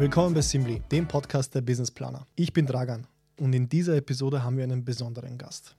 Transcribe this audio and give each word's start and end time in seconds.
Willkommen 0.00 0.32
bei 0.32 0.40
Simply, 0.40 0.80
dem 0.90 1.06
Podcast 1.06 1.54
der 1.54 1.60
Business 1.60 1.90
Planer. 1.90 2.26
Ich 2.34 2.54
bin 2.54 2.64
Dragan 2.64 3.06
und 3.38 3.52
in 3.52 3.68
dieser 3.68 3.96
Episode 3.96 4.42
haben 4.42 4.56
wir 4.56 4.64
einen 4.64 4.82
besonderen 4.82 5.36
Gast. 5.36 5.76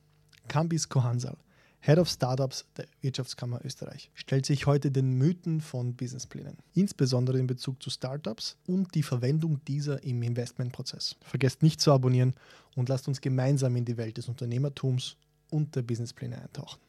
Kambis 0.48 0.88
Kohansal, 0.88 1.38
Head 1.80 1.98
of 1.98 2.08
Startups 2.08 2.68
der 2.78 2.86
Wirtschaftskammer 3.02 3.66
Österreich, 3.66 4.12
stellt 4.14 4.46
sich 4.46 4.68
heute 4.68 4.92
den 4.92 5.18
Mythen 5.18 5.60
von 5.60 5.96
Businessplänen, 5.96 6.58
insbesondere 6.76 7.40
in 7.40 7.48
Bezug 7.48 7.82
zu 7.82 7.90
Startups 7.90 8.58
und 8.68 8.94
die 8.94 9.02
Verwendung 9.02 9.60
dieser 9.66 10.04
im 10.04 10.22
Investmentprozess. 10.22 11.16
Vergesst 11.22 11.64
nicht 11.64 11.82
zu 11.82 11.92
abonnieren 11.92 12.36
und 12.76 12.90
lasst 12.90 13.08
uns 13.08 13.22
gemeinsam 13.22 13.76
in 13.76 13.86
die 13.86 13.98
Welt 13.98 14.18
des 14.18 14.30
Unternehmertums 14.30 15.18
und 15.50 15.76
der 15.76 15.82
Businesspläne 15.82 16.40
eintauchen. 16.40 16.80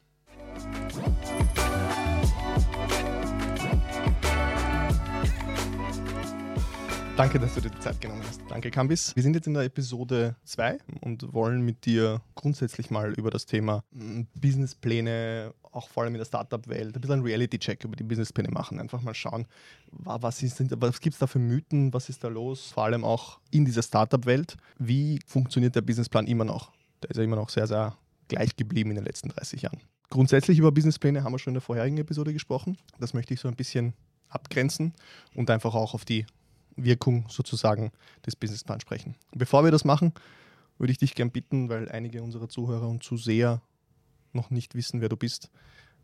Danke, 7.23 7.39
dass 7.39 7.55
du 7.55 7.61
dir 7.61 7.71
die 7.71 7.79
Zeit 7.79 8.01
genommen 8.01 8.23
hast. 8.27 8.41
Danke, 8.49 8.71
Kambis. 8.71 9.15
Wir 9.15 9.23
sind 9.23 9.35
jetzt 9.37 9.47
in 9.47 9.55
der 9.55 9.63
Episode 9.63 10.35
2 10.45 10.79
und 11.03 11.33
wollen 11.33 11.61
mit 11.61 11.85
dir 11.85 12.21
grundsätzlich 12.35 12.91
mal 12.91 13.13
über 13.13 13.31
das 13.31 13.47
Thema 13.47 13.85
mm, 13.93 14.23
Businesspläne, 14.35 15.53
auch 15.71 15.89
vor 15.89 16.03
allem 16.03 16.15
in 16.15 16.19
der 16.19 16.25
Startup-Welt, 16.25 16.97
ein 16.97 17.01
bisschen 17.01 17.13
einen 17.13 17.23
Reality-Check 17.23 17.85
über 17.85 17.97
die 17.97 18.03
Businesspläne 18.03 18.51
machen. 18.51 18.81
Einfach 18.81 19.03
mal 19.03 19.15
schauen, 19.15 19.47
was, 19.93 20.43
was 20.43 21.01
gibt 21.01 21.13
es 21.13 21.19
da 21.21 21.29
für 21.29 21.39
Mythen, 21.39 21.93
was 21.93 22.09
ist 22.09 22.25
da 22.25 22.29
los, 22.29 22.73
vor 22.73 22.87
allem 22.87 23.05
auch 23.05 23.39
in 23.51 23.67
dieser 23.67 23.83
Startup-Welt. 23.83 24.57
Wie 24.79 25.21
funktioniert 25.27 25.77
der 25.77 25.83
Businessplan 25.83 26.27
immer 26.27 26.45
noch? 26.45 26.73
Der 27.03 27.11
ist 27.11 27.19
ja 27.19 27.23
immer 27.23 27.37
noch 27.37 27.51
sehr, 27.51 27.67
sehr 27.67 27.97
gleich 28.27 28.57
geblieben 28.57 28.91
in 28.91 28.97
den 28.97 29.05
letzten 29.05 29.29
30 29.29 29.63
Jahren. 29.63 29.81
Grundsätzlich 30.13 30.59
über 30.59 30.73
Businesspläne 30.73 31.25
haben 31.25 31.33
wir 31.33 31.39
schon 31.39 31.53
in 31.53 31.55
der 31.55 31.63
vorherigen 31.63 31.97
Episode 31.97 32.35
gesprochen. 32.35 32.77
Das 33.01 33.15
möchte 33.15 33.33
ich 33.33 33.41
so 33.41 33.49
ein 33.49 33.57
bisschen 33.57 33.95
abgrenzen 34.29 34.93
und 35.35 35.49
einfach 35.49 35.75
auch 35.75 35.95
auf 35.95 36.05
die 36.05 36.27
Wirkung 36.77 37.25
sozusagen 37.31 37.93
des 38.27 38.37
Businessplans 38.37 38.83
sprechen. 38.83 39.15
Bevor 39.35 39.65
wir 39.65 39.71
das 39.71 39.87
machen, 39.87 40.13
würde 40.77 40.93
ich 40.93 40.99
dich 40.99 41.15
gern 41.15 41.31
bitten, 41.31 41.71
weil 41.71 41.89
einige 41.89 42.23
unserer 42.23 42.51
Zuhörer 42.51 42.91
und 42.91 43.03
Zuseher 43.03 43.63
noch 44.35 44.51
nicht 44.51 44.75
wissen, 44.75 45.01
wer 45.01 45.09
du 45.09 45.17
bist, 45.17 45.51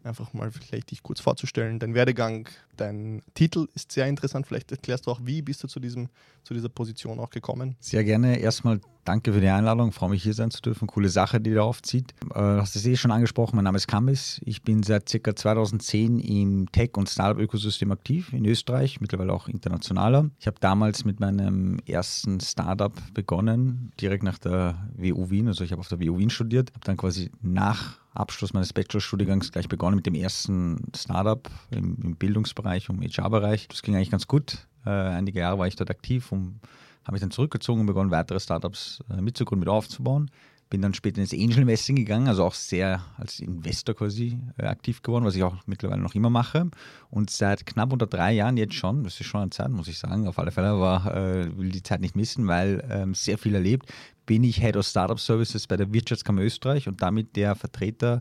einfach 0.03 0.33
mal 0.33 0.51
vielleicht 0.53 0.91
dich 0.91 1.03
kurz 1.03 1.21
vorzustellen. 1.21 1.79
Dein 1.79 1.93
Werdegang, 1.93 2.49
dein 2.81 3.23
Titel 3.35 3.69
ist 3.75 3.93
sehr 3.93 4.07
interessant. 4.07 4.47
Vielleicht 4.47 4.71
erklärst 4.71 5.07
du 5.07 5.11
auch, 5.11 5.21
wie 5.23 5.43
bist 5.43 5.63
du 5.63 5.69
zu, 5.69 5.81
diesem, 5.81 6.09
zu 6.45 6.55
dieser 6.55 6.69
Position 6.69 7.19
auch 7.21 7.31
gekommen? 7.31 7.77
Sehr 7.81 8.05
gerne. 8.05 8.39
Erstmal 8.39 8.81
danke 9.05 9.33
für 9.33 9.41
die 9.41 9.49
Einladung. 9.49 9.93
Freue 9.93 10.11
mich, 10.11 10.23
hier 10.23 10.35
sein 10.35 10.51
zu 10.51 10.61
dürfen. 10.61 10.87
Coole 10.87 11.09
Sache, 11.09 11.41
die 11.41 11.55
da 11.55 11.63
aufzieht. 11.63 12.13
Äh, 12.31 12.39
du 12.39 12.61
hast 12.61 12.77
es 12.77 12.85
eh 12.87 12.97
schon 12.97 13.11
angesprochen. 13.11 13.57
Mein 13.57 13.65
Name 13.65 13.77
ist 13.77 13.89
Kamis. 13.89 14.41
Ich 14.45 14.63
bin 14.63 14.83
seit 14.83 15.11
ca. 15.23 15.35
2010 15.35 16.21
im 16.21 16.71
Tech- 16.73 16.97
und 16.97 17.09
Startup-Ökosystem 17.09 17.91
aktiv 17.91 18.33
in 18.33 18.45
Österreich, 18.45 19.01
mittlerweile 19.01 19.33
auch 19.33 19.49
internationaler. 19.49 20.31
Ich 20.39 20.47
habe 20.47 20.59
damals 20.61 21.05
mit 21.05 21.21
meinem 21.21 21.79
ersten 21.87 22.41
Startup 22.41 22.93
begonnen, 23.15 23.93
direkt 24.01 24.23
nach 24.23 24.39
der 24.39 24.89
WU 24.97 25.31
Wien. 25.31 25.49
Also 25.49 25.65
ich 25.65 25.73
habe 25.73 25.81
auf 25.81 25.89
der 25.89 26.01
WU 26.01 26.19
Wien 26.19 26.31
studiert, 26.31 26.71
habe 26.75 26.85
dann 26.85 26.97
quasi 26.97 27.31
nach 27.41 27.99
Abschluss 28.19 28.53
meines 28.53 28.73
Bachelorstudiengangs 28.73 29.53
gleich 29.53 29.69
begonnen 29.69 29.97
mit 29.97 30.07
dem 30.07 30.15
ersten 30.15 30.83
Startup 30.95 31.49
im, 31.71 31.97
im 32.03 32.17
Bildungsbereich, 32.17 32.68
im 32.77 33.03
HR-Bereich. 33.03 33.69
Das 33.69 33.83
ging 33.83 33.95
eigentlich 33.95 34.11
ganz 34.11 34.27
gut. 34.27 34.67
Äh, 34.85 34.91
einige 34.91 35.41
Jahre 35.41 35.59
war 35.59 35.67
ich 35.67 35.77
dort 35.77 35.91
aktiv 35.91 36.33
und 36.33 36.61
habe 37.05 37.15
mich 37.15 37.21
dann 37.21 37.31
zurückgezogen 37.31 37.81
und 37.81 37.87
begonnen, 37.87 38.11
weitere 38.11 38.39
Startups 38.39 39.03
äh, 39.11 39.21
mitzugründen, 39.21 39.61
mit 39.61 39.69
aufzubauen. 39.69 40.31
Bin 40.71 40.83
dann 40.83 40.93
später 40.93 41.23
ins 41.23 41.33
Angel 41.33 41.61
Investing 41.61 41.97
gegangen, 41.97 42.29
also 42.29 42.45
auch 42.45 42.53
sehr 42.53 43.03
als 43.17 43.41
Investor 43.41 43.95
quasi 43.95 44.39
äh, 44.59 44.67
aktiv 44.67 45.01
geworden, 45.01 45.25
was 45.25 45.35
ich 45.35 45.43
auch 45.43 45.57
mittlerweile 45.65 46.03
noch 46.03 46.15
immer 46.15 46.29
mache. 46.29 46.71
Und 47.11 47.31
seit 47.31 47.65
knapp 47.65 47.93
unter 47.93 48.07
drei 48.07 48.33
Jahren 48.33 48.59
jetzt 48.59 48.75
schon, 48.75 49.05
das 49.05 49.19
ist 49.19 49.27
schon 49.27 49.41
eine 49.41 49.51
Zeit, 49.51 49.71
muss 49.71 49.89
ich 49.89 49.99
sagen, 49.99 50.29
auf 50.29 50.39
alle 50.39 50.51
Fälle, 50.51 50.69
aber 50.69 51.15
äh, 51.15 51.57
will 51.57 51.71
die 51.71 51.83
Zeit 51.83 52.03
nicht 52.03 52.17
missen, 52.17 52.47
weil 52.47 52.87
ähm, 52.91 53.15
sehr 53.15 53.39
viel 53.39 53.55
erlebt, 53.55 53.91
bin 54.27 54.45
ich 54.45 54.61
Head 54.61 54.77
of 54.77 54.87
Startup 54.87 55.19
Services 55.19 55.67
bei 55.67 55.79
der 55.79 55.91
Wirtschaftskammer 55.91 56.43
Österreich 56.43 56.87
und 56.87 57.01
damit 57.01 57.35
der 57.35 57.55
Vertreter 57.55 58.21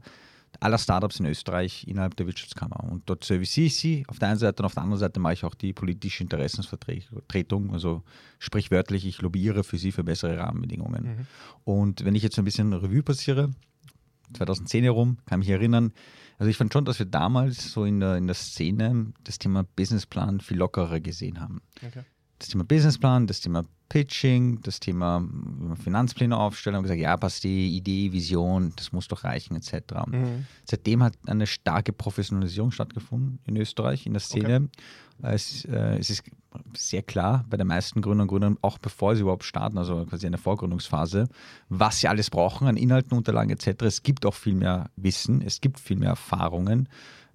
aller 0.59 0.77
Startups 0.77 1.19
in 1.19 1.25
Österreich 1.25 1.87
innerhalb 1.87 2.15
der 2.15 2.27
Wirtschaftskammer. 2.27 2.83
Und 2.83 3.09
dort 3.09 3.23
serviciere 3.23 3.67
ich 3.67 3.75
sie 3.75 4.05
auf 4.07 4.19
der 4.19 4.29
einen 4.29 4.39
Seite 4.39 4.61
und 4.61 4.65
auf 4.65 4.73
der 4.73 4.83
anderen 4.83 4.99
Seite 4.99 5.19
mache 5.19 5.33
ich 5.33 5.45
auch 5.45 5.55
die 5.55 5.73
politische 5.73 6.23
Interessensvertretung, 6.23 7.73
also 7.73 8.03
sprichwörtlich, 8.39 9.05
ich 9.05 9.21
lobbyiere 9.21 9.63
für 9.63 9.77
sie 9.77 9.91
für 9.91 10.03
bessere 10.03 10.37
Rahmenbedingungen. 10.37 11.03
Mhm. 11.03 11.27
Und 11.63 12.05
wenn 12.05 12.15
ich 12.15 12.23
jetzt 12.23 12.37
ein 12.37 12.45
bisschen 12.45 12.73
Revue 12.73 13.03
passiere, 13.03 13.51
2010 14.33 14.83
herum, 14.83 15.17
kann 15.25 15.39
mich 15.39 15.49
erinnern, 15.49 15.93
also 16.37 16.49
ich 16.49 16.57
fand 16.57 16.71
schon, 16.71 16.85
dass 16.85 16.99
wir 16.99 17.05
damals 17.05 17.71
so 17.71 17.85
in 17.85 17.99
der, 17.99 18.17
in 18.17 18.27
der 18.27 18.35
Szene 18.35 19.13
das 19.23 19.39
Thema 19.39 19.63
Businessplan 19.63 20.39
viel 20.39 20.57
lockerer 20.57 20.99
gesehen 20.99 21.39
haben. 21.39 21.61
Okay. 21.85 22.03
Das 22.37 22.49
Thema 22.49 22.63
Businessplan, 22.63 23.25
das 23.25 23.41
Thema 23.41 23.65
Pitching, 23.89 24.61
das 24.61 24.79
Thema 24.79 25.25
Finanzpläne 25.83 26.37
aufstellen, 26.37 26.75
haben 26.75 26.83
gesagt, 26.83 26.99
ja, 26.99 27.15
passt 27.17 27.43
die 27.43 27.75
Idee, 27.75 28.11
Vision, 28.11 28.73
das 28.75 28.91
muss 28.91 29.07
doch 29.07 29.23
reichen, 29.23 29.55
etc. 29.55 29.73
Mhm. 30.07 30.45
Seitdem 30.65 31.03
hat 31.03 31.13
eine 31.25 31.47
starke 31.47 31.93
Professionalisierung 31.93 32.71
stattgefunden 32.71 33.39
in 33.45 33.57
Österreich, 33.57 34.05
in 34.05 34.13
der 34.13 34.19
Szene. 34.19 34.55
Okay. 35.19 35.33
Es, 35.33 35.65
äh, 35.65 35.97
es, 35.97 36.09
ist 36.09 36.23
sehr 36.75 37.01
klar 37.01 37.45
bei 37.49 37.57
den 37.57 37.67
meisten 37.67 38.01
Gründern 38.01 38.23
und 38.23 38.27
Gründern, 38.27 38.57
auch 38.61 38.77
bevor 38.77 39.15
sie 39.15 39.21
überhaupt 39.21 39.43
starten, 39.43 39.77
also 39.77 40.05
quasi 40.05 40.27
eine 40.27 40.37
Vorgründungsphase, 40.37 41.27
was 41.69 41.99
sie 41.99 42.07
alles 42.07 42.29
brauchen 42.29 42.67
an 42.67 42.77
Inhalten, 42.77 43.17
Unterlagen 43.17 43.49
etc. 43.49 43.83
Es 43.83 44.03
gibt 44.03 44.25
auch 44.25 44.33
viel 44.33 44.55
mehr 44.55 44.89
Wissen, 44.95 45.41
es 45.41 45.61
gibt 45.61 45.79
viel 45.79 45.97
mehr 45.97 46.09
Erfahrungen. 46.09 46.87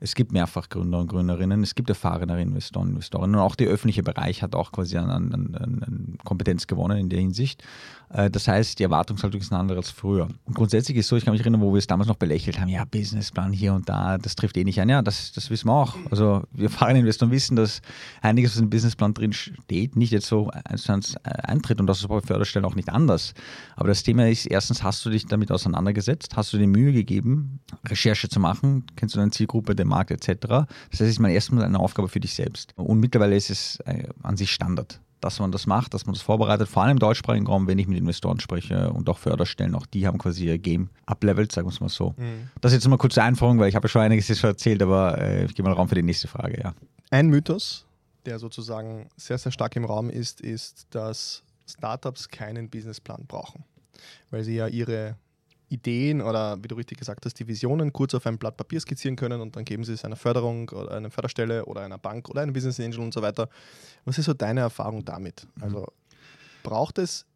Es 0.02 0.16
gibt 0.16 0.32
mehrfach 0.32 0.68
Gründer 0.68 0.98
und 0.98 1.06
Gründerinnen, 1.06 1.62
es 1.62 1.76
gibt 1.76 1.88
erfahrene 1.88 2.42
Investoren 2.42 2.88
und 2.88 2.94
Investorinnen 2.94 3.36
und 3.36 3.40
auch 3.40 3.54
der 3.54 3.68
öffentliche 3.68 4.02
Bereich 4.02 4.42
hat 4.42 4.56
auch 4.56 4.72
quasi 4.72 4.96
an, 4.96 5.08
an, 5.08 5.54
an 5.54 6.18
Kompetenz 6.42 6.66
gewonnen 6.66 6.98
in 6.98 7.08
der 7.08 7.20
Hinsicht. 7.20 7.62
Äh, 8.10 8.30
das 8.30 8.48
heißt, 8.48 8.78
die 8.78 8.82
Erwartungshaltung 8.82 9.40
ist 9.40 9.52
eine 9.52 9.60
andere 9.60 9.78
als 9.78 9.90
früher. 9.90 10.28
Und 10.44 10.54
grundsätzlich 10.54 10.96
ist 10.98 11.06
es 11.06 11.08
so, 11.08 11.16
ich 11.16 11.24
kann 11.24 11.32
mich 11.32 11.40
erinnern, 11.40 11.60
wo 11.60 11.72
wir 11.72 11.78
es 11.78 11.86
damals 11.86 12.08
noch 12.08 12.16
belächelt 12.16 12.60
haben, 12.60 12.68
ja, 12.68 12.84
Businessplan 12.84 13.52
hier 13.52 13.72
und 13.74 13.88
da, 13.88 14.18
das 14.18 14.34
trifft 14.34 14.56
eh 14.56 14.64
nicht 14.64 14.80
ein. 14.80 14.88
Ja, 14.88 15.02
das, 15.02 15.32
das 15.32 15.50
wissen 15.50 15.68
wir 15.68 15.74
auch. 15.74 15.96
Also 16.10 16.42
wir 16.52 16.64
erfahrene 16.64 17.00
Investoren 17.00 17.30
wissen, 17.30 17.56
dass 17.56 17.80
einiges, 18.20 18.52
was 18.54 18.60
im 18.60 18.70
Businessplan 18.70 19.14
drin 19.14 19.32
steht, 19.32 19.96
nicht 19.96 20.10
jetzt 20.10 20.26
so 20.26 20.50
eins 20.64 20.82
zu 20.82 20.92
eins 20.92 21.14
äh, 21.22 21.30
eintritt 21.44 21.80
und 21.80 21.86
das 21.86 22.00
ist 22.00 22.08
bei 22.08 22.20
Förderstellen 22.20 22.64
auch 22.64 22.74
nicht 22.74 22.90
anders. 22.90 23.34
Aber 23.76 23.88
das 23.88 24.02
Thema 24.02 24.28
ist, 24.28 24.46
erstens, 24.46 24.82
hast 24.82 25.04
du 25.06 25.10
dich 25.10 25.26
damit 25.26 25.50
auseinandergesetzt? 25.50 26.36
Hast 26.36 26.52
du 26.52 26.58
dir 26.58 26.66
Mühe 26.66 26.92
gegeben, 26.92 27.60
Recherche 27.86 28.28
zu 28.28 28.40
machen? 28.40 28.84
Kennst 28.96 29.14
du 29.14 29.20
deine 29.20 29.30
Zielgruppe, 29.30 29.74
den 29.74 29.88
Markt 29.88 30.10
etc.? 30.10 30.36
Das 30.40 30.66
heißt, 30.92 31.02
es 31.02 31.08
ist 31.08 31.20
mal 31.20 31.30
erstmal 31.30 31.64
eine 31.64 31.78
Aufgabe 31.78 32.08
für 32.08 32.20
dich 32.20 32.34
selbst. 32.34 32.72
Und 32.76 33.00
mittlerweile 33.00 33.36
ist 33.36 33.50
es 33.50 33.80
äh, 33.86 34.08
an 34.22 34.36
sich 34.36 34.50
Standard 34.50 35.00
dass 35.22 35.38
man 35.38 35.52
das 35.52 35.66
macht, 35.66 35.94
dass 35.94 36.04
man 36.04 36.14
das 36.14 36.22
vorbereitet, 36.22 36.68
vor 36.68 36.82
allem 36.82 36.92
im 36.92 36.98
deutschsprachigen 36.98 37.46
Raum, 37.46 37.66
wenn 37.66 37.78
ich 37.78 37.86
mit 37.86 37.96
Investoren 37.98 38.40
spreche 38.40 38.92
und 38.92 39.08
auch 39.08 39.18
Förderstellen, 39.18 39.74
auch 39.74 39.86
die 39.86 40.06
haben 40.06 40.18
quasi 40.18 40.46
ihr 40.46 40.58
Game 40.58 40.90
uplevelt, 41.10 41.52
sagen 41.52 41.66
wir 41.66 41.72
es 41.72 41.80
mal 41.80 41.88
so. 41.88 42.14
Mhm. 42.16 42.50
Das 42.60 42.72
ist 42.72 42.78
jetzt 42.78 42.88
mal 42.88 42.98
kurze 42.98 43.22
Einführung, 43.22 43.58
weil 43.58 43.68
ich 43.68 43.74
habe 43.74 43.86
ja 43.86 43.88
schon 43.88 44.02
einiges 44.02 44.28
jetzt 44.28 44.40
schon 44.40 44.50
erzählt, 44.50 44.82
aber 44.82 45.18
äh, 45.18 45.44
ich 45.44 45.54
gebe 45.54 45.68
mal 45.68 45.74
Raum 45.74 45.88
für 45.88 45.94
die 45.94 46.02
nächste 46.02 46.28
Frage, 46.28 46.60
ja. 46.60 46.74
Ein 47.10 47.28
Mythos, 47.28 47.86
der 48.26 48.38
sozusagen 48.38 49.08
sehr, 49.16 49.38
sehr 49.38 49.52
stark 49.52 49.76
im 49.76 49.84
Raum 49.84 50.10
ist, 50.10 50.40
ist, 50.40 50.86
dass 50.90 51.42
Startups 51.66 52.28
keinen 52.28 52.68
Businessplan 52.68 53.24
brauchen, 53.26 53.64
weil 54.30 54.44
sie 54.44 54.56
ja 54.56 54.66
ihre 54.66 55.16
Ideen 55.72 56.20
oder 56.20 56.62
wie 56.62 56.68
du 56.68 56.76
richtig 56.76 56.98
gesagt 56.98 57.24
hast, 57.24 57.38
die 57.38 57.48
Visionen 57.48 57.92
kurz 57.92 58.14
auf 58.14 58.26
ein 58.26 58.38
Blatt 58.38 58.56
Papier 58.56 58.80
skizzieren 58.80 59.16
können 59.16 59.40
und 59.40 59.56
dann 59.56 59.64
geben 59.64 59.84
sie 59.84 59.92
es 59.92 60.04
einer 60.04 60.16
Förderung 60.16 60.68
oder 60.70 60.92
einer 60.92 61.10
Förderstelle 61.10 61.64
oder 61.64 61.80
einer 61.80 61.98
Bank 61.98 62.28
oder 62.28 62.42
einem 62.42 62.52
Business 62.52 62.78
Angel 62.78 63.00
und 63.00 63.14
so 63.14 63.22
weiter. 63.22 63.48
Was 64.04 64.18
ist 64.18 64.26
so 64.26 64.34
deine 64.34 64.60
Erfahrung 64.60 65.04
damit? 65.04 65.46
Mhm. 65.56 65.62
Also 65.62 65.86
braucht 66.62 66.98
es 66.98 67.26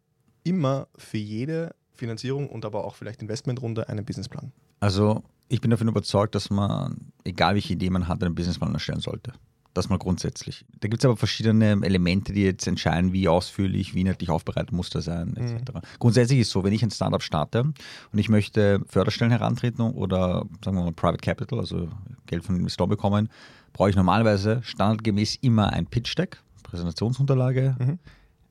immer 0.43 0.87
für 0.97 1.17
jede 1.17 1.75
Finanzierung 1.91 2.47
und 2.47 2.63
aber 2.63 2.85
auch 2.85 2.95
vielleicht 2.95 3.21
Investmentrunde 3.21 3.89
einen 3.89 4.05
Businessplan? 4.05 4.51
Also 4.79 5.23
ich 5.49 5.61
bin 5.61 5.71
davon 5.71 5.87
überzeugt, 5.87 6.35
dass 6.35 6.49
man, 6.49 7.11
egal 7.23 7.55
welche 7.55 7.73
Idee 7.73 7.89
man 7.89 8.07
hat, 8.07 8.23
einen 8.23 8.35
Businessplan 8.35 8.73
erstellen 8.73 9.01
sollte. 9.01 9.33
Das 9.77 9.89
mal 9.89 9.99
grundsätzlich. 9.99 10.65
Da 10.79 10.87
gibt 10.87 11.03
es 11.03 11.05
aber 11.05 11.17
verschiedene 11.17 11.79
Elemente, 11.83 12.33
die 12.33 12.41
jetzt 12.41 12.65
entscheiden, 12.65 13.13
wie 13.13 13.27
ausführlich, 13.27 13.93
wie 13.93 14.01
inhaltlich 14.01 14.31
aufbereitet 14.31 14.71
muss 14.71 14.89
das 14.89 15.05
sein, 15.05 15.37
etc. 15.37 15.71
Mhm. 15.71 15.81
Grundsätzlich 15.99 16.39
ist 16.39 16.47
es 16.47 16.53
so, 16.53 16.63
wenn 16.63 16.73
ich 16.73 16.81
ein 16.81 16.89
Startup 16.89 17.21
starte 17.21 17.61
und 17.61 18.17
ich 18.17 18.27
möchte 18.27 18.81
Förderstellen 18.87 19.29
herantreten 19.29 19.83
oder 19.83 20.47
sagen 20.65 20.77
wir 20.77 20.83
mal 20.83 20.93
Private 20.93 21.21
Capital, 21.21 21.59
also 21.59 21.89
Geld 22.25 22.43
von 22.43 22.55
Investoren 22.55 22.89
bekommen, 22.89 23.29
brauche 23.71 23.91
ich 23.91 23.95
normalerweise 23.95 24.61
standardgemäß 24.63 25.35
immer 25.41 25.71
ein 25.71 25.85
Pitch 25.85 26.17
Deck, 26.17 26.41
Präsentationsunterlage, 26.63 27.75
mhm. 27.77 27.99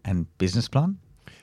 ein 0.05 0.29
Businessplan. 0.39 0.97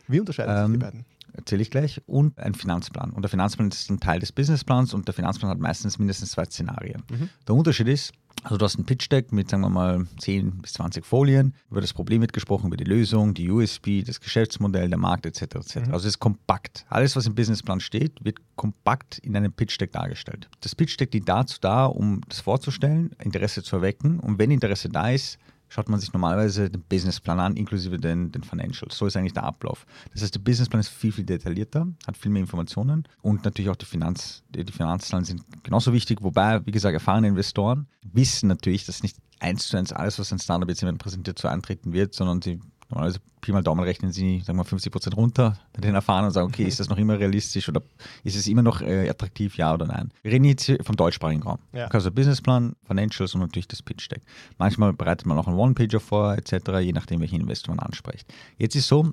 Wie 0.07 0.21
unterscheiden 0.21 0.55
sich 0.55 0.65
ähm, 0.65 0.71
die 0.71 0.79
beiden? 0.79 1.05
Erzähle 1.33 1.61
ich 1.61 1.71
gleich, 1.71 2.01
und 2.05 2.39
ein 2.39 2.53
Finanzplan. 2.55 3.11
Und 3.11 3.21
der 3.21 3.29
Finanzplan 3.29 3.69
ist 3.69 3.89
ein 3.89 3.99
Teil 3.99 4.19
des 4.19 4.31
Businessplans 4.31 4.93
und 4.93 5.07
der 5.07 5.13
Finanzplan 5.13 5.49
hat 5.49 5.59
meistens 5.59 5.99
mindestens 5.99 6.31
zwei 6.31 6.45
Szenarien. 6.45 7.03
Mhm. 7.09 7.29
Der 7.47 7.55
Unterschied 7.55 7.87
ist, 7.87 8.13
Also 8.43 8.57
du 8.57 8.65
hast 8.65 8.77
ein 8.77 8.83
Pitch-Deck 8.83 9.31
mit, 9.31 9.49
sagen 9.49 9.61
wir 9.63 9.69
mal, 9.69 10.05
10 10.19 10.57
bis 10.61 10.73
20 10.73 11.05
Folien, 11.05 11.53
über 11.69 11.81
das 11.81 11.93
Problem 11.93 12.21
wird 12.21 12.33
gesprochen, 12.33 12.67
über 12.67 12.77
die 12.77 12.83
Lösung, 12.83 13.33
die 13.33 13.49
USP, 13.49 14.03
das 14.03 14.19
Geschäftsmodell, 14.19 14.89
der 14.89 14.97
Markt 14.97 15.25
etc. 15.25 15.41
etc. 15.41 15.75
Mhm. 15.75 15.93
Also 15.93 16.07
es 16.07 16.15
ist 16.15 16.19
kompakt. 16.19 16.85
Alles, 16.89 17.15
was 17.15 17.25
im 17.25 17.35
Businessplan 17.35 17.79
steht, 17.79 18.23
wird 18.23 18.39
kompakt 18.55 19.19
in 19.19 19.37
einem 19.37 19.53
Pitch-Deck 19.53 19.91
dargestellt. 19.93 20.49
Das 20.61 20.75
Pitch-Deck 20.75 21.11
dient 21.11 21.29
dazu 21.29 21.57
da, 21.61 21.85
um 21.85 22.21
das 22.27 22.41
vorzustellen, 22.41 23.11
Interesse 23.23 23.63
zu 23.63 23.77
erwecken 23.77 24.19
und 24.19 24.39
wenn 24.39 24.51
Interesse 24.51 24.89
da 24.89 25.09
ist, 25.09 25.37
schaut 25.73 25.89
man 25.89 25.99
sich 25.99 26.13
normalerweise 26.13 26.69
den 26.69 26.83
Businessplan 26.83 27.39
an, 27.39 27.55
inklusive 27.55 27.97
den, 27.97 28.31
den 28.31 28.43
Financials. 28.43 28.95
So 28.95 29.07
ist 29.07 29.17
eigentlich 29.17 29.33
der 29.33 29.43
Ablauf. 29.43 29.87
Das 30.11 30.21
heißt, 30.21 30.35
der 30.35 30.39
Businessplan 30.39 30.81
ist 30.81 30.89
viel, 30.89 31.11
viel 31.11 31.25
detaillierter, 31.25 31.87
hat 32.05 32.15
viel 32.15 32.31
mehr 32.31 32.41
Informationen 32.41 33.05
und 33.23 33.43
natürlich 33.43 33.71
auch 33.71 33.75
die, 33.75 33.85
Finanz, 33.85 34.43
die, 34.49 34.71
Finanzzahlen 34.71 35.25
sind 35.25 35.41
genauso 35.63 35.91
wichtig, 35.91 36.19
wobei, 36.21 36.63
wie 36.65 36.71
gesagt, 36.71 36.93
erfahrene 36.93 37.27
Investoren 37.27 37.87
wissen 38.03 38.49
natürlich, 38.49 38.85
dass 38.85 39.01
nicht 39.01 39.17
eins 39.39 39.67
zu 39.67 39.77
eins 39.77 39.91
alles, 39.91 40.19
was 40.19 40.31
ein 40.31 40.37
Startup 40.37 40.69
jetzt 40.69 40.81
jemand 40.81 40.99
präsentiert, 40.99 41.39
so 41.39 41.47
antreten 41.47 41.91
wird, 41.91 42.13
sondern 42.13 42.43
sie 42.43 42.59
Normalerweise 42.93 43.19
Pi 43.41 43.51
mal 43.51 43.63
Daumen 43.63 43.83
rechnen 43.83 44.11
Sie, 44.11 44.41
sagen 44.41 44.57
wir 44.57 44.63
50 44.63 44.91
Prozent 44.91 45.17
runter 45.17 45.57
bei 45.73 45.81
den 45.81 45.95
Erfahrenen 45.95 46.27
und 46.27 46.31
sagen, 46.31 46.47
okay, 46.47 46.63
ist 46.63 46.79
das 46.79 46.89
noch 46.89 46.97
immer 46.97 47.17
realistisch 47.19 47.67
oder 47.67 47.81
ist 48.23 48.35
es 48.35 48.47
immer 48.47 48.61
noch 48.61 48.81
äh, 48.81 49.09
attraktiv, 49.09 49.57
ja 49.57 49.73
oder 49.73 49.87
nein? 49.87 50.11
Wir 50.21 50.31
reden 50.31 50.45
jetzt 50.45 50.71
vom 50.83 50.95
deutschsprachigen 50.95 51.41
Raum. 51.41 51.57
Ja. 51.73 51.87
Also 51.87 52.11
Businessplan, 52.11 52.75
Financials 52.85 53.33
und 53.33 53.41
natürlich 53.41 53.67
das 53.67 53.81
Pitch 53.81 54.09
Deck. 54.11 54.21
Manchmal 54.59 54.93
bereitet 54.93 55.25
man 55.25 55.37
auch 55.39 55.47
einen 55.47 55.57
One-Pager 55.57 55.99
vor, 55.99 56.35
etc., 56.35 56.79
je 56.79 56.93
nachdem, 56.93 57.19
welchen 57.19 57.41
Investor 57.41 57.75
man 57.75 57.83
anspricht. 57.83 58.31
Jetzt 58.57 58.75
ist 58.75 58.87
so, 58.87 59.11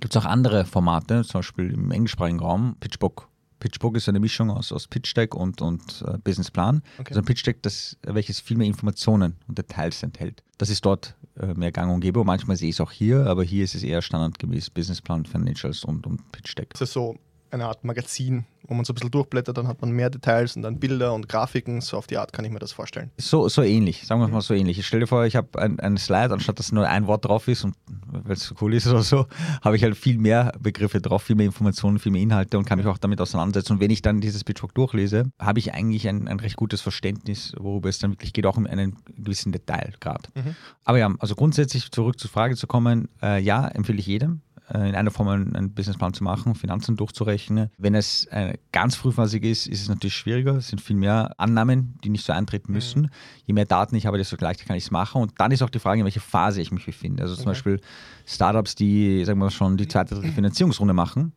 gibt 0.00 0.14
es 0.14 0.16
auch 0.16 0.26
andere 0.26 0.66
Formate, 0.66 1.24
zum 1.24 1.38
Beispiel 1.38 1.72
im 1.72 1.90
englischsprachigen 1.90 2.40
Raum, 2.40 2.76
Pitchbook 2.80 3.28
PitchBook 3.58 3.96
ist 3.96 4.08
eine 4.08 4.20
Mischung 4.20 4.50
aus, 4.50 4.72
aus 4.72 4.86
Pitch 4.86 5.16
Deck 5.16 5.34
und, 5.34 5.62
und 5.62 6.04
äh, 6.06 6.18
Businessplan. 6.18 6.82
Okay. 6.98 7.08
Also 7.10 7.20
ein 7.20 7.24
Pitch 7.24 7.44
Deck, 7.46 7.62
das, 7.62 7.96
welches 8.02 8.40
viel 8.40 8.56
mehr 8.56 8.66
Informationen 8.66 9.36
und 9.48 9.58
Details 9.58 10.02
enthält. 10.02 10.42
Das 10.58 10.70
ist 10.70 10.84
dort 10.84 11.15
mehr 11.54 11.72
gang 11.72 11.92
und 11.92 12.00
gäbe. 12.00 12.24
Manchmal 12.24 12.56
sehe 12.56 12.68
ich 12.68 12.76
es 12.76 12.80
auch 12.80 12.92
hier, 12.92 13.26
aber 13.26 13.44
hier 13.44 13.64
ist 13.64 13.74
es 13.74 13.82
eher 13.82 14.02
standardgemäß 14.02 14.70
Businessplan, 14.70 15.26
Financials 15.26 15.84
und, 15.84 16.06
und 16.06 16.32
Pitch 16.32 16.56
Deck. 16.56 16.70
Das 16.70 16.82
ist 16.82 16.92
so 16.92 17.16
eine 17.50 17.66
Art 17.66 17.84
Magazin, 17.84 18.44
wo 18.68 18.74
man 18.74 18.84
so 18.84 18.92
ein 18.92 18.94
bisschen 18.94 19.10
durchblättert, 19.10 19.56
dann 19.56 19.68
hat 19.68 19.80
man 19.80 19.90
mehr 19.90 20.10
Details 20.10 20.56
und 20.56 20.62
dann 20.62 20.78
Bilder 20.78 21.14
und 21.14 21.28
Grafiken. 21.28 21.80
So 21.80 21.96
auf 21.96 22.06
die 22.06 22.18
Art 22.18 22.32
kann 22.32 22.44
ich 22.44 22.50
mir 22.50 22.58
das 22.58 22.72
vorstellen. 22.72 23.10
So, 23.18 23.48
so 23.48 23.62
ähnlich, 23.62 24.06
sagen 24.06 24.20
wir 24.20 24.28
mal 24.28 24.40
so 24.40 24.54
ähnlich. 24.54 24.78
Ich 24.78 24.86
stelle 24.86 25.02
dir 25.02 25.06
vor, 25.06 25.24
ich 25.24 25.36
habe 25.36 25.58
ein, 25.60 25.80
ein 25.80 25.96
Slide, 25.96 26.32
anstatt 26.32 26.58
dass 26.58 26.72
nur 26.72 26.88
ein 26.88 27.06
Wort 27.06 27.24
drauf 27.24 27.48
ist 27.48 27.64
und 27.64 27.74
weil 28.06 28.32
es 28.32 28.44
so 28.44 28.54
cool 28.60 28.74
ist 28.74 28.86
oder 28.86 29.02
so, 29.02 29.26
habe 29.62 29.76
ich 29.76 29.82
halt 29.82 29.96
viel 29.96 30.18
mehr 30.18 30.52
Begriffe 30.60 31.00
drauf, 31.00 31.22
viel 31.22 31.36
mehr 31.36 31.46
Informationen, 31.46 31.98
viel 31.98 32.12
mehr 32.12 32.22
Inhalte 32.22 32.58
und 32.58 32.64
kann 32.64 32.78
mich 32.78 32.86
auch 32.86 32.98
damit 32.98 33.20
auseinandersetzen. 33.20 33.74
Und 33.74 33.80
wenn 33.80 33.90
ich 33.90 34.02
dann 34.02 34.20
dieses 34.20 34.44
Pitchbook 34.44 34.74
durchlese, 34.74 35.30
habe 35.40 35.58
ich 35.58 35.74
eigentlich 35.74 36.08
ein, 36.08 36.28
ein 36.28 36.40
recht 36.40 36.56
gutes 36.56 36.80
Verständnis, 36.80 37.52
worüber 37.58 37.88
es 37.88 37.98
dann 37.98 38.12
wirklich 38.12 38.32
geht, 38.32 38.46
auch 38.46 38.56
um 38.56 38.66
einen 38.66 38.96
gewissen 39.16 39.52
Detailgrad. 39.52 40.28
Mhm. 40.34 40.56
Aber 40.84 40.98
ja, 40.98 41.12
also 41.18 41.34
grundsätzlich 41.34 41.90
zurück 41.90 42.18
zur 42.18 42.30
Frage 42.30 42.56
zu 42.56 42.66
kommen, 42.66 43.08
äh, 43.22 43.40
ja, 43.40 43.66
empfehle 43.68 43.98
ich 43.98 44.06
jedem. 44.06 44.40
Äh, 44.72 44.88
in 44.88 44.94
einer 44.96 45.10
Form 45.10 45.28
einen 45.28 45.72
Businessplan 45.72 46.12
zu 46.12 46.24
machen, 46.24 46.54
Finanzen 46.54 46.96
durchzurechnen. 46.96 47.70
Wenn 47.78 47.94
es 47.94 48.24
äh, 48.26 48.54
ganz 48.72 48.96
frühphasig 48.96 49.44
ist, 49.44 49.66
ist 49.68 49.82
es 49.82 49.88
natürlich 49.88 50.14
schwieriger. 50.14 50.56
Es 50.56 50.68
sind 50.68 50.80
viel 50.80 50.96
mehr 50.96 51.34
Annahmen, 51.38 51.98
die 52.02 52.08
nicht 52.08 52.24
so 52.24 52.32
eintreten 52.32 52.72
mhm. 52.72 52.74
müssen. 52.74 53.02
Mhm. 53.02 53.10
Je 53.46 53.54
mehr 53.54 53.64
Daten 53.64 53.94
ich 53.94 54.06
habe, 54.06 54.18
desto 54.18 54.36
leichter 54.40 54.64
kann 54.64 54.76
ich 54.76 54.84
es 54.84 54.90
machen. 54.90 55.22
Und 55.22 55.34
dann 55.38 55.52
ist 55.52 55.62
auch 55.62 55.70
die 55.70 55.78
Frage, 55.78 56.00
in 56.00 56.04
welcher 56.04 56.20
Phase 56.20 56.60
ich 56.60 56.72
mich 56.72 56.84
befinde. 56.84 57.22
Also 57.22 57.34
zum 57.36 57.42
okay. 57.42 57.50
Beispiel 57.50 57.80
Startups, 58.26 58.74
die, 58.74 59.24
sagen 59.24 59.38
wir 59.38 59.50
schon, 59.50 59.76
die 59.76 59.86
zweite, 59.86 60.16
dritte 60.16 60.32
Finanzierungsrunde 60.32 60.94
machen 60.94 61.32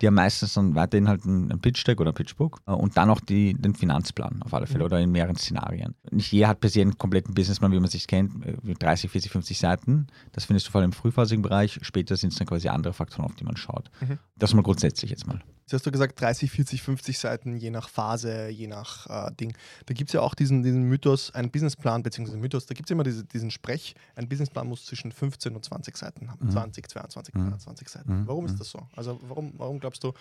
die 0.00 0.06
haben 0.06 0.14
meistens 0.14 0.54
dann 0.54 0.74
weiterhin 0.74 1.08
halt 1.08 1.24
ein 1.24 1.60
Pitch-Deck 1.60 2.00
oder 2.00 2.12
ein 2.12 2.14
Pitchbook 2.14 2.60
äh, 2.66 2.72
und 2.72 2.96
dann 2.96 3.10
auch 3.10 3.20
die, 3.20 3.54
den 3.54 3.74
Finanzplan 3.74 4.42
auf 4.42 4.54
alle 4.54 4.66
Fälle 4.66 4.80
mhm. 4.80 4.86
oder 4.86 5.00
in 5.00 5.10
mehreren 5.10 5.36
Szenarien. 5.36 5.94
Nicht 6.10 6.32
jeder 6.32 6.48
hat 6.48 6.60
per 6.60 6.70
se 6.70 6.80
einen 6.80 6.98
kompletten 6.98 7.34
Businessplan, 7.34 7.72
wie 7.72 7.80
man 7.80 7.90
sich 7.90 8.06
kennt, 8.06 8.32
30, 8.62 9.10
40, 9.10 9.32
50 9.32 9.58
Seiten. 9.58 10.06
Das 10.32 10.44
findest 10.44 10.66
du 10.66 10.70
vor 10.70 10.80
allem 10.80 10.90
im 10.90 10.92
frühphasigen 10.92 11.42
Bereich. 11.42 11.78
Später 11.82 12.16
sind 12.16 12.32
es 12.32 12.38
dann 12.38 12.46
quasi 12.46 12.68
andere 12.68 12.92
Faktoren, 12.92 13.24
auf 13.24 13.34
die 13.34 13.44
man 13.44 13.56
schaut. 13.56 13.90
Mhm. 14.00 14.18
Das 14.36 14.54
mal 14.54 14.62
grundsätzlich 14.62 15.10
jetzt 15.10 15.26
mal. 15.26 15.40
Jetzt 15.68 15.74
hast 15.74 15.86
du 15.86 15.92
gesagt 15.92 16.18
30, 16.18 16.50
40, 16.50 16.80
50 16.80 17.18
Seiten, 17.18 17.54
je 17.58 17.68
nach 17.68 17.90
Phase, 17.90 18.48
je 18.48 18.68
nach 18.68 19.06
äh, 19.28 19.30
Ding. 19.34 19.52
Da 19.84 19.92
gibt 19.92 20.08
es 20.08 20.14
ja 20.14 20.22
auch 20.22 20.34
diesen, 20.34 20.62
diesen 20.62 20.84
Mythos, 20.84 21.30
ein 21.34 21.50
Businessplan, 21.50 22.02
beziehungsweise 22.02 22.38
Mythos, 22.38 22.64
da 22.64 22.72
gibt 22.72 22.88
es 22.88 22.90
immer 22.90 23.04
diese, 23.04 23.22
diesen 23.24 23.50
Sprech, 23.50 23.94
ein 24.16 24.30
Businessplan 24.30 24.66
muss 24.66 24.86
zwischen 24.86 25.12
15 25.12 25.54
und 25.54 25.62
20 25.62 25.94
Seiten 25.94 26.30
haben. 26.30 26.46
Mhm. 26.46 26.52
20, 26.52 26.88
22, 26.88 27.34
23 27.34 27.86
mhm. 27.86 27.90
Seiten. 27.90 28.26
Warum 28.26 28.46
ist 28.46 28.54
mhm. 28.54 28.58
das 28.60 28.70
so? 28.70 28.88
Also 28.96 29.20
warum, 29.28 29.52
warum 29.58 29.78
glaubst 29.78 30.02
du, 30.04 30.14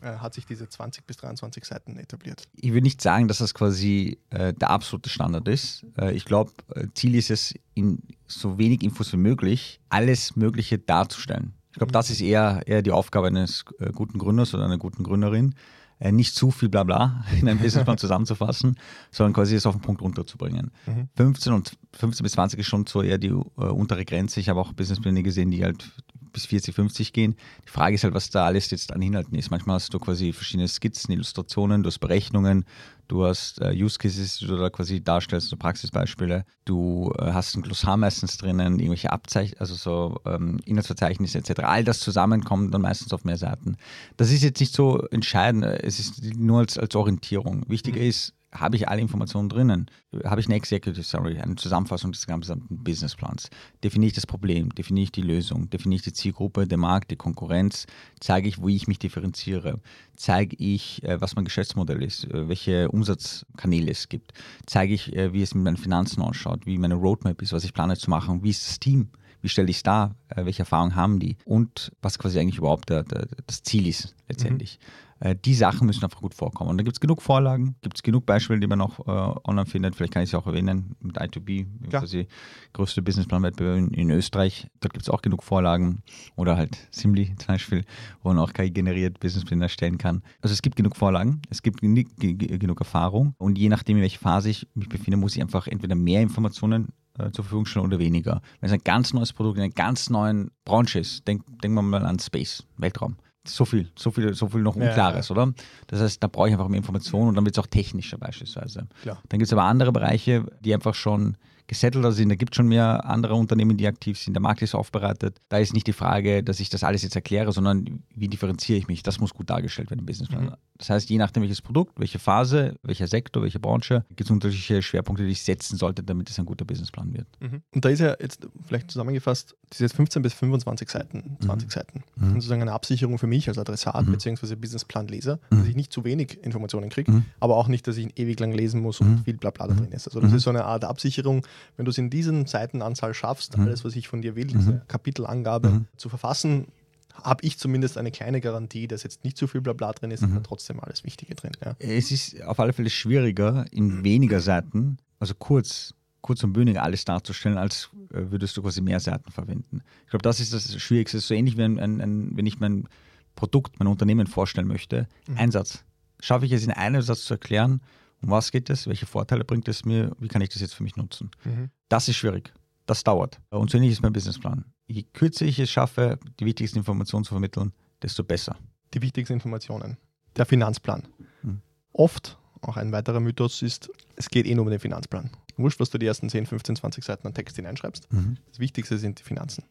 äh, 0.00 0.16
hat 0.16 0.32
sich 0.32 0.46
diese 0.46 0.66
20 0.66 1.06
bis 1.06 1.18
23 1.18 1.62
Seiten 1.62 1.98
etabliert? 1.98 2.48
Ich 2.54 2.70
würde 2.70 2.84
nicht 2.84 3.02
sagen, 3.02 3.28
dass 3.28 3.38
das 3.38 3.52
quasi 3.52 4.18
äh, 4.30 4.54
der 4.54 4.70
absolute 4.70 5.10
Standard 5.10 5.46
ist. 5.46 5.84
Äh, 5.98 6.14
ich 6.14 6.24
glaube, 6.24 6.52
äh, 6.74 6.86
Ziel 6.94 7.14
ist 7.16 7.30
es, 7.30 7.54
in 7.74 8.02
so 8.26 8.56
wenig 8.56 8.82
Infos 8.82 9.12
wie 9.12 9.18
möglich 9.18 9.78
alles 9.90 10.36
Mögliche 10.36 10.78
darzustellen. 10.78 11.52
Ich 11.76 11.78
glaube, 11.78 11.92
das 11.92 12.08
ist 12.08 12.22
eher, 12.22 12.62
eher 12.64 12.80
die 12.80 12.90
Aufgabe 12.90 13.26
eines 13.26 13.66
äh, 13.80 13.92
guten 13.92 14.16
Gründers 14.18 14.54
oder 14.54 14.64
einer 14.64 14.78
guten 14.78 15.02
Gründerin, 15.02 15.54
äh, 15.98 16.10
nicht 16.10 16.34
zu 16.34 16.50
viel 16.50 16.70
Blabla 16.70 17.22
in 17.38 17.46
einem 17.46 17.58
Businessplan 17.58 17.98
zusammenzufassen, 17.98 18.78
sondern 19.10 19.34
quasi 19.34 19.56
es 19.56 19.66
auf 19.66 19.74
den 19.74 19.82
Punkt 19.82 20.00
runterzubringen. 20.00 20.70
Mhm. 20.86 21.10
15 21.16 21.52
und 21.52 21.76
15 21.92 22.24
bis 22.24 22.32
20 22.32 22.60
ist 22.60 22.66
schon 22.66 22.86
so 22.86 23.02
eher 23.02 23.18
die 23.18 23.28
äh, 23.28 23.34
untere 23.60 24.06
Grenze. 24.06 24.40
Ich 24.40 24.48
habe 24.48 24.58
auch 24.58 24.72
Businesspläne 24.72 25.22
gesehen, 25.22 25.50
die 25.50 25.62
halt 25.64 25.92
bis 26.32 26.46
40, 26.46 26.74
50 26.74 27.12
gehen. 27.12 27.36
Die 27.66 27.70
Frage 27.70 27.94
ist 27.94 28.04
halt, 28.04 28.14
was 28.14 28.30
da 28.30 28.46
alles 28.46 28.70
jetzt 28.70 28.90
an 28.94 29.02
Inhalten 29.02 29.36
ist. 29.36 29.50
Manchmal 29.50 29.76
hast 29.76 29.92
du 29.92 29.98
quasi 29.98 30.32
verschiedene 30.32 30.68
Skizzen, 30.68 31.12
Illustrationen, 31.12 31.82
du 31.82 31.88
hast 31.88 31.98
Berechnungen, 31.98 32.64
Du 33.08 33.24
hast 33.24 33.60
äh, 33.60 33.72
Use 33.72 33.98
Cases, 33.98 34.38
die 34.38 34.46
du 34.46 34.56
da 34.56 34.70
quasi 34.70 35.02
darstellst, 35.02 35.48
so 35.48 35.56
Praxisbeispiele. 35.56 36.44
Du 36.64 37.12
äh, 37.18 37.32
hast 37.32 37.54
ein 37.56 37.62
Glossar 37.62 37.96
meistens 37.96 38.36
drinnen, 38.36 38.78
irgendwelche 38.78 39.12
Abzeichen, 39.12 39.58
also 39.58 39.74
so 39.74 40.20
ähm, 40.24 40.58
Inhaltsverzeichnisse 40.64 41.38
etc. 41.38 41.60
All 41.62 41.84
das 41.84 42.00
zusammen 42.00 42.44
kommt 42.44 42.74
dann 42.74 42.82
meistens 42.82 43.12
auf 43.12 43.24
mehr 43.24 43.36
Seiten. 43.36 43.76
Das 44.16 44.32
ist 44.32 44.42
jetzt 44.42 44.60
nicht 44.60 44.74
so 44.74 45.06
entscheidend, 45.08 45.64
es 45.64 46.00
ist 46.00 46.22
nur 46.36 46.60
als, 46.60 46.78
als 46.78 46.94
Orientierung. 46.96 47.64
Wichtiger 47.68 48.00
mhm. 48.00 48.08
ist, 48.08 48.34
habe 48.60 48.76
ich 48.76 48.88
alle 48.88 49.00
Informationen 49.00 49.48
drinnen? 49.48 49.86
Habe 50.24 50.40
ich 50.40 50.46
eine 50.46 50.56
Executive 50.56 51.02
Summary, 51.02 51.38
eine 51.38 51.56
Zusammenfassung 51.56 52.12
des 52.12 52.26
gesamten 52.26 52.82
Businessplans? 52.82 53.50
Definiere 53.82 54.08
ich 54.08 54.14
das 54.14 54.26
Problem? 54.26 54.70
Definiere 54.70 55.04
ich 55.04 55.12
die 55.12 55.22
Lösung? 55.22 55.70
Definiere 55.70 55.96
ich 55.96 56.02
die 56.02 56.12
Zielgruppe, 56.12 56.66
den 56.66 56.80
Markt, 56.80 57.10
die 57.10 57.16
Konkurrenz? 57.16 57.86
Zeige 58.20 58.48
ich, 58.48 58.60
wo 58.60 58.68
ich 58.68 58.88
mich 58.88 58.98
differenziere? 58.98 59.80
Zeige 60.16 60.56
ich, 60.58 61.02
äh, 61.04 61.20
was 61.20 61.36
mein 61.36 61.44
Geschäftsmodell 61.44 62.02
ist? 62.02 62.24
Äh, 62.24 62.48
welche 62.48 62.88
Umsatzkanäle 62.90 63.90
es 63.90 64.08
gibt? 64.08 64.32
Zeige 64.66 64.94
ich, 64.94 65.14
äh, 65.14 65.32
wie 65.32 65.42
es 65.42 65.54
mit 65.54 65.64
meinen 65.64 65.76
Finanzen 65.76 66.22
ausschaut? 66.22 66.66
Wie 66.66 66.78
meine 66.78 66.94
Roadmap 66.94 67.42
ist? 67.42 67.52
Was 67.52 67.64
ich 67.64 67.74
plane 67.74 67.96
zu 67.96 68.10
machen? 68.10 68.42
Wie 68.42 68.50
ist 68.50 68.66
das 68.66 68.80
Team? 68.80 69.10
Wie 69.42 69.48
stelle 69.48 69.70
ich 69.70 69.76
es 69.76 69.82
dar? 69.82 70.16
Welche 70.34 70.60
Erfahrungen 70.60 70.96
haben 70.96 71.20
die? 71.20 71.36
Und 71.44 71.92
was 72.02 72.18
quasi 72.18 72.40
eigentlich 72.40 72.58
überhaupt 72.58 72.88
der, 72.88 73.04
der, 73.04 73.28
das 73.46 73.62
Ziel 73.62 73.86
ist 73.86 74.14
letztendlich. 74.28 74.78
Mhm. 74.80 75.05
Äh, 75.20 75.34
die 75.36 75.54
Sachen 75.54 75.86
müssen 75.86 76.04
einfach 76.04 76.20
gut 76.20 76.34
vorkommen. 76.34 76.70
Und 76.70 76.78
da 76.78 76.84
gibt 76.84 76.96
es 76.96 77.00
genug 77.00 77.22
Vorlagen, 77.22 77.76
gibt 77.80 77.96
es 77.96 78.02
genug 78.02 78.26
Beispiele, 78.26 78.60
die 78.60 78.66
man 78.66 78.80
auch 78.80 79.00
äh, 79.00 79.40
online 79.44 79.66
findet. 79.66 79.96
Vielleicht 79.96 80.12
kann 80.12 80.22
ich 80.22 80.30
sie 80.30 80.36
auch 80.36 80.46
erwähnen 80.46 80.94
mit 81.00 81.18
I2B, 81.18 81.66
quasi 81.90 82.26
größte 82.72 83.02
Businessplan-Wettbewerb 83.02 83.78
in, 83.78 83.88
in, 83.92 84.10
Österreich. 84.10 84.68
Dort 84.80 84.92
gibt 84.92 85.04
es 85.04 85.10
auch 85.10 85.22
genug 85.22 85.42
Vorlagen. 85.42 86.02
Oder 86.36 86.56
halt 86.56 86.76
Simly 86.90 87.34
zum 87.36 87.46
Beispiel, 87.46 87.84
wo 88.22 88.28
man 88.28 88.38
auch 88.38 88.52
KI-generiert 88.52 89.20
Businesspläne 89.20 89.64
erstellen 89.64 89.98
kann. 89.98 90.22
Also 90.42 90.52
es 90.52 90.62
gibt 90.62 90.76
genug 90.76 90.96
Vorlagen, 90.96 91.40
es 91.50 91.62
gibt 91.62 91.80
genug 91.80 92.80
Erfahrung. 92.80 93.34
Und 93.38 93.58
je 93.58 93.68
nachdem, 93.68 93.96
in 93.96 94.02
welcher 94.02 94.18
Phase 94.18 94.50
ich 94.50 94.66
mich 94.74 94.88
befinde, 94.88 95.16
muss 95.16 95.36
ich 95.36 95.42
einfach 95.42 95.66
entweder 95.66 95.94
mehr 95.94 96.20
Informationen 96.20 96.88
äh, 97.18 97.30
zur 97.30 97.44
Verfügung 97.44 97.64
stellen 97.64 97.86
oder 97.86 97.98
weniger. 97.98 98.42
Wenn 98.60 98.68
es 98.68 98.72
ein 98.72 98.84
ganz 98.84 99.14
neues 99.14 99.32
Produkt 99.32 99.56
in 99.56 99.64
einer 99.64 99.72
ganz 99.72 100.10
neuen 100.10 100.50
Branche 100.64 100.98
ist, 100.98 101.26
denken 101.26 101.58
denk 101.62 101.74
wir 101.74 101.82
mal 101.82 102.04
an 102.04 102.18
Space, 102.18 102.66
Weltraum 102.76 103.16
so 103.48 103.64
viel, 103.64 103.88
so 103.96 104.10
viel, 104.10 104.34
so 104.34 104.48
viel 104.48 104.62
noch 104.62 104.76
Unklares, 104.76 105.28
ja, 105.28 105.36
ja. 105.36 105.42
oder? 105.42 105.54
Das 105.86 106.00
heißt, 106.00 106.22
da 106.22 106.28
brauche 106.28 106.48
ich 106.48 106.54
einfach 106.54 106.68
mehr 106.68 106.78
Informationen 106.78 107.28
und 107.28 107.34
dann 107.34 107.44
wird 107.44 107.56
es 107.56 107.62
auch 107.62 107.66
technischer 107.66 108.18
beispielsweise. 108.18 108.86
Klar. 109.02 109.18
Dann 109.28 109.38
gibt 109.38 109.46
es 109.46 109.52
aber 109.52 109.64
andere 109.64 109.92
Bereiche, 109.92 110.44
die 110.64 110.74
einfach 110.74 110.94
schon 110.94 111.36
gesettelter 111.66 112.12
sind. 112.12 112.28
Da 112.28 112.34
gibt 112.34 112.52
es 112.52 112.56
schon 112.56 112.68
mehr 112.68 113.04
andere 113.04 113.34
Unternehmen, 113.34 113.76
die 113.76 113.86
aktiv 113.86 114.18
sind. 114.18 114.34
Der 114.34 114.40
Markt 114.40 114.62
ist 114.62 114.74
aufbereitet. 114.74 115.40
Da 115.48 115.58
ist 115.58 115.74
nicht 115.74 115.86
die 115.86 115.92
Frage, 115.92 116.42
dass 116.42 116.60
ich 116.60 116.68
das 116.68 116.84
alles 116.84 117.02
jetzt 117.02 117.16
erkläre, 117.16 117.52
sondern 117.52 118.02
wie 118.14 118.28
differenziere 118.28 118.78
ich 118.78 118.88
mich? 118.88 119.02
Das 119.02 119.20
muss 119.20 119.34
gut 119.34 119.50
dargestellt 119.50 119.90
werden 119.90 120.00
im 120.00 120.06
Businessplan. 120.06 120.44
Mhm. 120.44 120.52
Das 120.78 120.90
heißt, 120.90 121.08
je 121.08 121.18
nachdem, 121.18 121.42
welches 121.42 121.62
Produkt, 121.62 121.98
welche 121.98 122.18
Phase, 122.18 122.76
welcher 122.82 123.06
Sektor, 123.06 123.42
welche 123.42 123.58
Branche, 123.58 124.04
gibt 124.10 124.22
es 124.22 124.30
unterschiedliche 124.30 124.82
Schwerpunkte, 124.82 125.24
die 125.24 125.30
ich 125.30 125.42
setzen 125.42 125.76
sollte, 125.76 126.02
damit 126.02 126.28
es 126.28 126.38
ein 126.38 126.44
guter 126.44 126.64
Businessplan 126.64 127.14
wird. 127.14 127.26
Mhm. 127.40 127.62
Und 127.74 127.84
da 127.84 127.88
ist 127.88 128.00
ja 128.00 128.14
jetzt 128.20 128.46
vielleicht 128.66 128.90
zusammengefasst, 128.90 129.56
das 129.68 129.78
ist 129.78 129.80
jetzt 129.80 129.96
15 129.96 130.22
bis 130.22 130.34
25 130.34 130.88
Seiten, 130.88 131.36
20 131.40 131.68
mhm. 131.68 131.72
Seiten. 131.72 132.04
Mhm. 132.16 132.34
sozusagen 132.34 132.62
eine 132.62 132.72
Absicherung 132.72 133.18
für 133.18 133.26
mich 133.26 133.48
als 133.48 133.58
Adressat 133.58 134.06
mhm. 134.06 134.12
bzw. 134.12 134.54
Businessplanleser, 134.54 135.38
mhm. 135.50 135.58
dass 135.58 135.66
ich 135.66 135.76
nicht 135.76 135.92
zu 135.92 136.04
wenig 136.04 136.42
Informationen 136.44 136.90
kriege, 136.90 137.10
mhm. 137.10 137.24
aber 137.40 137.56
auch 137.56 137.68
nicht, 137.68 137.86
dass 137.86 137.96
ich 137.96 138.04
ihn 138.04 138.12
ewig 138.16 138.38
lang 138.38 138.52
lesen 138.52 138.80
muss 138.80 139.00
und 139.00 139.24
viel 139.24 139.36
Blabla 139.36 139.68
da 139.68 139.74
drin 139.74 139.92
ist. 139.92 140.06
Also 140.06 140.20
das 140.20 140.32
ist 140.32 140.42
so 140.42 140.50
eine 140.50 140.64
Art 140.64 140.84
Absicherung, 140.84 141.46
wenn 141.76 141.84
du 141.84 141.90
es 141.90 141.98
in 141.98 142.10
diesen 142.10 142.46
Seitenanzahl 142.46 143.14
schaffst, 143.14 143.58
alles, 143.58 143.84
was 143.84 143.96
ich 143.96 144.08
von 144.08 144.22
dir 144.22 144.36
will, 144.36 144.46
diese 144.46 144.82
Kapitelangabe 144.88 145.86
zu 145.96 146.08
verfassen, 146.08 146.68
habe 147.14 147.44
ich 147.44 147.58
zumindest 147.58 147.96
eine 147.96 148.10
kleine 148.10 148.40
Garantie, 148.40 148.86
dass 148.86 149.02
jetzt 149.02 149.24
nicht 149.24 149.38
zu 149.38 149.46
viel 149.46 149.62
Blabla 149.62 149.92
drin 149.92 150.10
ist, 150.10 150.22
mhm. 150.22 150.32
aber 150.32 150.42
trotzdem 150.42 150.80
alles 150.80 151.02
Wichtige 151.02 151.34
drin. 151.34 151.52
Ja. 151.64 151.74
Es 151.78 152.10
ist 152.10 152.42
auf 152.42 152.60
alle 152.60 152.74
Fälle 152.74 152.90
schwieriger, 152.90 153.64
in 153.70 154.04
weniger 154.04 154.40
Seiten 154.40 154.98
also 155.18 155.34
kurz, 155.34 155.94
kurz 156.20 156.42
und 156.44 156.52
bündig 156.52 156.80
alles 156.80 157.04
darzustellen, 157.04 157.58
als 157.58 157.90
äh, 158.12 158.30
würdest 158.30 158.56
du 158.56 158.62
quasi 158.62 158.80
mehr 158.80 159.00
Seiten 159.00 159.30
verwenden. 159.30 159.82
Ich 160.04 160.10
glaube, 160.10 160.22
das 160.22 160.40
ist 160.40 160.52
das 160.52 160.80
Schwierigste. 160.80 161.18
So 161.20 161.34
ähnlich 161.34 161.56
wie 161.56 161.62
ein, 161.62 161.78
ein, 161.78 162.00
ein, 162.00 162.36
wenn 162.36 162.46
ich 162.46 162.58
mein 162.58 162.88
Produkt, 163.34 163.78
mein 163.78 163.88
Unternehmen 163.88 164.26
vorstellen 164.26 164.66
möchte. 164.66 165.08
Mhm. 165.28 165.38
Einsatz. 165.38 165.84
Schaffe 166.20 166.46
ich 166.46 166.52
es 166.52 166.64
in 166.64 166.70
einem 166.70 167.02
Satz 167.02 167.24
zu 167.24 167.34
erklären, 167.34 167.80
um 168.26 168.32
was 168.32 168.50
geht 168.50 168.68
es, 168.70 168.88
welche 168.88 169.06
Vorteile 169.06 169.44
bringt 169.44 169.68
es 169.68 169.84
mir, 169.84 170.10
wie 170.18 170.28
kann 170.28 170.42
ich 170.42 170.48
das 170.48 170.60
jetzt 170.60 170.74
für 170.74 170.82
mich 170.82 170.96
nutzen? 170.96 171.30
Mhm. 171.44 171.70
Das 171.88 172.08
ist 172.08 172.16
schwierig. 172.16 172.52
Das 172.84 173.04
dauert. 173.04 173.40
Und 173.50 173.70
so 173.70 173.78
ähnlich 173.78 173.92
ist 173.92 174.02
mein 174.02 174.12
Businessplan. 174.12 174.64
Je 174.88 175.04
kürzer 175.04 175.46
ich 175.46 175.58
es 175.58 175.70
schaffe, 175.70 176.18
die 176.40 176.44
wichtigsten 176.44 176.78
Informationen 176.78 177.24
zu 177.24 177.30
vermitteln, 177.30 177.72
desto 178.02 178.24
besser. 178.24 178.56
Die 178.94 179.02
wichtigsten 179.02 179.34
Informationen. 179.34 179.96
Der 180.36 180.44
Finanzplan. 180.44 181.04
Mhm. 181.42 181.60
Oft, 181.92 182.38
auch 182.62 182.76
ein 182.76 182.92
weiterer 182.92 183.20
Mythos 183.20 183.62
ist, 183.62 183.90
es 184.16 184.28
geht 184.28 184.46
eh 184.46 184.54
nur 184.54 184.64
um 184.64 184.70
den 184.70 184.80
Finanzplan. 184.80 185.30
Wurscht, 185.56 185.78
was 185.78 185.90
du 185.90 185.98
die 185.98 186.06
ersten 186.06 186.28
10, 186.28 186.46
15, 186.46 186.76
20 186.76 187.04
Seiten 187.04 187.26
an 187.28 187.34
Text 187.34 187.56
hineinschreibst. 187.56 188.12
Mhm. 188.12 188.38
Das 188.48 188.58
Wichtigste 188.58 188.98
sind 188.98 189.20
die 189.20 189.22
Finanzen. 189.22 189.64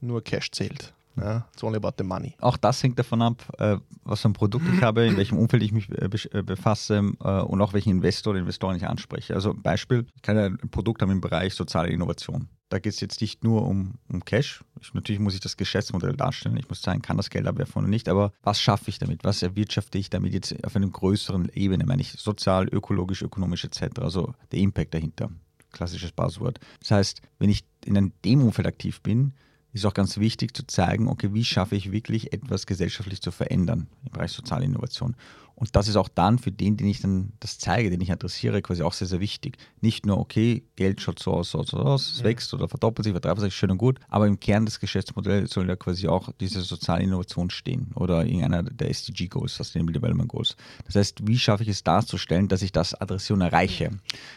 Nur 0.00 0.24
Cash 0.24 0.50
zählt. 0.50 0.94
Ja, 1.16 1.46
it's 1.52 1.62
only 1.62 1.76
about 1.76 1.92
the 1.98 2.04
money. 2.04 2.34
Auch 2.40 2.56
das 2.56 2.82
hängt 2.82 2.98
davon 2.98 3.22
ab, 3.22 3.42
äh, 3.58 3.76
was 4.04 4.22
für 4.22 4.28
ein 4.28 4.32
Produkt 4.32 4.64
ich 4.72 4.82
habe, 4.82 5.06
in 5.06 5.16
welchem 5.16 5.38
Umfeld 5.38 5.62
ich 5.62 5.72
mich 5.72 5.90
äh, 5.90 6.06
äh, 6.06 6.42
befasse 6.42 7.00
und 7.00 7.60
auch 7.60 7.72
welchen 7.72 7.90
Investor 7.90 8.30
oder 8.30 8.40
Investoren 8.40 8.76
ich 8.76 8.86
anspreche. 8.86 9.34
Also 9.34 9.54
Beispiel, 9.54 10.06
ich 10.14 10.22
kann 10.22 10.38
ein 10.38 10.58
Produkt 10.70 11.02
haben 11.02 11.10
im 11.10 11.20
Bereich 11.20 11.54
soziale 11.54 11.88
Innovation. 11.88 12.48
Da 12.70 12.78
geht 12.78 12.94
es 12.94 13.00
jetzt 13.00 13.20
nicht 13.20 13.44
nur 13.44 13.66
um, 13.66 13.98
um 14.08 14.24
Cash. 14.24 14.64
Ich, 14.80 14.94
natürlich 14.94 15.20
muss 15.20 15.34
ich 15.34 15.40
das 15.40 15.58
Geschäftsmodell 15.58 16.16
darstellen. 16.16 16.56
Ich 16.56 16.70
muss 16.70 16.80
sagen, 16.80 17.02
kann 17.02 17.18
das 17.18 17.28
Geld 17.28 17.46
abwerfen 17.46 17.82
oder 17.82 17.88
nicht. 17.88 18.08
Aber 18.08 18.32
was 18.42 18.62
schaffe 18.62 18.88
ich 18.88 18.98
damit? 18.98 19.24
Was 19.24 19.42
erwirtschafte 19.42 19.98
ich 19.98 20.08
damit 20.08 20.32
jetzt 20.32 20.64
auf 20.64 20.74
einer 20.74 20.88
größeren 20.88 21.50
Ebene? 21.52 21.84
Meine 21.84 22.00
ich 22.00 22.12
sozial, 22.12 22.68
ökologisch, 22.68 23.20
ökonomisch 23.20 23.64
etc. 23.64 24.00
Also 24.00 24.34
der 24.52 24.60
Impact 24.60 24.94
dahinter. 24.94 25.28
Klassisches 25.70 26.12
Buzzword. 26.12 26.60
Das 26.80 26.92
heißt, 26.92 27.20
wenn 27.38 27.50
ich 27.50 27.64
in 27.84 28.12
dem 28.24 28.42
Umfeld 28.42 28.66
aktiv 28.66 29.02
bin, 29.02 29.34
ist 29.72 29.86
auch 29.86 29.94
ganz 29.94 30.18
wichtig 30.18 30.56
zu 30.56 30.66
zeigen, 30.66 31.08
okay, 31.08 31.32
wie 31.32 31.44
schaffe 31.44 31.76
ich 31.76 31.92
wirklich 31.92 32.32
etwas 32.32 32.66
gesellschaftlich 32.66 33.22
zu 33.22 33.30
verändern 33.30 33.88
im 34.04 34.12
Bereich 34.12 34.32
soziale 34.32 34.64
Innovation. 34.64 35.16
Und 35.54 35.76
das 35.76 35.86
ist 35.86 35.96
auch 35.96 36.08
dann 36.08 36.38
für 36.38 36.50
den, 36.50 36.76
den 36.76 36.88
ich 36.88 37.00
dann 37.00 37.34
das 37.38 37.58
zeige, 37.58 37.90
den 37.90 38.00
ich 38.00 38.10
adressiere, 38.10 38.62
quasi 38.62 38.82
auch 38.82 38.92
sehr, 38.92 39.06
sehr 39.06 39.20
wichtig. 39.20 39.58
Nicht 39.80 40.06
nur, 40.06 40.18
okay, 40.18 40.64
Geld 40.76 41.00
schaut 41.00 41.18
so 41.18 41.32
aus, 41.32 41.50
so, 41.50 41.62
so 41.62 41.76
aus, 41.78 42.10
es 42.10 42.18
ja. 42.18 42.24
wächst 42.24 42.52
oder 42.54 42.68
verdoppelt 42.68 43.04
sich, 43.04 43.12
verdreifacht 43.12 43.42
sich, 43.42 43.54
schön 43.54 43.70
und 43.70 43.78
gut, 43.78 44.00
aber 44.08 44.26
im 44.26 44.40
Kern 44.40 44.64
des 44.64 44.80
Geschäftsmodells 44.80 45.52
soll 45.52 45.68
ja 45.68 45.76
quasi 45.76 46.08
auch 46.08 46.30
diese 46.40 46.62
soziale 46.62 47.04
Innovation 47.04 47.50
stehen 47.50 47.92
oder 47.94 48.24
irgendeiner 48.24 48.64
der 48.64 48.90
SDG 48.90 49.28
Goals, 49.28 49.54
Sustainable 49.54 49.92
Development 49.92 50.28
Goals. 50.28 50.56
Das 50.86 50.96
heißt, 50.96 51.26
wie 51.26 51.38
schaffe 51.38 51.62
ich 51.62 51.68
es 51.68 51.84
darzustellen, 51.84 52.48
dass 52.48 52.62
ich 52.62 52.72
das 52.72 52.94
adressiere 52.94 53.34
und 53.34 53.42
erreiche? 53.42 53.90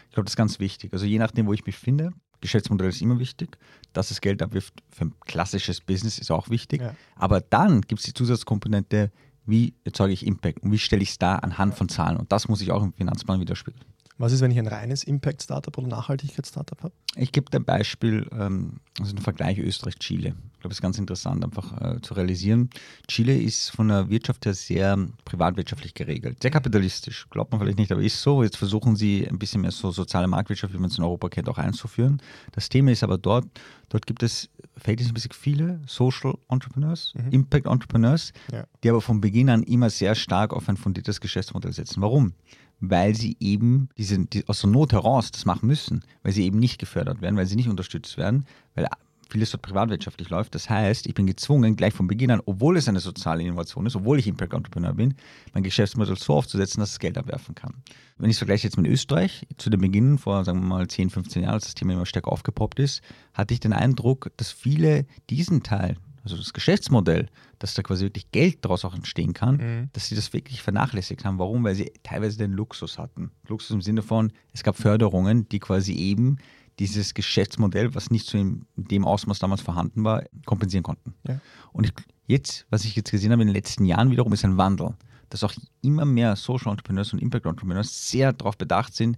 Ich 0.09 0.13
glaube, 0.13 0.25
das 0.25 0.33
ist 0.33 0.37
ganz 0.37 0.59
wichtig. 0.59 0.93
Also 0.93 1.05
je 1.05 1.17
nachdem, 1.17 1.47
wo 1.47 1.53
ich 1.53 1.65
mich 1.65 1.77
finde, 1.77 2.11
Geschäftsmodell 2.45 2.89
ist 2.89 3.01
immer 3.01 3.19
wichtig. 3.19 3.57
Dass 3.93 4.11
es 4.11 4.21
Geld 4.21 4.41
abwirft 4.41 4.73
für 4.89 5.05
ein 5.05 5.13
klassisches 5.25 5.81
Business 5.81 6.19
ist 6.19 6.31
auch 6.31 6.49
wichtig. 6.49 6.81
Ja. 6.81 6.95
Aber 7.15 7.41
dann 7.41 7.81
gibt 7.81 7.99
es 7.99 8.05
die 8.05 8.13
Zusatzkomponente, 8.13 9.11
wie 9.45 9.73
erzeuge 9.83 10.13
ich 10.13 10.25
Impact 10.25 10.63
und 10.63 10.71
wie 10.71 10.79
stelle 10.79 11.03
ich 11.03 11.09
es 11.09 11.17
da 11.17 11.35
anhand 11.35 11.75
von 11.75 11.89
Zahlen. 11.89 12.17
Und 12.17 12.31
das 12.31 12.47
muss 12.47 12.61
ich 12.61 12.71
auch 12.71 12.83
im 12.83 12.93
Finanzplan 12.93 13.39
widerspiegeln. 13.39 13.85
Was 14.17 14.31
ist, 14.31 14.41
wenn 14.41 14.51
ich 14.51 14.59
ein 14.59 14.67
reines 14.67 15.03
Impact-Startup 15.03 15.77
oder 15.77 15.87
Nachhaltigkeits-Startup 15.87 16.81
habe? 16.81 16.93
Ich 17.15 17.31
gebe 17.31 17.51
ein 17.55 17.65
Beispiel, 17.65 18.27
ähm, 18.31 18.79
also 18.99 19.11
einen 19.11 19.21
Vergleich 19.21 19.57
Österreich-Chile. 19.59 20.35
Ich 20.65 20.67
glaube, 20.67 20.71
es 20.71 20.77
ist 20.77 20.81
ganz 20.81 20.97
interessant, 20.97 21.43
einfach 21.43 21.79
äh, 21.79 22.01
zu 22.01 22.15
realisieren. 22.15 22.71
Chile 23.07 23.37
ist 23.37 23.69
von 23.69 23.87
der 23.87 24.09
Wirtschaft 24.09 24.47
her 24.47 24.55
sehr 24.55 24.97
privatwirtschaftlich 25.23 25.93
geregelt, 25.93 26.41
sehr 26.41 26.49
kapitalistisch. 26.49 27.27
Glaubt 27.29 27.51
man 27.51 27.61
vielleicht 27.61 27.77
nicht, 27.77 27.91
aber 27.91 28.01
ist 28.01 28.19
so. 28.19 28.41
Jetzt 28.41 28.57
versuchen 28.57 28.95
sie 28.95 29.27
ein 29.29 29.37
bisschen 29.37 29.61
mehr 29.61 29.69
so 29.69 29.91
soziale 29.91 30.27
Marktwirtschaft, 30.27 30.73
wie 30.73 30.79
man 30.79 30.89
es 30.89 30.97
in 30.97 31.03
Europa 31.03 31.29
kennt, 31.29 31.49
auch 31.49 31.59
einzuführen. 31.59 32.19
Das 32.51 32.67
Thema 32.67 32.91
ist 32.91 33.03
aber 33.03 33.19
dort, 33.19 33.45
dort 33.89 34.07
gibt 34.07 34.23
es 34.23 34.49
verhältnismäßig 34.77 35.35
viele 35.35 35.81
Social 35.85 36.33
Entrepreneurs, 36.49 37.13
mhm. 37.13 37.29
Impact 37.29 37.67
Entrepreneurs, 37.67 38.33
ja. 38.51 38.65
die 38.83 38.89
aber 38.89 39.01
von 39.01 39.21
Beginn 39.21 39.51
an 39.51 39.61
immer 39.61 39.91
sehr 39.91 40.15
stark 40.15 40.51
auf 40.51 40.67
ein 40.67 40.77
fundiertes 40.77 41.21
Geschäftsmodell 41.21 41.73
setzen. 41.73 42.01
Warum? 42.01 42.33
weil 42.81 43.15
sie 43.15 43.37
eben 43.39 43.87
diese, 43.97 44.25
die, 44.25 44.47
aus 44.49 44.61
der 44.61 44.69
Not 44.69 44.91
heraus 44.91 45.31
das 45.31 45.45
machen 45.45 45.65
müssen, 45.67 46.03
weil 46.23 46.33
sie 46.33 46.43
eben 46.43 46.59
nicht 46.59 46.77
gefördert 46.77 47.21
werden, 47.21 47.37
weil 47.37 47.45
sie 47.45 47.55
nicht 47.55 47.69
unterstützt 47.69 48.17
werden, 48.17 48.45
weil 48.75 48.87
vieles 49.29 49.51
dort 49.51 49.61
privatwirtschaftlich 49.61 50.29
läuft. 50.29 50.55
Das 50.55 50.69
heißt, 50.69 51.07
ich 51.07 51.13
bin 51.13 51.27
gezwungen, 51.27 51.75
gleich 51.75 51.93
von 51.93 52.07
Beginn 52.07 52.31
an, 52.31 52.41
obwohl 52.45 52.77
es 52.77 52.87
eine 52.87 52.99
soziale 52.99 53.43
Innovation 53.43 53.85
ist, 53.85 53.95
obwohl 53.95 54.19
ich 54.19 54.27
Impact 54.27 54.53
Entrepreneur 54.53 54.93
bin, 54.93 55.15
mein 55.53 55.63
Geschäftsmodell 55.63 56.17
so 56.17 56.33
aufzusetzen, 56.33 56.79
dass 56.79 56.91
es 56.91 56.99
Geld 56.99 57.17
abwerfen 57.17 57.55
kann. 57.55 57.73
Wenn 58.17 58.29
ich 58.29 58.35
es 58.35 58.39
vergleiche 58.39 58.67
jetzt 58.67 58.77
mit 58.77 58.87
Österreich, 58.87 59.45
zu 59.57 59.69
dem 59.69 59.81
Beginn 59.81 60.17
vor, 60.17 60.45
sagen 60.45 60.59
wir 60.59 60.67
mal, 60.67 60.87
10, 60.87 61.09
15 61.09 61.43
Jahren, 61.43 61.55
als 61.55 61.65
das 61.65 61.75
Thema 61.75 61.93
immer 61.93 62.05
stärker 62.05 62.31
aufgepoppt 62.31 62.79
ist, 62.79 63.01
hatte 63.33 63.53
ich 63.53 63.59
den 63.59 63.73
Eindruck, 63.73 64.31
dass 64.37 64.51
viele 64.51 65.05
diesen 65.29 65.63
Teil 65.63 65.97
also 66.25 66.37
das 66.37 66.53
Geschäftsmodell, 66.53 67.27
dass 67.59 67.75
da 67.75 67.83
quasi 67.83 68.05
wirklich 68.05 68.31
Geld 68.31 68.65
daraus 68.65 68.83
auch 68.83 68.95
entstehen 68.95 69.33
kann, 69.33 69.57
mhm. 69.57 69.89
dass 69.93 70.07
sie 70.09 70.15
das 70.15 70.33
wirklich 70.33 70.61
vernachlässigt 70.61 71.23
haben. 71.23 71.37
Warum? 71.37 71.63
Weil 71.63 71.75
sie 71.75 71.93
teilweise 72.01 72.39
den 72.39 72.51
Luxus 72.51 72.97
hatten. 72.97 73.31
Luxus 73.47 73.69
im 73.69 73.81
Sinne 73.81 74.01
von, 74.01 74.33
es 74.51 74.63
gab 74.63 74.75
Förderungen, 74.75 75.47
die 75.49 75.59
quasi 75.59 75.93
eben 75.93 76.37
dieses 76.79 77.13
Geschäftsmodell, 77.13 77.95
was 77.95 78.11
nicht 78.11 78.27
so 78.27 78.37
in 78.37 78.65
dem 78.75 79.05
Ausmaß 79.05 79.39
damals 79.39 79.61
vorhanden 79.61 80.03
war, 80.03 80.23
kompensieren 80.45 80.83
konnten. 80.83 81.13
Ja. 81.27 81.39
Und 81.71 81.85
ich, 81.85 81.93
jetzt, 82.27 82.65
was 82.69 82.85
ich 82.85 82.95
jetzt 82.95 83.11
gesehen 83.11 83.31
habe 83.31 83.41
in 83.41 83.47
den 83.47 83.55
letzten 83.55 83.85
Jahren 83.85 84.11
wiederum, 84.11 84.33
ist 84.33 84.45
ein 84.45 84.57
Wandel, 84.57 84.95
dass 85.29 85.43
auch 85.43 85.53
immer 85.81 86.05
mehr 86.05 86.35
Social 86.35 86.71
Entrepreneurs 86.71 87.13
und 87.13 87.19
Impact 87.19 87.45
Entrepreneurs 87.45 88.09
sehr 88.09 88.33
darauf 88.33 88.57
bedacht 88.57 88.93
sind, 88.93 89.17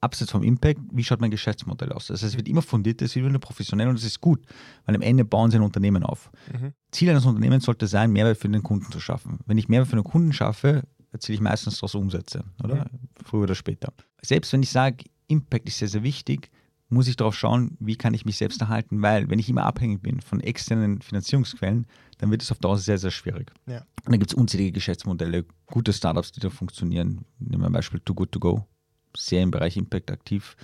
abseits 0.00 0.30
vom 0.30 0.42
Impact, 0.42 0.80
wie 0.92 1.04
schaut 1.04 1.20
mein 1.20 1.30
Geschäftsmodell 1.30 1.92
aus? 1.92 2.10
Also 2.10 2.26
es 2.26 2.36
wird 2.36 2.48
immer 2.48 2.62
fundiert, 2.62 3.02
es 3.02 3.14
wird 3.14 3.26
immer 3.26 3.38
professionell 3.38 3.88
und 3.88 3.98
das 3.98 4.04
ist 4.04 4.20
gut, 4.20 4.40
weil 4.86 4.94
am 4.94 5.02
Ende 5.02 5.24
bauen 5.24 5.50
sie 5.50 5.58
ein 5.58 5.62
Unternehmen 5.62 6.02
auf. 6.02 6.30
Mhm. 6.52 6.72
Ziel 6.90 7.10
eines 7.10 7.26
Unternehmens 7.26 7.64
sollte 7.64 7.86
sein, 7.86 8.12
Mehrwert 8.12 8.38
für 8.38 8.48
den 8.48 8.62
Kunden 8.62 8.90
zu 8.90 9.00
schaffen. 9.00 9.40
Wenn 9.46 9.58
ich 9.58 9.68
Mehrwert 9.68 9.88
für 9.88 9.96
den 9.96 10.04
Kunden 10.04 10.32
schaffe, 10.32 10.84
erziele 11.12 11.34
ich 11.34 11.40
meistens 11.40 11.76
daraus 11.76 11.94
Umsätze, 11.94 12.44
oder? 12.62 12.76
Mhm. 12.76 13.08
Früher 13.24 13.42
oder 13.42 13.54
später. 13.54 13.92
Selbst 14.22 14.52
wenn 14.52 14.62
ich 14.62 14.70
sage, 14.70 15.04
Impact 15.28 15.68
ist 15.68 15.78
sehr, 15.78 15.88
sehr 15.88 16.02
wichtig, 16.02 16.50
muss 16.90 17.08
ich 17.08 17.16
darauf 17.16 17.36
schauen, 17.36 17.76
wie 17.80 17.96
kann 17.96 18.14
ich 18.14 18.24
mich 18.24 18.36
selbst 18.36 18.60
erhalten, 18.60 19.00
weil 19.00 19.30
wenn 19.30 19.38
ich 19.38 19.48
immer 19.48 19.64
abhängig 19.64 20.02
bin 20.02 20.20
von 20.20 20.40
externen 20.40 21.00
Finanzierungsquellen, 21.00 21.86
dann 22.18 22.30
wird 22.30 22.42
es 22.42 22.52
auf 22.52 22.58
Dauer 22.58 22.78
sehr, 22.78 22.98
sehr 22.98 23.10
schwierig. 23.10 23.52
Ja. 23.66 23.78
Und 24.04 24.12
da 24.12 24.16
gibt 24.16 24.32
es 24.32 24.34
unzählige 24.34 24.72
Geschäftsmodelle, 24.72 25.44
gute 25.66 25.92
Startups, 25.92 26.32
die 26.32 26.40
da 26.40 26.50
funktionieren. 26.50 27.24
Nehmen 27.38 27.62
wir 27.62 27.66
ein 27.66 27.72
Beispiel 27.72 28.00
Too 28.00 28.14
Good 28.14 28.32
To 28.32 28.40
Go 28.40 28.66
sehr 29.16 29.42
im 29.42 29.50
Bereich 29.50 29.76
Impact 29.76 30.10
aktiv 30.10 30.56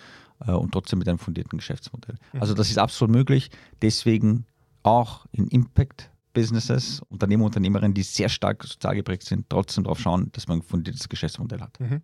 äh, 0.47 0.53
und 0.53 0.73
trotzdem 0.73 0.99
mit 0.99 1.09
einem 1.09 1.19
fundierten 1.19 1.59
Geschäftsmodell. 1.59 2.17
Mhm. 2.33 2.41
Also 2.41 2.55
das 2.55 2.71
ist 2.71 2.79
absolut 2.79 3.15
möglich. 3.15 3.51
Deswegen 3.83 4.47
auch 4.83 5.27
in 5.33 5.49
Impact 5.49 6.11
Businesses, 6.33 7.01
Unternehmer, 7.09 7.47
Unternehmerinnen, 7.47 7.95
die 7.95 8.03
sehr 8.03 8.29
stark 8.29 8.63
sozial 8.63 8.95
geprägt 8.95 9.23
sind, 9.23 9.49
trotzdem 9.49 9.85
darauf 9.85 9.99
schauen, 9.99 10.31
dass 10.33 10.49
man 10.49 10.59
ein 10.59 10.63
fundiertes 10.63 11.09
Geschäftsmodell 11.09 11.61
hat. 11.61 11.81
Mhm. 11.81 12.03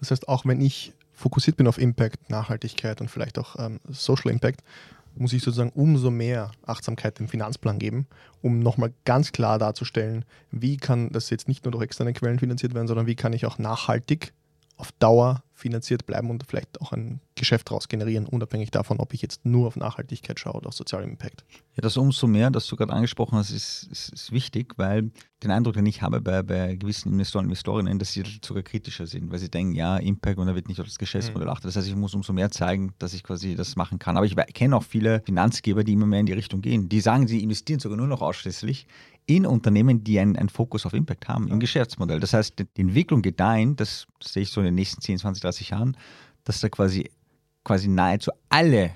Das 0.00 0.10
heißt, 0.10 0.28
auch 0.28 0.46
wenn 0.46 0.62
ich 0.62 0.94
fokussiert 1.16 1.56
bin 1.56 1.66
auf 1.66 1.78
Impact, 1.78 2.30
Nachhaltigkeit 2.30 3.00
und 3.00 3.10
vielleicht 3.10 3.38
auch 3.38 3.56
ähm, 3.58 3.80
Social 3.88 4.30
Impact, 4.30 4.62
muss 5.16 5.32
ich 5.32 5.42
sozusagen 5.42 5.70
umso 5.70 6.10
mehr 6.10 6.52
Achtsamkeit 6.66 7.18
im 7.20 7.28
Finanzplan 7.28 7.78
geben, 7.78 8.06
um 8.42 8.60
nochmal 8.60 8.92
ganz 9.04 9.32
klar 9.32 9.58
darzustellen, 9.58 10.26
wie 10.50 10.76
kann 10.76 11.10
das 11.10 11.30
jetzt 11.30 11.48
nicht 11.48 11.64
nur 11.64 11.72
durch 11.72 11.84
externe 11.84 12.12
Quellen 12.12 12.38
finanziert 12.38 12.74
werden, 12.74 12.86
sondern 12.86 13.06
wie 13.06 13.16
kann 13.16 13.32
ich 13.32 13.46
auch 13.46 13.58
nachhaltig 13.58 14.34
auf 14.76 14.92
Dauer 14.92 15.42
finanziert 15.56 16.04
bleiben 16.04 16.30
und 16.30 16.44
vielleicht 16.46 16.80
auch 16.82 16.92
ein 16.92 17.20
Geschäft 17.34 17.70
daraus 17.70 17.88
generieren, 17.88 18.26
unabhängig 18.26 18.70
davon, 18.70 18.98
ob 18.98 19.14
ich 19.14 19.22
jetzt 19.22 19.46
nur 19.46 19.66
auf 19.66 19.76
Nachhaltigkeit 19.76 20.38
schaue 20.38 20.54
oder 20.54 20.68
auf 20.68 20.74
sozialen 20.74 21.08
Impact. 21.08 21.44
Ja, 21.74 21.80
das 21.80 21.96
umso 21.96 22.26
mehr, 22.26 22.50
dass 22.50 22.66
du 22.66 22.76
gerade 22.76 22.92
angesprochen 22.92 23.38
hast, 23.38 23.50
ist, 23.50 23.84
ist, 23.90 24.10
ist, 24.10 24.32
wichtig, 24.32 24.74
weil 24.76 25.10
den 25.42 25.50
Eindruck, 25.50 25.74
den 25.74 25.86
ich 25.86 26.02
habe 26.02 26.20
bei, 26.20 26.42
bei 26.42 26.76
gewissen 26.76 27.12
Investoren 27.12 27.46
und 27.46 27.50
Investorinnen, 27.50 27.98
dass 27.98 28.12
sie 28.12 28.22
sogar 28.44 28.62
kritischer 28.62 29.06
sind, 29.06 29.30
weil 29.30 29.38
sie 29.38 29.50
denken, 29.50 29.74
ja, 29.74 29.96
Impact 29.96 30.38
und 30.38 30.46
da 30.46 30.54
wird 30.54 30.68
nicht 30.68 30.80
auf 30.80 30.86
das 30.86 30.98
Geschäftsmodell 30.98 31.46
mhm. 31.46 31.52
achtet. 31.52 31.66
Das 31.66 31.76
heißt, 31.76 31.88
ich 31.88 31.96
muss 31.96 32.14
umso 32.14 32.34
mehr 32.34 32.50
zeigen, 32.50 32.92
dass 32.98 33.14
ich 33.14 33.22
quasi 33.22 33.54
das 33.54 33.76
machen 33.76 33.98
kann. 33.98 34.16
Aber 34.18 34.26
ich 34.26 34.36
kenne 34.54 34.76
auch 34.76 34.82
viele 34.82 35.22
Finanzgeber, 35.24 35.84
die 35.84 35.94
immer 35.94 36.06
mehr 36.06 36.20
in 36.20 36.26
die 36.26 36.34
Richtung 36.34 36.60
gehen. 36.60 36.88
Die 36.90 37.00
sagen, 37.00 37.26
sie 37.26 37.42
investieren 37.42 37.80
sogar 37.80 37.96
nur 37.96 38.08
noch 38.08 38.20
ausschließlich 38.20 38.86
in 39.26 39.44
Unternehmen, 39.44 40.04
die 40.04 40.18
einen, 40.20 40.36
einen 40.36 40.48
Fokus 40.48 40.86
auf 40.86 40.92
Impact 40.92 41.28
haben, 41.28 41.48
im 41.48 41.58
Geschäftsmodell. 41.58 42.20
Das 42.20 42.32
heißt, 42.32 42.58
die 42.58 42.80
Entwicklung 42.80 43.22
geht 43.22 43.40
dahin, 43.40 43.74
das 43.76 44.06
sehe 44.22 44.44
ich 44.44 44.50
so 44.50 44.60
in 44.60 44.66
den 44.66 44.74
nächsten 44.76 45.00
10, 45.00 45.18
20, 45.18 45.42
30 45.42 45.70
Jahren, 45.70 45.96
dass 46.44 46.60
da 46.60 46.68
quasi, 46.68 47.10
quasi 47.64 47.88
nahezu 47.88 48.30
alle 48.48 48.92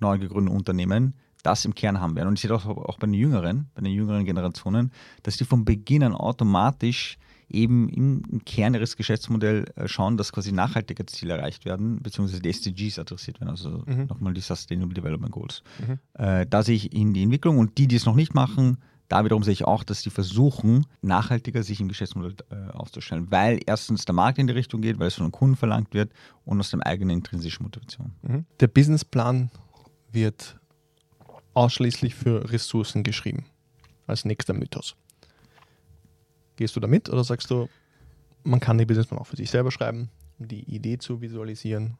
neu 0.00 0.18
gegründeten 0.18 0.56
Unternehmen 0.56 1.14
das 1.42 1.64
im 1.64 1.74
Kern 1.74 2.00
haben 2.00 2.16
werden. 2.16 2.28
Und 2.28 2.34
ich 2.34 2.42
sehe 2.42 2.50
das 2.50 2.66
auch, 2.66 2.76
auch 2.76 2.98
bei 2.98 3.06
den 3.06 3.14
jüngeren, 3.14 3.70
bei 3.74 3.82
den 3.82 3.92
jüngeren 3.92 4.24
Generationen, 4.24 4.92
dass 5.22 5.36
die 5.36 5.44
von 5.44 5.64
Beginn 5.64 6.02
an 6.02 6.14
automatisch 6.14 7.16
eben 7.48 7.88
im 7.88 8.44
Kern 8.44 8.74
ihres 8.74 8.96
Geschäftsmodells 8.96 9.70
äh, 9.76 9.88
schauen, 9.88 10.16
dass 10.16 10.32
quasi 10.32 10.52
Nachhaltigkeitsziele 10.52 11.34
erreicht 11.34 11.64
werden, 11.64 12.00
beziehungsweise 12.02 12.42
die 12.42 12.50
SDGs 12.50 12.98
adressiert 12.98 13.40
werden, 13.40 13.50
also 13.50 13.82
mhm. 13.86 14.06
nochmal 14.06 14.34
die 14.34 14.40
Sustainable 14.40 14.94
Development 14.94 15.32
Goals. 15.32 15.62
Mhm. 15.86 15.98
Äh, 16.14 16.46
da 16.46 16.62
sehe 16.62 16.76
ich 16.76 16.92
in 16.92 17.12
die 17.12 17.22
Entwicklung 17.22 17.58
und 17.58 17.76
die, 17.78 17.88
die 17.88 17.96
es 17.96 18.06
noch 18.06 18.14
nicht 18.14 18.34
machen, 18.34 18.78
da 19.10 19.24
wiederum 19.24 19.42
sehe 19.42 19.52
ich 19.52 19.64
auch, 19.64 19.82
dass 19.82 20.02
die 20.02 20.10
versuchen, 20.10 20.86
nachhaltiger 21.02 21.64
sich 21.64 21.80
im 21.80 21.88
Geschäftsmodell 21.88 22.36
äh, 22.50 22.70
aufzustellen, 22.70 23.30
weil 23.30 23.58
erstens 23.66 24.04
der 24.04 24.14
Markt 24.14 24.38
in 24.38 24.46
die 24.46 24.52
Richtung 24.52 24.80
geht, 24.80 25.00
weil 25.00 25.08
es 25.08 25.16
von 25.16 25.26
den 25.26 25.32
Kunden 25.32 25.56
verlangt 25.56 25.92
wird 25.92 26.12
und 26.44 26.60
aus 26.60 26.70
dem 26.70 26.80
eigenen 26.80 27.18
intrinsischen 27.18 27.64
Motivation. 27.64 28.12
Mhm. 28.22 28.46
Der 28.60 28.68
Businessplan 28.68 29.50
wird 30.12 30.56
ausschließlich 31.54 32.14
für 32.14 32.52
Ressourcen 32.52 33.02
geschrieben, 33.02 33.46
als 34.06 34.24
nächster 34.24 34.54
Mythos. 34.54 34.94
Gehst 36.54 36.76
du 36.76 36.80
damit 36.80 37.10
oder 37.10 37.24
sagst 37.24 37.50
du, 37.50 37.68
man 38.44 38.60
kann 38.60 38.78
den 38.78 38.86
Businessplan 38.86 39.18
auch 39.18 39.26
für 39.26 39.36
sich 39.36 39.50
selber 39.50 39.72
schreiben, 39.72 40.08
um 40.38 40.46
die 40.46 40.62
Idee 40.72 40.98
zu 40.98 41.20
visualisieren? 41.20 41.98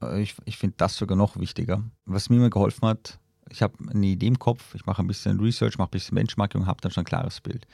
Äh, 0.00 0.22
ich, 0.22 0.34
ich 0.46 0.56
finde 0.56 0.76
das 0.78 0.96
sogar 0.96 1.18
noch 1.18 1.36
wichtiger. 1.38 1.84
Was 2.06 2.30
mir 2.30 2.36
immer 2.36 2.48
geholfen 2.48 2.88
hat, 2.88 3.18
ich 3.50 3.62
habe 3.62 3.74
eine 3.90 4.06
Idee 4.06 4.26
im 4.26 4.38
Kopf, 4.38 4.74
ich 4.74 4.86
mache 4.86 5.02
ein 5.02 5.06
bisschen 5.06 5.40
Research, 5.40 5.78
mache 5.78 5.88
ein 5.88 5.92
bisschen 5.92 6.14
Benchmarking 6.14 6.62
und 6.62 6.66
habe 6.66 6.80
dann 6.80 6.92
schon 6.92 7.02
ein 7.02 7.06
klares 7.06 7.40
Bild. 7.40 7.66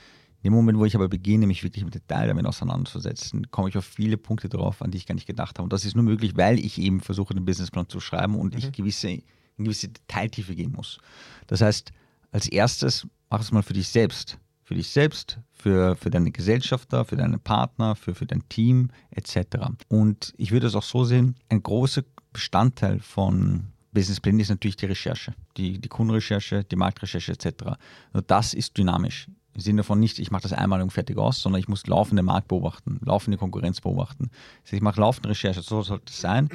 In 0.42 0.50
dem 0.50 0.54
Moment, 0.54 0.78
wo 0.78 0.84
ich 0.84 0.96
aber 0.96 1.08
beginne, 1.08 1.46
mich 1.46 1.62
wirklich 1.62 1.84
mit 1.84 1.94
Detail 1.94 2.26
damit 2.26 2.46
auseinanderzusetzen, 2.46 3.50
komme 3.52 3.68
ich 3.68 3.78
auf 3.78 3.84
viele 3.84 4.16
Punkte 4.16 4.48
drauf, 4.48 4.82
an 4.82 4.90
die 4.90 4.98
ich 4.98 5.06
gar 5.06 5.14
nicht 5.14 5.26
gedacht 5.26 5.58
habe. 5.58 5.64
Und 5.64 5.72
das 5.72 5.84
ist 5.84 5.94
nur 5.94 6.04
möglich, 6.04 6.36
weil 6.36 6.58
ich 6.58 6.78
eben 6.78 7.00
versuche, 7.00 7.32
den 7.32 7.44
Businessplan 7.44 7.88
zu 7.88 8.00
schreiben 8.00 8.34
und 8.34 8.54
mhm. 8.54 8.58
ich 8.58 8.72
gewisse, 8.72 9.10
in 9.10 9.24
gewisse 9.56 9.88
Detailtiefe 9.88 10.56
gehen 10.56 10.72
muss. 10.72 10.98
Das 11.46 11.60
heißt, 11.60 11.92
als 12.32 12.48
erstes 12.48 13.06
mach 13.30 13.40
es 13.40 13.52
mal 13.52 13.62
für 13.62 13.74
dich 13.74 13.88
selbst. 13.88 14.38
Für 14.64 14.74
dich 14.74 14.88
selbst, 14.88 15.38
für, 15.50 15.96
für 15.96 16.10
deine 16.10 16.30
Gesellschafter, 16.30 17.04
für 17.04 17.16
deine 17.16 17.38
Partner, 17.38 17.94
für, 17.94 18.14
für 18.14 18.26
dein 18.26 18.48
Team 18.48 18.90
etc. 19.10 19.58
Und 19.88 20.34
ich 20.38 20.50
würde 20.50 20.66
es 20.66 20.74
auch 20.74 20.82
so 20.82 21.04
sehen, 21.04 21.36
ein 21.50 21.62
großer 21.62 22.02
Bestandteil 22.32 22.98
von 23.00 23.71
Businessplan 23.92 24.40
ist 24.40 24.48
natürlich 24.48 24.76
die 24.76 24.86
Recherche, 24.86 25.34
die, 25.56 25.78
die 25.78 25.88
Kundenrecherche, 25.88 26.64
die 26.64 26.76
Marktrecherche 26.76 27.32
etc. 27.32 27.76
Nur 28.12 28.22
das 28.22 28.54
ist 28.54 28.76
dynamisch. 28.76 29.28
Im 29.54 29.60
Sinne 29.60 29.78
davon 29.78 30.00
nicht, 30.00 30.18
ich 30.18 30.30
mache 30.30 30.42
das 30.42 30.54
einmal 30.54 30.80
und 30.80 30.92
fertig 30.92 31.18
aus, 31.18 31.42
sondern 31.42 31.60
ich 31.60 31.68
muss 31.68 31.86
laufende 31.86 32.22
Markt 32.22 32.48
beobachten, 32.48 32.98
laufende 33.04 33.36
Konkurrenz 33.36 33.82
beobachten. 33.82 34.30
Also 34.64 34.76
ich 34.76 34.82
mache 34.82 35.00
laufende 35.00 35.28
Recherche, 35.28 35.60
so 35.60 35.82
sollte 35.82 36.10
es 36.10 36.20
sein. 36.20 36.48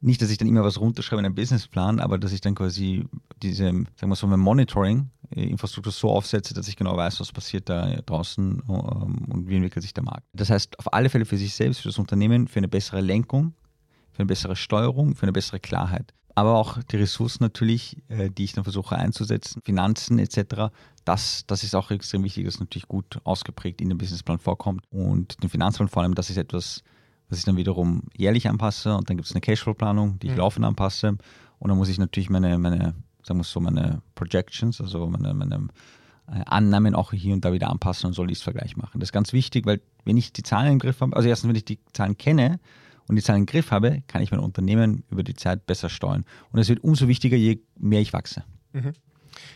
Nicht, 0.00 0.20
dass 0.20 0.30
ich 0.30 0.38
dann 0.38 0.48
immer 0.48 0.64
was 0.64 0.80
runterschreibe 0.80 1.20
in 1.20 1.26
einem 1.26 1.34
Businessplan, 1.34 2.00
aber 2.00 2.18
dass 2.18 2.32
ich 2.32 2.40
dann 2.40 2.54
quasi 2.54 3.04
diese, 3.42 3.66
sagen 3.66 3.86
wir 4.08 4.16
so, 4.16 4.26
ein 4.26 4.40
Monitoring-Infrastruktur 4.40 5.92
so 5.92 6.10
aufsetze, 6.10 6.54
dass 6.54 6.66
ich 6.66 6.76
genau 6.76 6.96
weiß, 6.96 7.20
was 7.20 7.30
passiert 7.30 7.68
da 7.68 8.00
draußen 8.06 8.62
ähm, 8.68 9.24
und 9.28 9.48
wie 9.48 9.56
entwickelt 9.56 9.82
sich 9.82 9.94
der 9.94 10.02
Markt. 10.02 10.24
Das 10.32 10.50
heißt, 10.50 10.78
auf 10.78 10.92
alle 10.92 11.10
Fälle 11.10 11.26
für 11.26 11.36
sich 11.36 11.54
selbst, 11.54 11.82
für 11.82 11.88
das 11.88 11.98
Unternehmen, 11.98 12.48
für 12.48 12.58
eine 12.58 12.68
bessere 12.68 13.02
Lenkung, 13.02 13.52
für 14.10 14.20
eine 14.20 14.26
bessere 14.26 14.56
Steuerung, 14.56 15.14
für 15.14 15.24
eine 15.24 15.32
bessere 15.32 15.60
Klarheit 15.60 16.14
aber 16.34 16.56
auch 16.56 16.82
die 16.82 16.96
Ressourcen 16.96 17.42
natürlich, 17.42 17.96
äh, 18.08 18.30
die 18.30 18.44
ich 18.44 18.52
dann 18.52 18.64
versuche 18.64 18.96
einzusetzen, 18.96 19.62
Finanzen 19.64 20.18
etc. 20.18 20.72
Das, 21.04 21.44
das 21.46 21.62
ist 21.62 21.74
auch 21.74 21.90
extrem 21.90 22.24
wichtig, 22.24 22.44
dass 22.44 22.60
natürlich 22.60 22.88
gut 22.88 23.20
ausgeprägt 23.24 23.80
in 23.80 23.88
dem 23.88 23.98
Businessplan 23.98 24.38
vorkommt. 24.38 24.84
Und 24.90 25.42
den 25.42 25.50
Finanzplan 25.50 25.88
vor 25.88 26.02
allem, 26.02 26.14
das 26.14 26.30
ist 26.30 26.36
etwas, 26.36 26.82
was 27.28 27.38
ich 27.38 27.44
dann 27.44 27.56
wiederum 27.56 28.02
jährlich 28.16 28.48
anpasse 28.48 28.94
und 28.94 29.08
dann 29.08 29.16
gibt 29.16 29.28
es 29.28 29.34
eine 29.34 29.40
Cashflow-Planung, 29.40 30.18
die 30.18 30.28
ich 30.28 30.32
mhm. 30.32 30.38
laufend 30.38 30.66
anpasse. 30.66 31.16
Und 31.58 31.68
dann 31.68 31.76
muss 31.76 31.88
ich 31.88 31.98
natürlich 31.98 32.30
meine, 32.30 32.58
meine 32.58 32.94
sagen 33.22 33.40
wir 33.40 33.44
so, 33.44 33.60
meine 33.60 34.02
Projections, 34.14 34.80
also 34.80 35.06
meine, 35.06 35.34
meine 35.34 35.68
äh, 36.26 36.42
Annahmen 36.46 36.94
auch 36.94 37.12
hier 37.12 37.34
und 37.34 37.44
da 37.44 37.52
wieder 37.52 37.70
anpassen 37.70 38.06
und 38.06 38.14
soll 38.14 38.30
Ist-Vergleich 38.30 38.76
machen. 38.76 39.00
Das 39.00 39.08
ist 39.08 39.12
ganz 39.12 39.32
wichtig, 39.32 39.66
weil 39.66 39.80
wenn 40.04 40.16
ich 40.16 40.32
die 40.32 40.42
Zahlen 40.42 40.72
im 40.72 40.78
Griff 40.78 41.00
habe, 41.00 41.16
also 41.16 41.28
erstens, 41.28 41.48
wenn 41.48 41.56
ich 41.56 41.64
die 41.64 41.78
Zahlen 41.92 42.16
kenne, 42.16 42.60
und 43.10 43.16
die 43.16 43.22
Zahlen 43.22 43.40
im 43.40 43.46
Griff 43.46 43.72
habe, 43.72 44.02
kann 44.06 44.22
ich 44.22 44.30
mein 44.30 44.38
Unternehmen 44.38 45.02
über 45.10 45.24
die 45.24 45.34
Zeit 45.34 45.66
besser 45.66 45.88
steuern. 45.88 46.24
Und 46.52 46.60
es 46.60 46.68
wird 46.68 46.84
umso 46.84 47.08
wichtiger, 47.08 47.36
je 47.36 47.58
mehr 47.76 48.00
ich 48.00 48.12
wachse. 48.12 48.44
Mhm. 48.72 48.92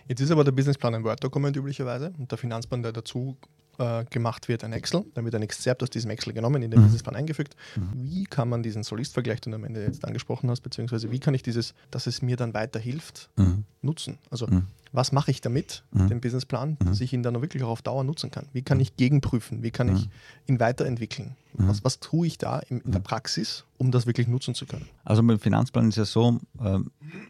Jetzt 0.09 0.21
ist 0.21 0.33
aber 0.33 0.43
der 0.43 0.51
Businessplan 0.51 0.97
ein 0.97 1.05
Word-Dokument 1.05 1.57
üblicherweise 1.57 2.13
und 2.19 2.33
der 2.33 2.39
Finanzplan, 2.39 2.83
der 2.83 2.93
dazu 2.93 3.37
äh, 3.79 4.05
gemacht 4.07 4.49
wird, 4.49 4.65
ein 4.65 4.73
Excel. 4.73 5.05
Dann 5.15 5.25
wird 5.25 5.37
ein 5.37 5.43
Exzerpt 5.43 5.85
aus 5.85 5.91
diesem 5.91 6.11
Excel 6.11 6.33
genommen, 6.33 6.63
in 6.63 6.71
den 6.73 6.81
mhm. 6.81 6.85
Businessplan 6.85 7.15
eingefügt. 7.15 7.55
Mhm. 7.77 7.91
Wie 7.95 8.25
kann 8.25 8.49
man 8.49 8.65
diesen 8.65 8.83
Solist-Vergleich, 8.83 9.41
den 9.41 9.53
du 9.53 9.59
am 9.59 9.65
Ende 9.65 9.85
jetzt 9.85 10.05
angesprochen 10.05 10.51
hast, 10.51 10.63
beziehungsweise 10.63 11.13
wie 11.13 11.21
kann 11.21 11.35
ich 11.35 11.45
dieses, 11.45 11.75
dass 11.93 12.09
es 12.09 12.23
mir 12.23 12.37
dann 12.37 12.55
weiterhilft, 12.55 13.31
mhm. 13.37 13.65
Nutzen? 13.85 14.19
Also 14.31 14.47
mhm 14.47 14.67
was 14.95 15.11
mache 15.11 15.33
ich 15.33 15.41
damit, 15.41 15.83
mhm. 15.91 16.09
den 16.09 16.21
Businessplan, 16.21 16.77
mhm. 16.79 16.87
dass 16.87 17.01
ich 17.01 17.13
ihn 17.13 17.25
dann 17.25 17.41
wirklich 17.41 17.65
auch 17.65 17.69
auf 17.69 17.83
Dauer 17.83 18.05
nutzen 18.05 18.31
kann? 18.31 18.47
Wie 18.53 18.63
kann 18.63 18.79
ich 18.79 18.97
gegenprüfen? 18.97 19.65
Wie 19.65 19.73
kann 19.73 19.89
mhm. 19.89 19.97
ich 19.97 20.09
ihn 20.47 20.61
weiterentwickeln? 20.61 21.35
Mhm. 21.55 21.69
Was, 21.69 21.85
was 21.85 21.99
tue 21.99 22.29
ich 22.29 22.39
da 22.39 22.61
in, 22.61 22.81
in, 22.81 22.93
der 22.93 23.01
Praxis, 23.01 23.65
um 23.77 23.91
das 23.91 24.07
wirklich 24.07 24.29
nutzen 24.29 24.55
zu 24.55 24.67
können? 24.67 24.87
Also 25.05 25.23
mit 25.23 25.37
dem 25.37 25.41
Finanzplan 25.41 25.89
ist 25.89 25.97
ja 25.97 26.05
so, 26.05 26.39
äh, 26.63 26.79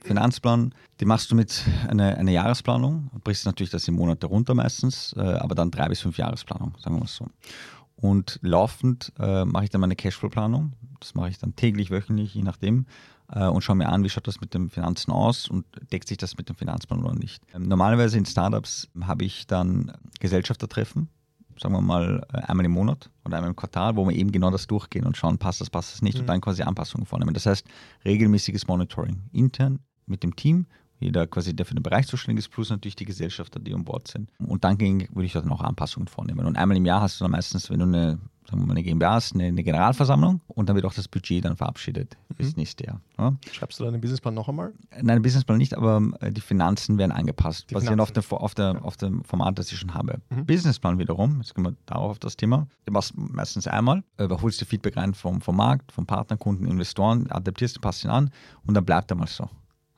Finanzplan, 0.03 0.75
die 1.01 1.07
machst 1.07 1.31
du 1.31 1.37
mit 1.37 1.65
einer 1.89 2.19
eine 2.19 2.33
Jahresplanung, 2.33 3.11
brichst 3.25 3.47
natürlich 3.47 3.71
das 3.71 3.89
in 3.89 3.95
Monate 3.95 4.27
runter 4.27 4.55
meistens, 4.55 5.15
äh, 5.17 5.21
aber 5.21 5.55
dann 5.55 5.71
drei 5.71 5.89
bis 5.89 6.01
fünf 6.01 6.19
Jahresplanung, 6.19 6.75
sagen 6.83 6.97
wir 6.97 7.01
mal 7.01 7.07
so. 7.07 7.29
Und 7.97 8.41
laufend 8.43 9.11
äh, 9.19 9.47
mache 9.47 9.65
ich 9.65 9.71
dann 9.71 9.81
meine 9.81 9.97
Cashflow-Planung. 9.97 10.75
Das 11.01 11.15
mache 11.15 11.31
ich 11.31 11.39
dann 11.39 11.57
täglich, 11.57 11.91
wöchentlich, 11.91 12.35
je 12.35 12.43
nachdem 12.43 12.85
und 13.29 13.63
schaue 13.63 13.77
mir 13.77 13.89
an, 13.89 14.05
wie 14.05 14.11
schaut 14.11 14.27
das 14.27 14.41
mit 14.41 14.55
den 14.55 14.69
Finanzen 14.69 15.11
aus 15.11 15.49
und 15.49 15.65
deckt 15.93 16.09
sich 16.09 16.19
das 16.19 16.37
mit 16.37 16.49
dem 16.49 16.57
Finanzplan 16.57 17.03
oder 17.03 17.15
nicht. 17.15 17.43
Ähm, 17.55 17.69
normalerweise 17.69 18.19
in 18.19 18.27
Startups 18.27 18.89
habe 19.03 19.25
ich 19.25 19.47
dann 19.47 19.93
Gesellschaftertreffen, 20.21 21.09
sagen 21.61 21.75
wir 21.75 21.81
mal 21.81 22.27
äh, 22.33 22.39
einmal 22.39 22.67
im 22.67 22.73
Monat 22.73 23.11
oder 23.25 23.37
einmal 23.37 23.51
im 23.51 23.57
Quartal, 23.57 23.97
wo 23.97 24.07
wir 24.07 24.15
eben 24.15 24.31
genau 24.33 24.51
das 24.51 24.67
durchgehen 24.67 25.07
und 25.07 25.17
schauen, 25.17 25.39
passt 25.39 25.61
das, 25.61 25.71
passt 25.71 25.95
das 25.95 26.03
nicht 26.03 26.17
mhm. 26.17 26.21
und 26.23 26.27
dann 26.27 26.41
quasi 26.41 26.63
Anpassungen 26.63 27.07
vornehmen. 27.07 27.35
Das 27.35 27.47
heißt, 27.47 27.67
regelmäßiges 28.05 28.67
Monitoring 28.67 29.23
intern 29.33 29.81
mit 30.07 30.23
dem 30.23 30.37
Team 30.37 30.67
jeder 31.01 31.27
quasi, 31.27 31.55
der 31.55 31.67
für 31.67 31.75
den 31.75 31.83
Bereich 31.83 32.07
zuständig 32.07 32.45
ist, 32.45 32.51
plus 32.51 32.71
natürlich 32.71 32.97
die 32.97 33.05
Gesellschafter, 33.05 33.61
die 33.61 33.75
an 33.75 33.85
Bord 33.85 34.09
sind. 34.09 34.31
Und 34.39 34.65
dann 34.65 34.79
würde 34.81 35.25
ich 35.25 35.33
dann 35.33 35.51
auch 35.51 35.61
Anpassungen 35.61 36.09
vornehmen. 36.09 36.47
Und 36.47 36.57
einmal 36.57 36.77
im 36.77 36.87
Jahr 36.87 37.03
hast 37.03 37.21
du 37.21 37.25
dann 37.25 37.33
meistens, 37.33 37.69
wenn 37.71 37.81
du 37.81 37.87
eine 37.87 38.19
sagen 38.49 38.63
wir 38.63 38.67
mal, 38.67 38.73
eine 38.73 38.83
GmbH 38.83 39.21
eine, 39.35 39.45
eine, 39.45 39.63
Generalversammlung 39.63 40.41
und 40.49 40.69
dann 40.69 40.77
wird 40.77 40.85
auch 40.85 40.95
das 40.95 41.09
Budget 41.09 41.45
dann 41.45 41.57
verabschiedet 41.57 42.17
mhm. 42.29 42.35
bis 42.35 42.57
nächstes 42.57 42.87
Jahr. 42.87 43.01
Ja. 43.19 43.35
Schreibst 43.53 43.81
du 43.81 43.85
dann 43.85 43.93
den 43.93 44.01
Businessplan 44.01 44.35
noch 44.35 44.49
einmal? 44.49 44.73
Nein, 44.91 45.17
den 45.17 45.23
Businessplan 45.23 45.59
nicht, 45.59 45.75
aber 45.75 46.03
äh, 46.21 46.31
die 46.31 46.41
Finanzen 46.41 46.99
werden 46.99 47.13
angepasst, 47.13 47.71
die 47.71 47.75
basierend 47.75 48.01
auf, 48.01 48.13
der, 48.13 48.25
auf, 48.31 48.55
der, 48.55 48.75
ja. 48.75 48.81
auf 48.83 48.97
dem 48.97 49.25
Format, 49.25 49.59
das 49.59 49.73
ich 49.73 49.79
schon 49.79 49.95
habe. 49.95 50.21
Mhm. 50.31 50.47
Businessplan 50.47 50.99
wiederum, 50.99 51.39
jetzt 51.39 51.55
kommen 51.55 51.69
wir 51.69 51.77
darauf 51.87 52.13
auf 52.13 52.19
das 52.19 52.37
Thema, 52.37 52.67
den 52.87 52.93
machst 52.93 53.13
du 53.15 53.21
meistens 53.21 53.67
einmal, 53.67 54.03
überholst 54.19 54.61
du 54.61 54.67
Feedback 54.67 54.97
rein 54.97 55.15
vom, 55.15 55.41
vom 55.41 55.57
Markt, 55.57 55.93
vom 55.93 56.07
Partner, 56.07 56.37
Kunden, 56.37 56.67
Investoren, 56.67 57.31
adaptierst 57.31 57.77
du, 57.77 57.81
passt 57.81 58.05
ihn 58.05 58.11
an 58.11 58.31
und 58.67 58.75
dann 58.75 58.85
bleibt 58.85 59.11
er 59.11 59.17
mal 59.17 59.27
so. 59.27 59.49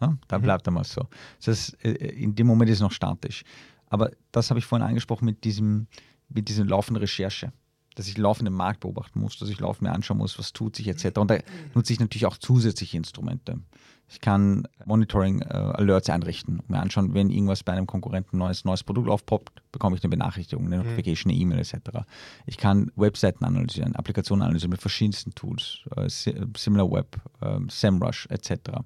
Ja, 0.01 0.17
dann 0.29 0.41
mhm. 0.41 0.45
bleibt 0.45 0.67
er 0.69 0.73
mal 0.73 0.85
so. 0.85 1.07
Das 1.39 1.49
heißt, 1.49 1.85
äh, 1.85 1.91
in 1.91 2.35
dem 2.35 2.47
Moment 2.47 2.71
ist 2.71 2.79
es 2.79 2.83
noch 2.83 2.93
statisch. 2.93 3.45
Aber 3.89 4.11
das 4.33 4.51
habe 4.51 4.59
ich 4.59 4.67
vorhin 4.67 4.87
angesprochen 4.87 5.25
mit 5.25 5.45
diesem, 5.45 5.87
mit 6.29 6.49
dieser 6.49 6.65
laufenden 6.65 7.01
Recherche 7.01 7.53
dass 7.97 8.07
ich 8.07 8.17
laufend 8.17 8.47
den 8.47 8.55
Markt 8.55 8.81
beobachten 8.81 9.21
muss, 9.21 9.39
dass 9.39 9.49
ich 9.49 9.59
laufend 9.59 9.83
mir 9.83 9.93
anschauen 9.93 10.19
muss, 10.19 10.39
was 10.39 10.53
tut 10.53 10.77
sich 10.77 10.87
etc. 10.87 11.19
Und 11.19 11.31
da 11.31 11.39
nutze 11.75 11.93
ich 11.93 11.99
natürlich 11.99 12.27
auch 12.27 12.37
zusätzliche 12.37 12.97
Instrumente. 12.97 13.59
Ich 14.09 14.21
kann 14.21 14.69
Monitoring-Alerts 14.85 16.09
äh, 16.09 16.13
einrichten, 16.13 16.63
mir 16.69 16.79
anschauen, 16.79 17.15
wenn 17.15 17.29
irgendwas 17.29 17.65
bei 17.65 17.73
einem 17.73 17.89
Konkurrenten 17.89 18.39
neues, 18.39 18.65
neues 18.65 18.85
Produkt 18.85 19.09
aufpoppt, 19.09 19.63
bekomme 19.73 19.97
ich 19.97 20.05
eine 20.05 20.11
Benachrichtigung, 20.11 20.67
eine 20.67 20.77
mhm. 20.77 20.83
Notification, 20.85 21.33
eine 21.33 21.41
E-Mail 21.41 21.59
etc. 21.59 21.75
Ich 22.45 22.57
kann 22.57 22.93
Webseiten 22.95 23.45
analysieren, 23.45 23.97
Applikationen 23.97 24.45
analysieren 24.45 24.71
mit 24.71 24.81
verschiedensten 24.81 25.35
Tools, 25.35 25.81
äh, 25.97 26.09
SimilarWeb, 26.09 27.17
äh, 27.41 27.59
SEMrush 27.69 28.29
etc. 28.31 28.83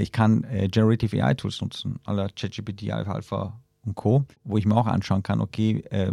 Ich 0.00 0.12
kann 0.12 0.44
äh, 0.44 0.68
Generative 0.68 1.22
AI-Tools 1.22 1.60
nutzen, 1.60 2.00
aller 2.04 2.30
ChatGPT, 2.30 2.90
Alpha 2.90 3.60
und 3.86 3.94
Co., 3.94 4.24
wo 4.44 4.56
ich 4.56 4.66
mir 4.66 4.76
auch 4.76 4.86
anschauen 4.86 5.22
kann, 5.22 5.40
okay, 5.40 5.84
äh, 5.90 6.12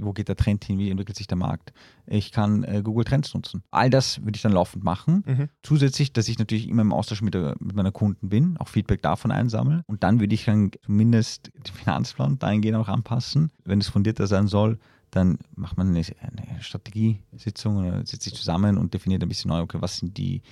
wo 0.00 0.12
geht 0.12 0.28
der 0.28 0.36
Trend 0.36 0.64
hin, 0.64 0.78
wie 0.78 0.90
entwickelt 0.90 1.16
sich 1.16 1.26
der 1.26 1.36
Markt. 1.36 1.72
Ich 2.06 2.32
kann 2.32 2.64
äh, 2.64 2.82
Google 2.82 3.04
Trends 3.04 3.32
nutzen. 3.34 3.62
All 3.70 3.90
das 3.90 4.22
würde 4.24 4.36
ich 4.36 4.42
dann 4.42 4.52
laufend 4.52 4.84
machen. 4.84 5.24
Mhm. 5.26 5.48
Zusätzlich, 5.62 6.12
dass 6.12 6.28
ich 6.28 6.38
natürlich 6.38 6.68
immer 6.68 6.82
im 6.82 6.92
Austausch 6.92 7.22
mit, 7.22 7.34
der, 7.34 7.56
mit 7.60 7.76
meiner 7.76 7.92
Kunden 7.92 8.28
bin, 8.28 8.56
auch 8.58 8.68
Feedback 8.68 9.02
davon 9.02 9.30
einsammle. 9.30 9.84
Und 9.86 10.02
dann 10.02 10.20
würde 10.20 10.34
ich 10.34 10.44
dann 10.44 10.70
zumindest 10.84 11.50
den 11.54 11.74
Finanzplan 11.74 12.38
dahingehend 12.38 12.78
auch 12.78 12.88
anpassen. 12.88 13.50
Wenn 13.64 13.80
es 13.80 13.88
fundierter 13.88 14.26
sein 14.26 14.46
soll, 14.46 14.78
dann 15.10 15.38
macht 15.56 15.76
man 15.76 15.88
eine, 15.88 16.02
eine 16.20 16.62
Strategiesitzung 16.62 17.78
oder 17.78 18.06
setzt 18.06 18.22
sich 18.22 18.34
zusammen 18.34 18.78
und 18.78 18.94
definiert 18.94 19.22
ein 19.22 19.28
bisschen 19.28 19.48
neu, 19.48 19.60
okay, 19.60 19.78
was 19.80 19.98
sind 19.98 20.16
die 20.16 20.42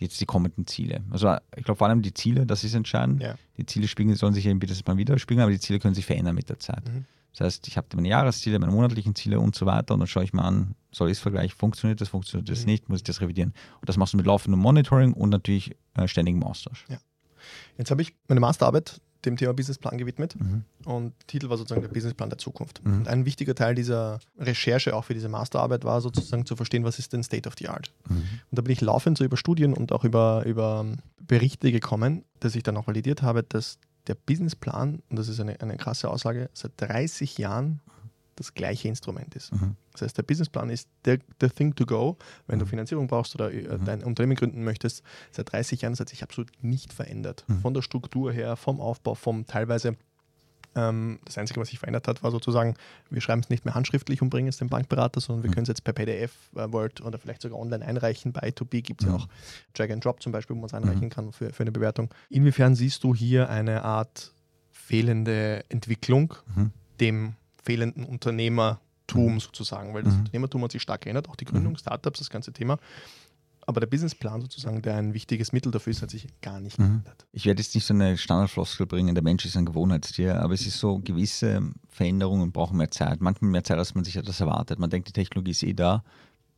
jetzt 0.00 0.20
die 0.20 0.26
kommenden 0.26 0.66
Ziele. 0.66 1.02
Also 1.10 1.36
ich 1.56 1.64
glaube 1.64 1.78
vor 1.78 1.88
allem 1.88 2.02
die 2.02 2.14
Ziele, 2.14 2.46
das 2.46 2.64
ist 2.64 2.74
entscheidend. 2.74 3.22
Ja. 3.22 3.34
Die 3.56 3.66
Ziele 3.66 3.88
spiegeln, 3.88 4.16
sollen 4.16 4.34
sich 4.34 4.46
eben 4.46 4.60
das 4.60 4.84
mal 4.86 4.96
widerspiegeln, 4.96 5.42
aber 5.42 5.52
die 5.52 5.60
Ziele 5.60 5.78
können 5.78 5.94
sich 5.94 6.06
verändern 6.06 6.34
mit 6.34 6.48
der 6.48 6.58
Zeit. 6.58 6.86
Mhm. 6.88 7.04
Das 7.32 7.44
heißt, 7.44 7.68
ich 7.68 7.76
habe 7.76 7.86
meine 7.94 8.08
Jahresziele, 8.08 8.58
meine 8.58 8.72
monatlichen 8.72 9.14
Ziele 9.14 9.38
und 9.38 9.54
so 9.54 9.66
weiter 9.66 9.94
und 9.94 10.00
dann 10.00 10.06
schaue 10.06 10.24
ich 10.24 10.32
mal 10.32 10.42
an, 10.42 10.74
soll 10.90 11.08
ich 11.08 11.18
es 11.18 11.20
vergleichen, 11.20 11.56
funktioniert 11.56 12.00
das, 12.00 12.08
funktioniert 12.08 12.48
das 12.48 12.60
mhm. 12.60 12.66
nicht, 12.66 12.88
muss 12.88 12.98
ich 12.98 13.04
das 13.04 13.20
revidieren. 13.20 13.52
Und 13.80 13.88
das 13.88 13.96
machst 13.96 14.12
du 14.12 14.16
mit 14.16 14.26
laufendem 14.26 14.60
Monitoring 14.60 15.12
und 15.12 15.30
natürlich 15.30 15.76
äh, 15.94 16.08
ständigem 16.08 16.42
Austausch. 16.42 16.86
Ja. 16.88 16.98
Jetzt 17.76 17.90
habe 17.90 18.02
ich 18.02 18.14
meine 18.26 18.40
Masterarbeit 18.40 19.00
dem 19.24 19.36
Thema 19.36 19.52
Businessplan 19.52 19.98
gewidmet 19.98 20.36
mhm. 20.38 20.64
und 20.84 21.12
Titel 21.26 21.48
war 21.48 21.56
sozusagen 21.56 21.82
der 21.82 21.88
Businessplan 21.88 22.30
der 22.30 22.38
Zukunft. 22.38 22.84
Mhm. 22.84 22.98
Und 22.98 23.08
ein 23.08 23.24
wichtiger 23.24 23.54
Teil 23.54 23.74
dieser 23.74 24.20
Recherche 24.38 24.94
auch 24.94 25.04
für 25.04 25.14
diese 25.14 25.28
Masterarbeit 25.28 25.84
war 25.84 26.00
sozusagen 26.00 26.46
zu 26.46 26.56
verstehen, 26.56 26.84
was 26.84 26.98
ist 26.98 27.12
denn 27.12 27.22
State 27.22 27.48
of 27.48 27.54
the 27.58 27.68
Art. 27.68 27.92
Mhm. 28.08 28.16
Und 28.16 28.26
da 28.52 28.62
bin 28.62 28.72
ich 28.72 28.80
laufend 28.80 29.18
so 29.18 29.24
über 29.24 29.36
Studien 29.36 29.74
und 29.74 29.92
auch 29.92 30.04
über, 30.04 30.44
über 30.46 30.86
Berichte 31.20 31.72
gekommen, 31.72 32.24
dass 32.40 32.54
ich 32.54 32.62
dann 32.62 32.76
auch 32.76 32.86
validiert 32.86 33.22
habe, 33.22 33.42
dass 33.42 33.78
der 34.06 34.14
Businessplan, 34.14 35.02
und 35.08 35.18
das 35.18 35.28
ist 35.28 35.40
eine, 35.40 35.60
eine 35.60 35.76
krasse 35.76 36.10
Aussage, 36.10 36.48
seit 36.54 36.72
30 36.76 37.38
Jahren 37.38 37.80
das 38.38 38.54
gleiche 38.54 38.88
Instrument 38.88 39.34
ist. 39.34 39.52
Mhm. 39.52 39.76
Das 39.92 40.02
heißt, 40.02 40.16
der 40.16 40.22
Businessplan 40.22 40.70
ist 40.70 40.88
der, 41.04 41.18
the 41.40 41.48
thing 41.48 41.74
to 41.74 41.84
go, 41.84 42.16
wenn 42.46 42.56
mhm. 42.56 42.60
du 42.60 42.66
Finanzierung 42.66 43.06
brauchst 43.08 43.34
oder 43.34 43.52
äh, 43.52 43.78
mhm. 43.78 43.84
dein 43.84 44.04
Unternehmen 44.04 44.36
gründen 44.36 44.64
möchtest. 44.64 45.02
Seit 45.32 45.52
30 45.52 45.82
Jahren 45.82 45.92
das 45.92 46.00
hat 46.00 46.08
sich 46.08 46.22
absolut 46.22 46.50
nicht 46.62 46.92
verändert. 46.92 47.44
Mhm. 47.48 47.60
Von 47.60 47.74
der 47.74 47.82
Struktur 47.82 48.32
her, 48.32 48.56
vom 48.56 48.80
Aufbau, 48.80 49.14
vom 49.14 49.46
teilweise 49.46 49.96
ähm, 50.74 51.18
das 51.24 51.36
Einzige, 51.38 51.60
was 51.60 51.68
sich 51.68 51.78
verändert 51.78 52.06
hat, 52.06 52.22
war 52.22 52.30
sozusagen, 52.30 52.74
wir 53.10 53.20
schreiben 53.20 53.40
es 53.40 53.50
nicht 53.50 53.64
mehr 53.64 53.74
handschriftlich 53.74 54.22
und 54.22 54.30
bringen 54.30 54.48
es 54.48 54.58
dem 54.58 54.68
Bankberater, 54.68 55.20
sondern 55.20 55.42
wir 55.42 55.50
mhm. 55.50 55.54
können 55.54 55.62
es 55.64 55.68
jetzt 55.68 55.84
per 55.84 55.92
PDF, 55.92 56.32
äh, 56.54 56.72
Word 56.72 57.00
oder 57.00 57.18
vielleicht 57.18 57.42
sogar 57.42 57.58
online 57.58 57.84
einreichen. 57.84 58.32
Bei 58.32 58.48
I2B 58.48 58.82
gibt 58.82 59.00
es 59.02 59.08
ja. 59.08 59.16
ja 59.16 59.22
auch 59.22 59.28
Drag 59.74 59.90
and 59.90 60.04
Drop 60.04 60.22
zum 60.22 60.32
Beispiel, 60.32 60.54
wo 60.54 60.60
man 60.60 60.66
es 60.66 60.74
einreichen 60.74 61.04
mhm. 61.04 61.10
kann 61.10 61.32
für, 61.32 61.52
für 61.52 61.62
eine 61.62 61.72
Bewertung. 61.72 62.10
Inwiefern 62.28 62.74
siehst 62.74 63.02
du 63.02 63.14
hier 63.14 63.48
eine 63.48 63.82
Art 63.82 64.32
fehlende 64.70 65.64
Entwicklung, 65.68 66.34
mhm. 66.54 66.70
dem 67.00 67.34
fehlenden 67.68 68.04
Unternehmertum 68.04 69.34
mhm. 69.34 69.40
sozusagen, 69.40 69.92
weil 69.92 70.02
das 70.02 70.14
mhm. 70.14 70.20
Unternehmertum 70.20 70.64
hat 70.64 70.72
sich 70.72 70.80
stark 70.80 71.02
geändert, 71.02 71.28
auch 71.28 71.36
die 71.36 71.44
Gründung, 71.44 71.74
mhm. 71.74 71.78
Startups, 71.78 72.18
das 72.18 72.30
ganze 72.30 72.50
Thema. 72.50 72.78
Aber 73.66 73.80
der 73.80 73.86
Businessplan 73.86 74.40
sozusagen, 74.40 74.80
der 74.80 74.96
ein 74.96 75.12
wichtiges 75.12 75.52
Mittel 75.52 75.70
dafür 75.70 75.90
ist, 75.90 76.00
hat 76.00 76.08
sich 76.08 76.26
gar 76.40 76.60
nicht 76.60 76.78
mhm. 76.78 76.84
geändert. 76.84 77.26
Ich 77.32 77.44
werde 77.44 77.60
jetzt 77.60 77.74
nicht 77.74 77.84
so 77.84 77.92
eine 77.92 78.16
Standardfloskel 78.16 78.86
bringen, 78.86 79.14
der 79.14 79.22
Mensch 79.22 79.44
ist 79.44 79.54
ein 79.58 79.66
Gewohnheitstier, 79.66 80.40
aber 80.40 80.54
es 80.54 80.66
ist 80.66 80.78
so, 80.78 80.98
gewisse 80.98 81.60
Veränderungen 81.90 82.52
brauchen 82.52 82.78
mehr 82.78 82.90
Zeit. 82.90 83.20
Manchmal 83.20 83.50
mehr 83.50 83.64
Zeit, 83.64 83.76
als 83.76 83.94
man 83.94 84.04
sich 84.04 84.16
etwas 84.16 84.40
erwartet. 84.40 84.78
Man 84.78 84.88
denkt, 84.88 85.08
die 85.08 85.12
Technologie 85.12 85.50
ist 85.50 85.62
eh 85.62 85.74
da, 85.74 86.02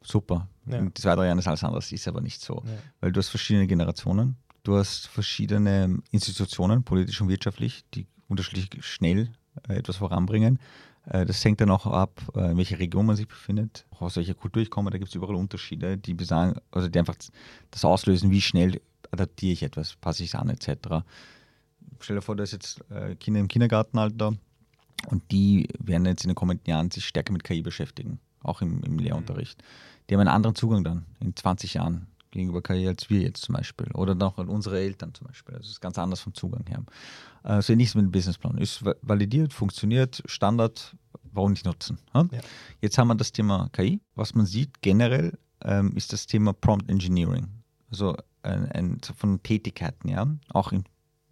super. 0.00 0.46
Ja. 0.66 0.78
In 0.78 0.94
zwei, 0.94 1.16
drei 1.16 1.26
Jahren 1.26 1.40
ist 1.40 1.48
alles 1.48 1.64
anders, 1.64 1.90
ist 1.90 2.06
aber 2.06 2.20
nicht 2.20 2.40
so. 2.40 2.62
Ja. 2.64 2.72
Weil 3.00 3.10
du 3.10 3.18
hast 3.18 3.30
verschiedene 3.30 3.66
Generationen, 3.66 4.36
du 4.62 4.76
hast 4.76 5.08
verschiedene 5.08 5.98
Institutionen, 6.12 6.84
politisch 6.84 7.20
und 7.20 7.28
wirtschaftlich, 7.28 7.84
die 7.92 8.06
unterschiedlich 8.28 8.84
schnell 8.86 9.32
äh, 9.68 9.74
etwas 9.74 9.96
voranbringen. 9.96 10.60
Äh, 11.06 11.24
das 11.26 11.44
hängt 11.44 11.60
dann 11.60 11.70
auch 11.70 11.86
ab, 11.86 12.20
äh, 12.34 12.50
in 12.50 12.56
welcher 12.56 12.78
Region 12.78 13.06
man 13.06 13.16
sich 13.16 13.28
befindet, 13.28 13.86
aus 13.98 14.16
welcher 14.16 14.34
Kultur 14.34 14.62
ich 14.62 14.70
komme. 14.70 14.90
Da 14.90 14.98
gibt 14.98 15.08
es 15.08 15.14
überall 15.14 15.34
Unterschiede, 15.34 15.98
die 15.98 16.14
besagen, 16.14 16.60
also 16.70 16.88
die 16.88 16.98
einfach 16.98 17.16
das 17.70 17.84
auslösen, 17.84 18.30
wie 18.30 18.40
schnell 18.40 18.80
adaptiere 19.10 19.52
ich 19.52 19.62
etwas, 19.62 19.96
passe 19.96 20.22
ich 20.22 20.30
es 20.30 20.34
an, 20.34 20.50
etc. 20.50 21.04
Stell 22.00 22.16
dir 22.16 22.22
vor, 22.22 22.36
da 22.36 22.44
ist 22.44 22.52
jetzt 22.52 22.84
äh, 22.90 23.16
Kinder 23.16 23.40
im 23.40 23.48
Kindergartenalter 23.48 24.34
und 25.08 25.32
die 25.32 25.68
werden 25.78 26.06
jetzt 26.06 26.24
in 26.24 26.28
den 26.28 26.36
kommenden 26.36 26.68
Jahren 26.68 26.90
sich 26.90 27.06
stärker 27.06 27.32
mit 27.32 27.44
KI 27.44 27.62
beschäftigen, 27.62 28.20
auch 28.42 28.62
im, 28.62 28.82
im 28.82 28.98
Lehrunterricht. 28.98 29.62
Die 30.08 30.14
haben 30.14 30.20
einen 30.20 30.28
anderen 30.28 30.54
Zugang 30.54 30.84
dann 30.84 31.06
in 31.20 31.34
20 31.34 31.74
Jahren 31.74 32.06
gegenüber 32.30 32.62
KI 32.62 32.86
als 32.88 33.10
wir 33.10 33.20
jetzt 33.20 33.42
zum 33.42 33.54
Beispiel 33.54 33.90
oder 33.92 34.14
noch 34.14 34.38
unsere 34.38 34.80
Eltern 34.80 35.14
zum 35.14 35.26
Beispiel. 35.26 35.54
Also 35.54 35.66
es 35.66 35.72
ist 35.72 35.80
ganz 35.80 35.98
anders 35.98 36.20
vom 36.20 36.34
Zugang 36.34 36.64
her. 36.66 36.82
Äh, 37.44 37.62
so 37.62 37.72
ähnliches 37.72 37.94
mit 37.94 38.04
dem 38.04 38.12
Businessplan. 38.12 38.58
Ist 38.58 38.84
validiert, 39.02 39.52
funktioniert, 39.52 40.22
Standard, 40.26 40.96
warum 41.32 41.52
nicht 41.52 41.64
nutzen? 41.64 41.98
Ja? 42.14 42.28
Ja. 42.30 42.40
Jetzt 42.80 42.98
haben 42.98 43.08
wir 43.08 43.14
das 43.14 43.32
Thema 43.32 43.68
KI. 43.72 44.00
Was 44.14 44.34
man 44.34 44.46
sieht 44.46 44.82
generell 44.82 45.38
ähm, 45.62 45.92
ist 45.96 46.12
das 46.12 46.26
Thema 46.26 46.52
Prompt 46.52 46.88
Engineering. 46.90 47.48
Also 47.90 48.16
ein, 48.42 48.70
ein, 48.72 48.98
von 49.16 49.42
Tätigkeiten, 49.42 50.08
ja, 50.08 50.26
auch 50.50 50.72
in 50.72 50.84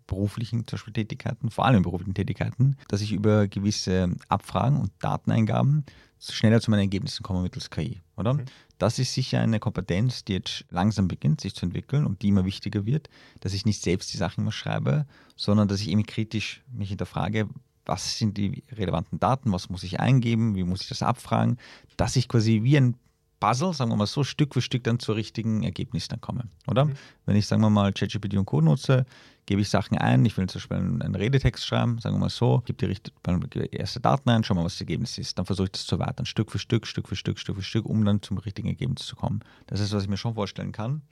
beruflichen 0.08 0.66
zum 0.66 0.76
Beispiel 0.76 0.94
Tätigkeiten, 0.94 1.50
vor 1.50 1.66
allem 1.66 1.76
in 1.76 1.82
beruflichen 1.84 2.14
Tätigkeiten, 2.14 2.76
dass 2.88 3.00
ich 3.00 3.12
über 3.12 3.46
gewisse 3.46 4.16
Abfragen 4.28 4.80
und 4.80 4.90
Dateneingaben 4.98 5.84
schneller 6.18 6.60
zu 6.60 6.72
meinen 6.72 6.80
Ergebnissen 6.80 7.22
komme 7.22 7.42
mittels 7.42 7.70
KI, 7.70 8.00
oder? 8.16 8.34
Mhm. 8.34 8.46
Das 8.78 8.98
ist 8.98 9.14
sicher 9.14 9.40
eine 9.40 9.60
Kompetenz, 9.60 10.24
die 10.24 10.32
jetzt 10.32 10.64
langsam 10.70 11.06
beginnt, 11.06 11.40
sich 11.40 11.54
zu 11.54 11.66
entwickeln 11.66 12.06
und 12.06 12.22
die 12.22 12.28
immer 12.28 12.44
wichtiger 12.44 12.86
wird, 12.86 13.08
dass 13.40 13.54
ich 13.54 13.64
nicht 13.64 13.82
selbst 13.82 14.12
die 14.12 14.16
Sachen 14.16 14.42
immer 14.42 14.52
schreibe, 14.52 15.06
sondern 15.36 15.68
dass 15.68 15.80
ich 15.80 15.90
eben 15.90 16.04
kritisch 16.04 16.62
mich 16.72 16.88
hinterfrage, 16.88 17.48
was 17.84 18.18
sind 18.18 18.36
die 18.36 18.64
relevanten 18.72 19.18
Daten, 19.18 19.52
was 19.52 19.70
muss 19.70 19.82
ich 19.82 20.00
eingeben, 20.00 20.56
wie 20.56 20.64
muss 20.64 20.82
ich 20.82 20.88
das 20.88 21.02
abfragen, 21.02 21.58
dass 21.96 22.16
ich 22.16 22.28
quasi 22.28 22.62
wie 22.62 22.76
ein 22.76 22.94
Puzzle, 23.40 23.72
sagen 23.72 23.90
wir 23.90 23.96
mal 23.96 24.06
so, 24.06 24.24
Stück 24.24 24.54
für 24.54 24.60
Stück 24.60 24.84
dann 24.84 24.98
zu 24.98 25.12
richtigen 25.12 25.62
Ergebnissen 25.62 26.10
dann 26.10 26.20
komme, 26.20 26.48
oder? 26.66 26.86
Mhm. 26.86 26.94
Wenn 27.26 27.36
ich, 27.36 27.46
sagen 27.46 27.62
wir 27.62 27.70
mal, 27.70 27.92
ChatGPT 27.92 28.34
und 28.34 28.46
Co. 28.46 28.60
nutze, 28.60 29.06
gebe 29.46 29.60
ich 29.60 29.68
Sachen 29.68 29.96
ein, 29.96 30.24
ich 30.24 30.36
will 30.36 30.48
zum 30.48 30.58
Beispiel 30.58 30.76
einen 30.76 31.14
Redetext 31.14 31.64
schreiben, 31.64 31.98
sagen 31.98 32.16
wir 32.16 32.20
mal 32.20 32.30
so, 32.30 32.62
gebe 32.66 32.86
die 32.86 33.70
erste 33.70 34.00
Daten 34.00 34.28
ein, 34.28 34.44
schau 34.44 34.54
mal, 34.54 34.64
was 34.64 34.74
das 34.74 34.82
Ergebnis 34.82 35.16
ist. 35.18 35.38
Dann 35.38 35.46
versuche 35.46 35.66
ich 35.66 35.72
das 35.72 35.86
zu 35.86 35.96
erweitern, 35.96 36.26
Stück 36.26 36.50
für 36.50 36.58
Stück, 36.58 36.86
Stück 36.86 37.08
für 37.08 37.16
Stück, 37.16 37.38
Stück 37.38 37.56
für 37.56 37.62
Stück, 37.62 37.86
um 37.86 38.04
dann 38.04 38.20
zum 38.20 38.38
richtigen 38.38 38.68
Ergebnis 38.68 39.06
zu 39.06 39.16
kommen. 39.16 39.40
Das 39.66 39.80
ist, 39.80 39.92
was 39.92 40.02
ich 40.02 40.08
mir 40.08 40.16
schon 40.16 40.34
vorstellen 40.34 40.72
kann. 40.72 41.02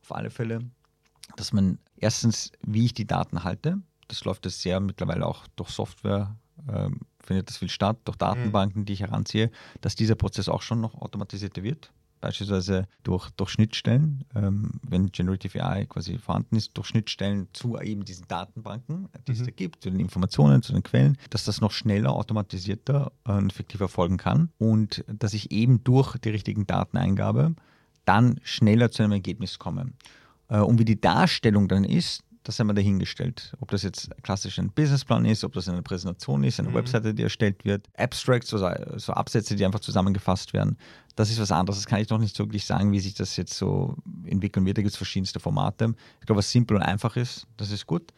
Auf 0.00 0.14
alle 0.14 0.30
Fälle, 0.30 0.60
dass 1.36 1.52
man 1.52 1.78
erstens, 1.96 2.52
wie 2.62 2.86
ich 2.86 2.94
die 2.94 3.06
Daten 3.06 3.44
halte, 3.44 3.78
das 4.08 4.24
läuft 4.24 4.44
jetzt 4.44 4.62
sehr 4.62 4.80
mittlerweile 4.80 5.26
auch 5.26 5.46
durch 5.56 5.70
Software, 5.70 6.36
ähm, 6.68 7.00
findet 7.20 7.48
das 7.48 7.58
viel 7.58 7.70
statt, 7.70 7.98
durch 8.04 8.16
Datenbanken, 8.16 8.84
die 8.84 8.94
ich 8.94 9.00
heranziehe, 9.00 9.50
dass 9.80 9.94
dieser 9.94 10.14
Prozess 10.14 10.48
auch 10.48 10.62
schon 10.62 10.80
noch 10.80 10.94
automatisierter 10.94 11.62
wird 11.62 11.92
beispielsweise 12.22 12.86
durch, 13.02 13.28
durch 13.32 13.50
Schnittstellen, 13.50 14.24
ähm, 14.34 14.80
wenn 14.88 15.12
Generative 15.12 15.62
AI 15.62 15.84
quasi 15.84 16.16
vorhanden 16.16 16.56
ist, 16.56 16.70
durch 16.78 16.86
Schnittstellen 16.86 17.48
zu 17.52 17.78
eben 17.78 18.06
diesen 18.06 18.26
Datenbanken, 18.28 19.08
die 19.26 19.32
mhm. 19.32 19.38
es 19.38 19.44
da 19.44 19.50
gibt, 19.50 19.82
zu 19.82 19.90
den 19.90 20.00
Informationen, 20.00 20.62
zu 20.62 20.72
den 20.72 20.82
Quellen, 20.82 21.18
dass 21.28 21.44
das 21.44 21.60
noch 21.60 21.72
schneller, 21.72 22.12
automatisierter 22.12 23.12
und 23.24 23.52
effektiver 23.52 23.88
folgen 23.88 24.16
kann 24.16 24.50
und 24.56 25.04
dass 25.08 25.34
ich 25.34 25.50
eben 25.50 25.84
durch 25.84 26.16
die 26.16 26.30
richtigen 26.30 26.66
Dateneingabe 26.66 27.54
dann 28.06 28.40
schneller 28.44 28.90
zu 28.90 29.02
einem 29.02 29.12
Ergebnis 29.12 29.58
komme. 29.58 29.92
Äh, 30.48 30.60
und 30.60 30.78
wie 30.78 30.86
die 30.86 31.00
Darstellung 31.00 31.68
dann 31.68 31.84
ist, 31.84 32.22
das 32.44 32.58
haben 32.58 32.66
wir 32.66 32.74
dahingestellt. 32.74 33.54
Ob 33.60 33.70
das 33.70 33.82
jetzt 33.82 34.10
klassisch 34.22 34.58
ein 34.58 34.70
Businessplan 34.70 35.24
ist, 35.24 35.44
ob 35.44 35.52
das 35.52 35.68
eine 35.68 35.82
Präsentation 35.82 36.42
ist, 36.44 36.58
eine 36.58 36.70
mhm. 36.70 36.74
Webseite, 36.74 37.14
die 37.14 37.22
erstellt 37.22 37.64
wird, 37.64 37.88
Abstracts, 37.96 38.52
also 38.52 38.68
so 38.98 39.12
Absätze, 39.12 39.54
die 39.54 39.64
einfach 39.64 39.80
zusammengefasst 39.80 40.52
werden. 40.52 40.76
Das 41.14 41.30
ist 41.30 41.40
was 41.40 41.52
anderes. 41.52 41.78
Das 41.78 41.86
kann 41.86 42.00
ich 42.00 42.08
noch 42.08 42.18
nicht 42.18 42.34
so 42.34 42.44
wirklich 42.44 42.64
sagen, 42.64 42.90
wie 42.92 43.00
sich 43.00 43.14
das 43.14 43.36
jetzt 43.36 43.54
so 43.54 43.96
entwickeln 44.24 44.66
wird. 44.66 44.78
Da 44.78 44.82
gibt 44.82 44.92
es 44.92 44.96
verschiedenste 44.96 45.40
Formate. 45.40 45.94
Ich 46.20 46.26
glaube, 46.26 46.38
was 46.38 46.50
simpel 46.50 46.76
und 46.76 46.82
einfach 46.82 47.16
ist, 47.16 47.46
das 47.56 47.70
ist 47.70 47.86
gut. 47.86 48.12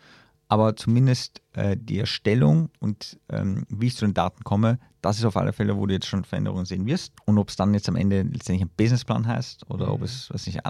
Aber 0.49 0.77
zumindest 0.77 1.41
äh, 1.55 1.77
die 1.77 1.99
Erstellung 1.99 2.71
und 2.79 3.19
ähm, 3.31 3.67
wie 3.69 3.87
ich 3.87 3.97
zu 3.97 4.05
den 4.05 4.15
Daten 4.15 4.45
komme, 4.45 4.79
das 5.01 5.19
ist 5.19 5.25
auf 5.25 5.37
alle 5.37 5.53
Fälle, 5.53 5.77
wo 5.77 5.87
du 5.87 5.95
jetzt 5.95 6.07
schon 6.07 6.25
Veränderungen 6.25 6.65
sehen 6.65 6.87
wirst. 6.87 7.13
Und 7.27 7.39
ob 7.39 7.51
es 7.51 7.57
dann 7.57 7.75
jetzt 7.75 7.89
am 7.89 7.97
Ende 7.97 8.23
letztendlich 8.23 8.63
ein 8.63 8.71
Businessplan 8.77 9.27
heißt 9.27 9.69
oder 9.71 9.87
mhm. 9.87 9.93
ob 9.93 10.03
es 10.03 10.31
was 10.31 10.47
nicht 10.47 10.59
äh, 10.59 10.61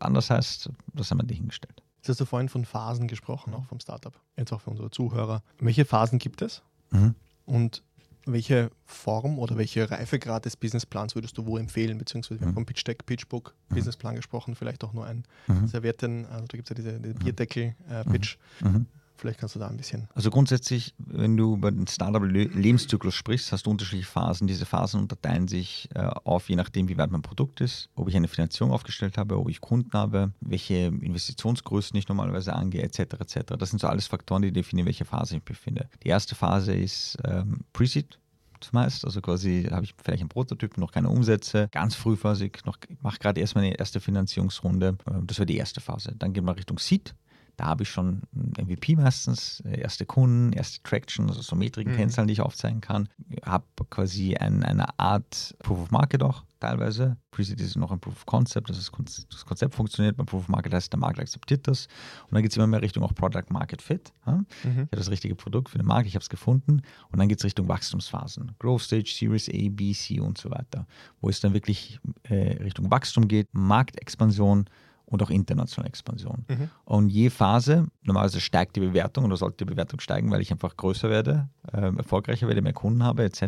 anders 0.00 0.30
heißt, 0.30 0.70
das 0.94 1.10
haben 1.10 1.18
wir 1.18 1.26
dahingestellt. 1.26 1.83
Jetzt 2.04 2.10
hast 2.10 2.20
du 2.20 2.26
vorhin 2.26 2.50
von 2.50 2.66
Phasen 2.66 3.08
gesprochen, 3.08 3.54
auch 3.54 3.64
vom 3.64 3.80
Startup. 3.80 4.12
Jetzt 4.36 4.52
auch 4.52 4.60
für 4.60 4.68
unsere 4.68 4.90
Zuhörer. 4.90 5.42
Welche 5.58 5.86
Phasen 5.86 6.18
gibt 6.18 6.42
es? 6.42 6.60
Mhm. 6.90 7.14
Und 7.46 7.82
welche 8.26 8.70
Form 8.84 9.38
oder 9.38 9.56
welche 9.56 9.90
Reifegrad 9.90 10.44
des 10.44 10.54
Businessplans 10.58 11.14
würdest 11.14 11.38
du 11.38 11.46
wo 11.46 11.56
empfehlen? 11.56 11.96
Beziehungsweise 11.96 12.40
wir 12.40 12.44
haben 12.44 12.52
mhm. 12.52 12.56
vom 12.56 12.66
Pitch 12.66 12.86
Deck, 12.86 13.06
Pitchbook, 13.06 13.54
mhm. 13.70 13.76
Businessplan 13.76 14.16
gesprochen, 14.16 14.54
vielleicht 14.54 14.84
auch 14.84 14.92
nur 14.92 15.06
ein 15.06 15.24
mhm. 15.46 15.66
Servietten, 15.66 16.26
also 16.26 16.46
da 16.46 16.58
gibt 16.58 16.64
es 16.64 16.68
ja 16.68 16.74
diese, 16.74 17.00
diese 17.00 17.14
Bierdeckel-Pitch. 17.14 18.36
Äh, 18.60 18.68
mhm. 18.68 18.86
Vielleicht 19.16 19.38
kannst 19.38 19.54
du 19.54 19.58
da 19.58 19.68
ein 19.68 19.76
bisschen. 19.76 20.08
Also 20.14 20.30
grundsätzlich, 20.30 20.94
wenn 20.98 21.36
du 21.36 21.54
über 21.54 21.70
den 21.70 21.86
Startup-Lebenszyklus 21.86 23.14
sprichst, 23.14 23.52
hast 23.52 23.66
du 23.66 23.70
unterschiedliche 23.70 24.10
Phasen. 24.10 24.46
Diese 24.46 24.66
Phasen 24.66 25.00
unterteilen 25.00 25.46
sich 25.46 25.88
äh, 25.94 26.00
auf, 26.24 26.48
je 26.48 26.56
nachdem, 26.56 26.88
wie 26.88 26.98
weit 26.98 27.10
mein 27.10 27.22
Produkt 27.22 27.60
ist, 27.60 27.88
ob 27.94 28.08
ich 28.08 28.16
eine 28.16 28.28
Finanzierung 28.28 28.72
aufgestellt 28.72 29.16
habe, 29.16 29.38
ob 29.38 29.48
ich 29.48 29.60
Kunden 29.60 29.92
habe, 29.92 30.32
welche 30.40 30.86
Investitionsgrößen 30.86 31.96
ich 31.96 32.08
normalerweise 32.08 32.54
angehe, 32.54 32.82
etc. 32.82 32.98
etc. 33.20 33.54
Das 33.58 33.70
sind 33.70 33.78
so 33.78 33.86
alles 33.86 34.06
Faktoren, 34.08 34.42
die 34.42 34.52
definieren, 34.52 34.86
welche 34.86 35.04
Phase 35.04 35.36
ich 35.36 35.42
befinde. 35.42 35.88
Die 36.02 36.08
erste 36.08 36.34
Phase 36.34 36.74
ist 36.74 37.16
ähm, 37.24 37.60
Pre-Seed, 37.72 38.18
zumeist. 38.64 39.04
Also 39.04 39.20
quasi 39.20 39.68
habe 39.70 39.84
ich 39.84 39.94
vielleicht 40.02 40.22
einen 40.22 40.28
Prototyp, 40.28 40.76
noch 40.78 40.90
keine 40.90 41.08
Umsätze, 41.08 41.68
ganz 41.70 41.94
frühphasig, 41.94 42.62
noch 42.64 42.78
mache 43.02 43.18
gerade 43.18 43.40
erst 43.40 43.54
meine 43.54 43.78
erste 43.78 44.00
Finanzierungsrunde. 44.00 44.96
Ähm, 45.08 45.26
das 45.26 45.38
wäre 45.38 45.46
die 45.46 45.56
erste 45.56 45.80
Phase. 45.80 46.14
Dann 46.18 46.32
gehen 46.32 46.44
wir 46.44 46.56
Richtung 46.56 46.78
Seed. 46.78 47.14
Da 47.56 47.66
habe 47.66 47.84
ich 47.84 47.90
schon 47.90 48.22
MVP 48.34 48.96
meistens, 48.96 49.60
äh, 49.60 49.80
erste 49.80 50.06
Kunden, 50.06 50.52
erste 50.52 50.82
Traction, 50.82 51.28
also 51.28 51.42
so 51.42 51.56
Metriken, 51.56 51.92
mhm. 51.92 51.96
Kennzahlen, 51.96 52.28
die 52.28 52.32
ich 52.32 52.40
aufzeigen 52.40 52.80
kann. 52.80 53.08
Habe 53.44 53.64
quasi 53.90 54.36
ein, 54.36 54.62
eine 54.62 54.98
Art 54.98 55.54
Proof 55.60 55.80
of 55.80 55.90
Market 55.90 56.22
auch 56.22 56.44
teilweise. 56.60 57.16
Preseed 57.30 57.60
ist 57.60 57.76
noch 57.76 57.90
ein 57.90 58.00
Proof 58.00 58.14
of 58.14 58.26
Concept, 58.26 58.70
dass 58.70 58.78
das 58.78 59.44
Konzept 59.44 59.74
funktioniert. 59.74 60.16
Beim 60.16 60.26
Proof 60.26 60.42
of 60.42 60.48
Market 60.48 60.72
heißt, 60.72 60.92
der 60.92 60.98
Markt 60.98 61.18
akzeptiert 61.18 61.66
das. 61.68 61.86
Und 62.24 62.34
dann 62.34 62.42
geht 62.42 62.52
es 62.52 62.56
immer 62.56 62.66
mehr 62.66 62.82
Richtung 62.82 63.02
auch 63.02 63.14
Product 63.14 63.50
Market 63.50 63.82
Fit. 63.82 64.12
Ja? 64.26 64.36
Mhm. 64.36 64.46
Ich 64.62 64.78
habe 64.78 64.96
das 64.96 65.10
richtige 65.10 65.34
Produkt 65.34 65.68
für 65.68 65.78
den 65.78 65.86
Markt, 65.86 66.08
ich 66.08 66.14
habe 66.14 66.22
es 66.22 66.28
gefunden. 66.28 66.82
Und 67.10 67.18
dann 67.18 67.28
geht 67.28 67.38
es 67.38 67.44
Richtung 67.44 67.68
Wachstumsphasen. 67.68 68.52
Growth 68.58 68.82
Stage, 68.82 69.12
Series 69.14 69.48
A, 69.48 69.68
B, 69.70 69.92
C 69.92 70.20
und 70.20 70.38
so 70.38 70.50
weiter. 70.50 70.86
Wo 71.20 71.28
es 71.28 71.40
dann 71.40 71.54
wirklich 71.54 71.98
äh, 72.24 72.62
Richtung 72.62 72.90
Wachstum 72.90 73.28
geht, 73.28 73.48
Marktexpansion 73.52 74.66
und 75.06 75.22
auch 75.22 75.30
internationale 75.30 75.88
Expansion. 75.88 76.44
Mhm. 76.48 76.70
Und 76.84 77.08
je 77.08 77.30
Phase, 77.30 77.86
normalerweise 78.02 78.40
steigt 78.40 78.76
die 78.76 78.80
Bewertung 78.80 79.24
oder 79.24 79.36
sollte 79.36 79.58
die 79.58 79.64
Bewertung 79.66 80.00
steigen, 80.00 80.30
weil 80.30 80.40
ich 80.40 80.50
einfach 80.50 80.76
größer 80.76 81.10
werde, 81.10 81.48
äh, 81.72 81.94
erfolgreicher 81.96 82.48
werde, 82.48 82.62
mehr 82.62 82.72
Kunden 82.72 83.02
habe 83.02 83.24
etc. 83.24 83.42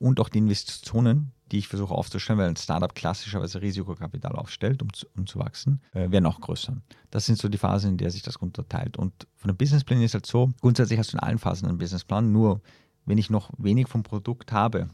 Und 0.00 0.20
auch 0.20 0.28
die 0.28 0.38
Investitionen, 0.38 1.32
die 1.50 1.58
ich 1.58 1.68
versuche 1.68 1.94
aufzustellen, 1.94 2.38
weil 2.38 2.48
ein 2.48 2.56
Startup 2.56 2.94
klassischerweise 2.94 3.60
Risikokapital 3.60 4.36
aufstellt, 4.36 4.82
um 4.82 4.92
zu, 4.92 5.06
um 5.16 5.26
zu 5.26 5.38
wachsen, 5.38 5.80
äh, 5.92 6.10
werden 6.10 6.26
auch 6.26 6.40
größer. 6.40 6.76
Das 7.10 7.26
sind 7.26 7.38
so 7.38 7.48
die 7.48 7.58
Phasen, 7.58 7.90
in 7.90 7.96
der 7.96 8.10
sich 8.10 8.22
das 8.22 8.36
unterteilt. 8.36 8.96
Und 8.96 9.26
von 9.36 9.48
dem 9.48 9.56
Businessplan 9.56 10.00
ist 10.02 10.14
halt 10.14 10.26
so, 10.26 10.50
grundsätzlich 10.60 10.98
hast 10.98 11.12
du 11.12 11.16
in 11.16 11.22
allen 11.22 11.38
Phasen 11.38 11.68
einen 11.68 11.78
Businessplan, 11.78 12.30
nur 12.30 12.60
wenn 13.04 13.18
ich 13.18 13.30
noch 13.30 13.50
wenig 13.58 13.88
vom 13.88 14.04
Produkt 14.04 14.52
habe, 14.52 14.88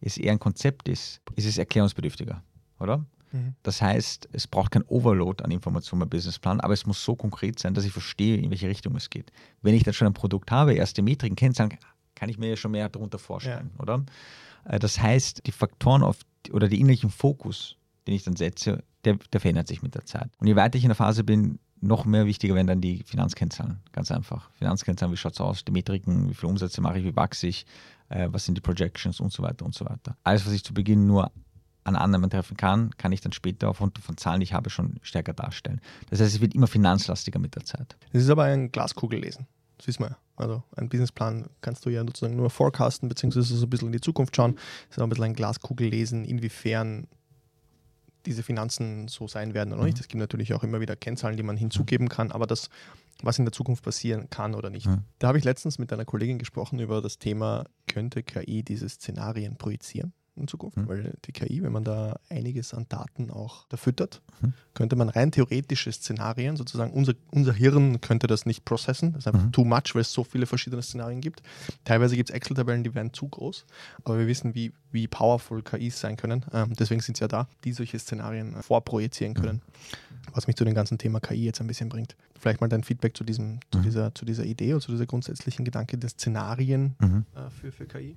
es 0.00 0.18
eher 0.18 0.32
ein 0.32 0.38
Konzept 0.38 0.88
ist, 0.88 1.20
ist 1.34 1.46
es 1.46 1.58
erklärungsbedürftiger, 1.58 2.42
oder? 2.78 3.04
Mhm. 3.36 3.54
Das 3.62 3.82
heißt, 3.82 4.28
es 4.32 4.46
braucht 4.46 4.72
kein 4.72 4.82
Overload 4.84 5.44
an 5.44 5.50
Informationen 5.50 6.00
beim 6.00 6.10
Businessplan, 6.10 6.60
aber 6.60 6.74
es 6.74 6.86
muss 6.86 7.04
so 7.04 7.14
konkret 7.14 7.58
sein, 7.58 7.74
dass 7.74 7.84
ich 7.84 7.92
verstehe, 7.92 8.36
in 8.36 8.50
welche 8.50 8.68
Richtung 8.68 8.96
es 8.96 9.10
geht. 9.10 9.30
Wenn 9.62 9.74
ich 9.74 9.82
dann 9.82 9.94
schon 9.94 10.06
ein 10.06 10.14
Produkt 10.14 10.50
habe, 10.50 10.74
erste 10.74 11.02
Metriken 11.02 11.36
kennzeichnen, 11.36 11.78
kann 12.14 12.28
ich 12.28 12.38
mir 12.38 12.48
ja 12.48 12.56
schon 12.56 12.72
mehr 12.72 12.88
darunter 12.88 13.18
vorstellen, 13.18 13.70
ja. 13.74 13.82
oder? 13.82 14.04
Äh, 14.64 14.78
das 14.78 15.00
heißt, 15.00 15.46
die 15.46 15.52
Faktoren 15.52 16.02
auf, 16.02 16.18
oder 16.52 16.68
die 16.68 16.80
innerlichen 16.80 17.10
Fokus, 17.10 17.76
den 18.06 18.14
ich 18.14 18.24
dann 18.24 18.36
setze, 18.36 18.82
der, 19.04 19.18
der 19.32 19.40
verändert 19.40 19.68
sich 19.68 19.82
mit 19.82 19.94
der 19.94 20.04
Zeit. 20.04 20.30
Und 20.38 20.46
je 20.46 20.56
weiter 20.56 20.76
ich 20.76 20.84
in 20.84 20.88
der 20.88 20.96
Phase 20.96 21.24
bin, 21.24 21.58
noch 21.80 22.04
mehr 22.04 22.26
wichtiger 22.26 22.54
werden 22.54 22.66
dann 22.66 22.80
die 22.80 23.02
Finanzkennzahlen. 23.04 23.80
Ganz 23.92 24.10
einfach. 24.10 24.50
Finanzkennzahlen, 24.52 25.12
wie 25.12 25.16
schaut 25.16 25.34
es 25.34 25.40
aus, 25.40 25.64
die 25.64 25.72
Metriken, 25.72 26.30
wie 26.30 26.34
viele 26.34 26.50
Umsätze 26.50 26.80
mache 26.80 26.98
ich, 26.98 27.04
wie 27.04 27.14
wachse 27.14 27.46
ich, 27.46 27.66
äh, 28.08 28.28
was 28.30 28.44
sind 28.44 28.56
die 28.56 28.62
Projections 28.62 29.20
und 29.20 29.32
so 29.32 29.42
weiter 29.42 29.64
und 29.64 29.74
so 29.74 29.84
weiter. 29.84 30.16
Alles, 30.24 30.46
was 30.46 30.52
ich 30.52 30.64
zu 30.64 30.72
Beginn 30.72 31.06
nur 31.06 31.30
an 31.86 31.96
Annahmen 31.96 32.30
treffen 32.30 32.56
kann, 32.56 32.90
kann 32.96 33.12
ich 33.12 33.20
dann 33.20 33.32
später 33.32 33.68
aufgrund 33.68 33.98
von 33.98 34.16
Zahlen, 34.16 34.40
die 34.40 34.44
ich 34.44 34.52
habe, 34.52 34.70
schon 34.70 34.98
stärker 35.02 35.32
darstellen. 35.32 35.80
Das 36.10 36.20
heißt, 36.20 36.34
es 36.34 36.40
wird 36.40 36.54
immer 36.54 36.66
finanzlastiger 36.66 37.38
mit 37.38 37.54
der 37.54 37.64
Zeit. 37.64 37.96
Es 38.12 38.22
ist 38.22 38.30
aber 38.30 38.44
ein 38.44 38.72
Glaskugellesen. 38.72 39.46
Das 39.78 39.86
wissen 39.86 40.02
wir 40.02 40.10
ja. 40.10 40.16
Also 40.36 40.62
ein 40.76 40.88
Businessplan 40.88 41.48
kannst 41.60 41.86
du 41.86 41.90
ja 41.90 42.00
sozusagen 42.02 42.36
nur 42.36 42.50
forecasten, 42.50 43.08
beziehungsweise 43.08 43.56
so 43.56 43.66
ein 43.66 43.70
bisschen 43.70 43.88
in 43.88 43.92
die 43.92 44.00
Zukunft 44.00 44.36
schauen. 44.36 44.58
Es 44.90 44.96
ist 44.96 45.00
auch 45.00 45.04
ein 45.04 45.08
bisschen 45.08 45.24
ein 45.24 45.34
Glaskugellesen, 45.34 46.24
inwiefern 46.24 47.06
diese 48.26 48.42
Finanzen 48.42 49.08
so 49.08 49.28
sein 49.28 49.54
werden 49.54 49.72
oder 49.72 49.84
nicht. 49.84 49.96
Mhm. 49.96 50.00
Es 50.00 50.08
gibt 50.08 50.20
natürlich 50.20 50.52
auch 50.52 50.62
immer 50.62 50.80
wieder 50.80 50.96
Kennzahlen, 50.96 51.36
die 51.36 51.42
man 51.42 51.56
hinzugeben 51.56 52.08
kann, 52.08 52.32
aber 52.32 52.46
das, 52.46 52.68
was 53.22 53.38
in 53.38 53.44
der 53.44 53.52
Zukunft 53.52 53.84
passieren 53.84 54.28
kann 54.28 54.54
oder 54.54 54.68
nicht. 54.68 54.86
Mhm. 54.86 55.04
Da 55.18 55.28
habe 55.28 55.38
ich 55.38 55.44
letztens 55.44 55.78
mit 55.78 55.92
einer 55.92 56.04
Kollegin 56.04 56.38
gesprochen 56.38 56.78
über 56.80 57.00
das 57.00 57.18
Thema, 57.18 57.64
könnte 57.86 58.22
KI 58.22 58.62
diese 58.62 58.88
Szenarien 58.88 59.56
projizieren? 59.56 60.12
In 60.36 60.48
Zukunft, 60.48 60.76
mhm. 60.76 60.88
weil 60.88 61.14
die 61.24 61.32
KI, 61.32 61.62
wenn 61.62 61.72
man 61.72 61.84
da 61.84 62.18
einiges 62.28 62.74
an 62.74 62.86
Daten 62.88 63.30
auch 63.30 63.66
da 63.68 63.76
füttert, 63.76 64.22
mhm. 64.40 64.52
könnte 64.74 64.96
man 64.96 65.08
rein 65.08 65.32
theoretische 65.32 65.90
Szenarien, 65.92 66.56
sozusagen 66.56 66.92
unser, 66.92 67.14
unser 67.30 67.52
Hirn 67.52 68.00
könnte 68.00 68.26
das 68.26 68.46
nicht 68.46 68.64
processen, 68.64 69.12
das 69.12 69.20
ist 69.20 69.26
einfach 69.28 69.46
mhm. 69.46 69.52
too 69.52 69.64
much, 69.64 69.94
weil 69.94 70.02
es 70.02 70.12
so 70.12 70.24
viele 70.24 70.46
verschiedene 70.46 70.82
Szenarien 70.82 71.20
gibt. 71.20 71.42
Teilweise 71.84 72.16
gibt 72.16 72.30
es 72.30 72.34
Excel-Tabellen, 72.34 72.84
die 72.84 72.94
werden 72.94 73.12
zu 73.12 73.28
groß, 73.28 73.66
aber 74.04 74.18
wir 74.18 74.26
wissen, 74.26 74.54
wie, 74.54 74.72
wie 74.90 75.08
powerful 75.08 75.62
KIs 75.62 76.00
sein 76.00 76.16
können. 76.16 76.44
Ähm, 76.52 76.72
deswegen 76.78 77.00
sind 77.00 77.16
sie 77.16 77.22
ja 77.22 77.28
da, 77.28 77.48
die 77.64 77.72
solche 77.72 77.98
Szenarien 77.98 78.54
äh, 78.54 78.62
vorprojizieren 78.62 79.34
mhm. 79.34 79.40
können. 79.40 79.62
Was 80.32 80.46
mich 80.46 80.56
zu 80.56 80.64
dem 80.64 80.74
ganzen 80.74 80.98
Thema 80.98 81.20
KI 81.20 81.44
jetzt 81.44 81.60
ein 81.60 81.66
bisschen 81.66 81.88
bringt. 81.88 82.16
Vielleicht 82.38 82.60
mal 82.60 82.68
dein 82.68 82.82
Feedback 82.82 83.16
zu, 83.16 83.24
diesem, 83.24 83.60
zu, 83.70 83.78
mhm. 83.78 83.82
dieser, 83.82 84.14
zu 84.14 84.24
dieser 84.24 84.44
Idee 84.44 84.74
oder 84.74 84.82
zu 84.82 84.92
dieser 84.92 85.06
grundsätzlichen 85.06 85.64
Gedanke 85.64 85.96
der 85.96 86.10
Szenarien 86.10 86.96
mhm. 86.98 87.24
äh, 87.34 87.50
für, 87.50 87.72
für 87.72 87.86
KI. 87.86 88.16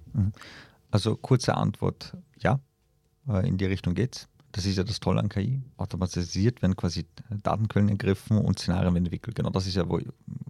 Also 0.91 1.15
kurze 1.15 1.55
Antwort, 1.55 2.15
ja, 2.37 2.59
äh, 3.27 3.47
in 3.47 3.57
die 3.57 3.65
Richtung 3.65 3.93
geht's. 3.93 4.27
Das 4.51 4.65
ist 4.65 4.77
ja 4.77 4.83
das 4.83 4.99
Tolle 4.99 5.19
an 5.19 5.29
KI. 5.29 5.61
Automatisiert 5.77 6.63
werden 6.63 6.75
quasi 6.75 7.05
Datenquellen 7.43 7.89
ergriffen 7.89 8.37
und 8.39 8.57
Szenarien 8.57 8.95
entwickelt. 8.95 9.35
Genau 9.35 9.51
das 9.51 9.67
ist 9.67 9.75
ja, 9.75 9.87
wo, 9.87 9.99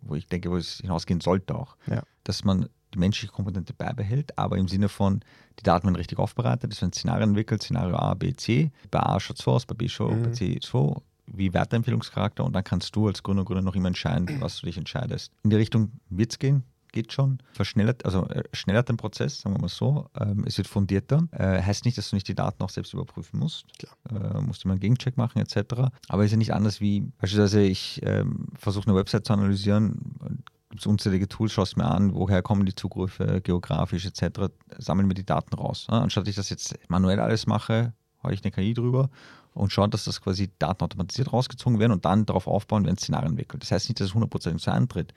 wo 0.01 0.15
ich 0.15 0.25
denke, 0.27 0.49
wo 0.49 0.55
es 0.55 0.77
hinausgehen 0.77 1.19
sollte 1.19 1.55
auch. 1.55 1.75
Ja. 1.87 2.03
Dass 2.23 2.45
man 2.45 2.69
die 2.93 2.99
menschliche 2.99 3.31
Komponente 3.31 3.73
beibehält, 3.73 4.37
aber 4.37 4.57
im 4.57 4.67
Sinne 4.67 4.89
von, 4.89 5.19
die 5.59 5.63
Daten 5.63 5.85
werden 5.85 5.95
richtig 5.95 6.17
aufbereitet, 6.17 6.71
es 6.71 6.81
werden 6.81 6.93
Szenarien 6.93 7.29
entwickelt, 7.29 7.61
Szenario 7.61 7.97
A, 7.97 8.13
B, 8.13 8.33
C. 8.33 8.71
Bei 8.89 8.99
A 9.01 9.19
schaut 9.19 9.37
es 9.37 9.43
so 9.43 9.51
aus, 9.51 9.65
bei 9.65 9.75
B 9.75 9.87
schaut, 9.87 10.15
mhm. 10.15 10.23
bei 10.23 10.31
C 10.31 10.59
so, 10.63 11.03
wie 11.27 11.53
Wertempfehlungscharakter 11.53 12.43
und 12.43 12.53
dann 12.53 12.63
kannst 12.63 12.95
du 12.95 13.07
als 13.07 13.21
Gründer 13.21 13.41
und 13.41 13.45
Gründer 13.45 13.61
noch 13.61 13.75
immer 13.75 13.89
entscheiden, 13.89 14.27
was 14.39 14.59
du 14.59 14.65
dich 14.65 14.77
entscheidest. 14.77 15.31
In 15.43 15.49
die 15.49 15.57
Richtung 15.57 15.91
wird 16.09 16.31
es 16.31 16.39
gehen, 16.39 16.63
geht 16.91 17.13
schon, 17.13 17.39
verschnellert, 17.53 18.05
also 18.05 18.27
äh, 18.27 18.43
schnellert 18.53 18.89
den 18.89 18.97
Prozess, 18.97 19.41
sagen 19.41 19.55
wir 19.55 19.61
mal 19.61 19.69
so. 19.69 20.09
Ähm, 20.19 20.43
es 20.45 20.57
wird 20.57 20.67
fundierter. 20.67 21.27
Äh, 21.31 21.61
heißt 21.61 21.85
nicht, 21.85 21.97
dass 21.97 22.09
du 22.09 22.15
nicht 22.15 22.27
die 22.27 22.35
Daten 22.35 22.63
auch 22.63 22.69
selbst 22.69 22.93
überprüfen 22.93 23.39
musst. 23.39 23.65
Klar. 23.77 24.37
Äh, 24.37 24.41
musst 24.41 24.63
du 24.63 24.67
mal 24.67 24.73
einen 24.73 24.81
Gegencheck 24.81 25.17
machen, 25.17 25.39
etc. 25.39 25.89
Aber 26.07 26.23
es 26.23 26.27
ist 26.27 26.31
ja 26.31 26.37
nicht 26.37 26.53
anders 26.53 26.81
wie, 26.81 27.01
beispielsweise, 27.17 27.61
ich 27.61 28.01
ähm, 28.03 28.47
versuche 28.55 28.87
eine 28.87 28.95
Website 28.95 29.25
zu 29.25 29.33
analysieren, 29.33 30.43
gibt 30.69 30.81
es 30.81 30.87
unzählige 30.87 31.27
Tools, 31.27 31.51
schaust 31.51 31.77
mir 31.77 31.85
an, 31.85 32.13
woher 32.13 32.41
kommen 32.41 32.65
die 32.65 32.75
Zugriffe, 32.75 33.41
geografisch 33.41 34.05
etc., 34.05 34.51
sammeln 34.77 35.07
mir 35.07 35.15
die 35.15 35.25
Daten 35.25 35.55
raus. 35.55 35.87
Ja? 35.89 36.01
Anstatt 36.01 36.27
ich 36.27 36.35
das 36.35 36.49
jetzt 36.49 36.77
manuell 36.89 37.19
alles 37.19 37.47
mache, 37.47 37.93
habe 38.23 38.33
ich 38.33 38.43
eine 38.43 38.51
KI 38.51 38.73
drüber 38.73 39.09
und 39.53 39.71
schaue, 39.71 39.89
dass 39.89 40.05
das 40.05 40.21
quasi 40.21 40.49
Daten 40.59 40.83
automatisiert 40.83 41.33
rausgezogen 41.33 41.79
werden 41.79 41.93
und 41.93 42.05
dann 42.05 42.25
darauf 42.25 42.47
aufbauen, 42.47 42.85
wenn 42.85 42.97
Szenarien 42.97 43.31
entwickelt. 43.31 43.63
Das 43.63 43.71
heißt 43.71 43.89
nicht, 43.89 43.99
dass 43.99 44.09
es 44.09 44.13
100% 44.13 44.59
so 44.59 44.71
eintritt, 44.71 45.13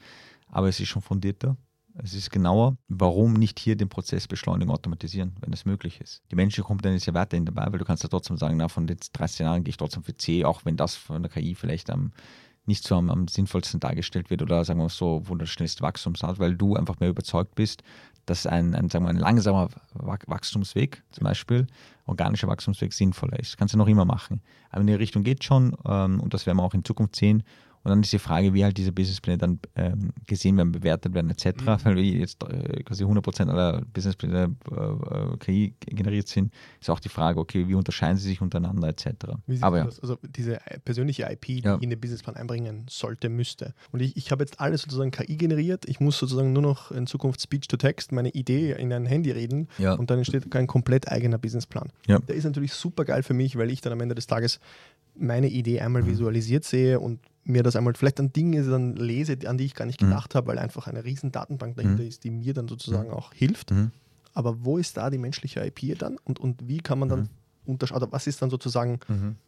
aber 0.52 0.68
es 0.68 0.78
ist 0.78 0.88
schon 0.88 1.02
fundierter. 1.02 1.56
Es 1.94 2.14
ist 2.14 2.30
genauer, 2.30 2.78
warum 2.88 3.34
nicht 3.34 3.58
hier 3.58 3.76
den 3.76 3.90
Prozess 3.90 4.26
beschleunigen, 4.26 4.70
automatisieren, 4.70 5.36
wenn 5.40 5.52
es 5.52 5.66
möglich 5.66 6.00
ist. 6.00 6.22
Die 6.30 6.36
menschliche 6.36 6.62
Kompetenz 6.62 7.02
ist 7.02 7.06
ja 7.06 7.12
weiterhin 7.12 7.44
dabei, 7.44 7.66
weil 7.70 7.78
du 7.78 7.84
kannst 7.84 8.02
ja 8.02 8.08
trotzdem 8.08 8.38
sagen, 8.38 8.56
na, 8.56 8.68
von 8.68 8.86
den 8.86 8.96
drei 9.12 9.26
Szenarien 9.26 9.64
gehe 9.64 9.70
ich 9.70 9.76
trotzdem 9.76 10.02
für 10.02 10.16
C, 10.16 10.44
auch 10.44 10.64
wenn 10.64 10.78
das 10.78 10.94
von 10.94 11.22
der 11.22 11.30
KI 11.30 11.54
vielleicht 11.54 11.90
am 11.90 12.12
nicht 12.64 12.86
so 12.86 12.94
am, 12.94 13.10
am, 13.10 13.28
sinnvollsten 13.28 13.80
dargestellt 13.80 14.30
wird 14.30 14.42
oder 14.42 14.64
sagen 14.64 14.78
wir 14.78 14.88
so, 14.88 15.22
wo 15.24 15.34
das 15.34 15.50
schnellste 15.50 15.82
Wachstum 15.82 16.14
hat, 16.22 16.38
weil 16.38 16.56
du 16.56 16.76
einfach 16.76 17.00
mehr 17.00 17.08
überzeugt 17.08 17.54
bist, 17.54 17.82
dass 18.26 18.46
ein, 18.46 18.74
ein, 18.74 18.88
sagen 18.88 19.04
wir, 19.04 19.10
ein 19.10 19.16
langsamer 19.16 19.68
Wachstumsweg, 19.94 21.02
zum 21.10 21.24
Beispiel 21.24 21.66
organischer 22.06 22.46
Wachstumsweg, 22.46 22.92
sinnvoller 22.92 23.38
ist. 23.38 23.52
Das 23.52 23.56
kannst 23.56 23.74
du 23.74 23.78
noch 23.78 23.88
immer 23.88 24.04
machen. 24.04 24.42
Aber 24.70 24.82
in 24.82 24.86
die 24.86 24.94
Richtung 24.94 25.24
geht 25.24 25.42
schon 25.42 25.76
ähm, 25.84 26.20
und 26.20 26.34
das 26.34 26.46
werden 26.46 26.58
wir 26.58 26.62
auch 26.62 26.74
in 26.74 26.84
Zukunft 26.84 27.16
sehen. 27.16 27.42
Und 27.84 27.90
dann 27.90 28.02
ist 28.02 28.12
die 28.12 28.18
Frage, 28.18 28.54
wie 28.54 28.64
halt 28.64 28.76
diese 28.76 28.92
Businesspläne 28.92 29.38
dann 29.38 29.58
ähm, 29.74 30.12
gesehen 30.26 30.56
werden, 30.56 30.72
bewertet 30.72 31.14
werden, 31.14 31.30
etc. 31.30 31.62
Mhm. 31.62 31.78
Weil 31.82 31.96
wir 31.96 32.04
jetzt 32.04 32.42
äh, 32.44 32.82
quasi 32.84 33.04
100% 33.04 33.48
aller 33.48 33.82
Businesspläne 33.92 34.54
äh, 34.70 35.36
KI 35.38 35.74
generiert 35.80 36.28
sind, 36.28 36.52
ist 36.80 36.90
auch 36.90 37.00
die 37.00 37.08
Frage, 37.08 37.40
okay, 37.40 37.66
wie 37.66 37.74
unterscheiden 37.74 38.16
sie 38.16 38.28
sich 38.28 38.40
untereinander, 38.40 38.88
etc. 38.88 39.08
Aber 39.60 39.78
ja. 39.78 39.84
Das? 39.84 40.00
Also 40.00 40.16
diese 40.22 40.58
persönliche 40.84 41.24
IP, 41.30 41.46
die 41.46 41.60
ja. 41.60 41.76
ich 41.76 41.82
in 41.82 41.90
den 41.90 42.00
Businessplan 42.00 42.36
einbringen 42.36 42.86
sollte, 42.88 43.28
müsste. 43.28 43.74
Und 43.90 44.00
ich, 44.00 44.16
ich 44.16 44.30
habe 44.30 44.44
jetzt 44.44 44.60
alles 44.60 44.82
sozusagen 44.82 45.10
KI 45.10 45.36
generiert. 45.36 45.88
Ich 45.88 45.98
muss 45.98 46.18
sozusagen 46.18 46.52
nur 46.52 46.62
noch 46.62 46.92
in 46.92 47.06
Zukunft 47.06 47.40
Speech-to-Text 47.40 48.12
meine 48.12 48.30
Idee 48.30 48.72
in 48.72 48.92
ein 48.92 49.06
Handy 49.06 49.32
reden 49.32 49.68
ja. 49.78 49.94
und 49.94 50.10
dann 50.10 50.18
entsteht 50.18 50.50
kein 50.50 50.66
komplett 50.66 51.08
eigener 51.08 51.38
Businessplan. 51.38 51.90
Ja. 52.06 52.18
Der 52.20 52.36
ist 52.36 52.44
natürlich 52.44 52.72
super 52.72 53.04
geil 53.04 53.22
für 53.22 53.34
mich, 53.34 53.56
weil 53.56 53.70
ich 53.70 53.80
dann 53.80 53.92
am 53.92 54.00
Ende 54.00 54.14
des 54.14 54.26
Tages 54.26 54.60
meine 55.14 55.48
Idee 55.48 55.80
einmal 55.80 56.02
mhm. 56.02 56.06
visualisiert 56.08 56.64
sehe 56.64 57.00
und 57.00 57.20
mir 57.44 57.62
das 57.62 57.76
einmal 57.76 57.94
vielleicht 57.94 58.20
an 58.20 58.32
Dinge 58.32 58.62
dann 58.62 58.96
lese, 58.96 59.36
an 59.46 59.58
die 59.58 59.64
ich 59.64 59.74
gar 59.74 59.86
nicht 59.86 60.00
mhm. 60.00 60.06
gedacht 60.06 60.34
mhm. 60.34 60.36
habe, 60.38 60.46
weil 60.48 60.58
einfach 60.58 60.86
eine 60.86 61.04
riesen 61.04 61.32
Datenbank 61.32 61.76
dahinter 61.76 62.02
mhm. 62.02 62.08
ist, 62.08 62.24
die 62.24 62.30
mir 62.30 62.54
dann 62.54 62.68
sozusagen 62.68 63.08
mhm. 63.08 63.14
auch 63.14 63.32
hilft. 63.32 63.70
Mhm. 63.70 63.90
Aber 64.34 64.64
wo 64.64 64.78
ist 64.78 64.96
da 64.96 65.10
die 65.10 65.18
menschliche 65.18 65.60
IP 65.64 65.98
dann 65.98 66.16
und, 66.24 66.38
und 66.38 66.66
wie 66.66 66.78
kann 66.78 66.98
man 66.98 67.08
dann 67.08 67.28
unterscheiden, 67.66 68.08
was 68.10 68.26
ist 68.26 68.40
dann 68.40 68.48
sozusagen 68.48 68.98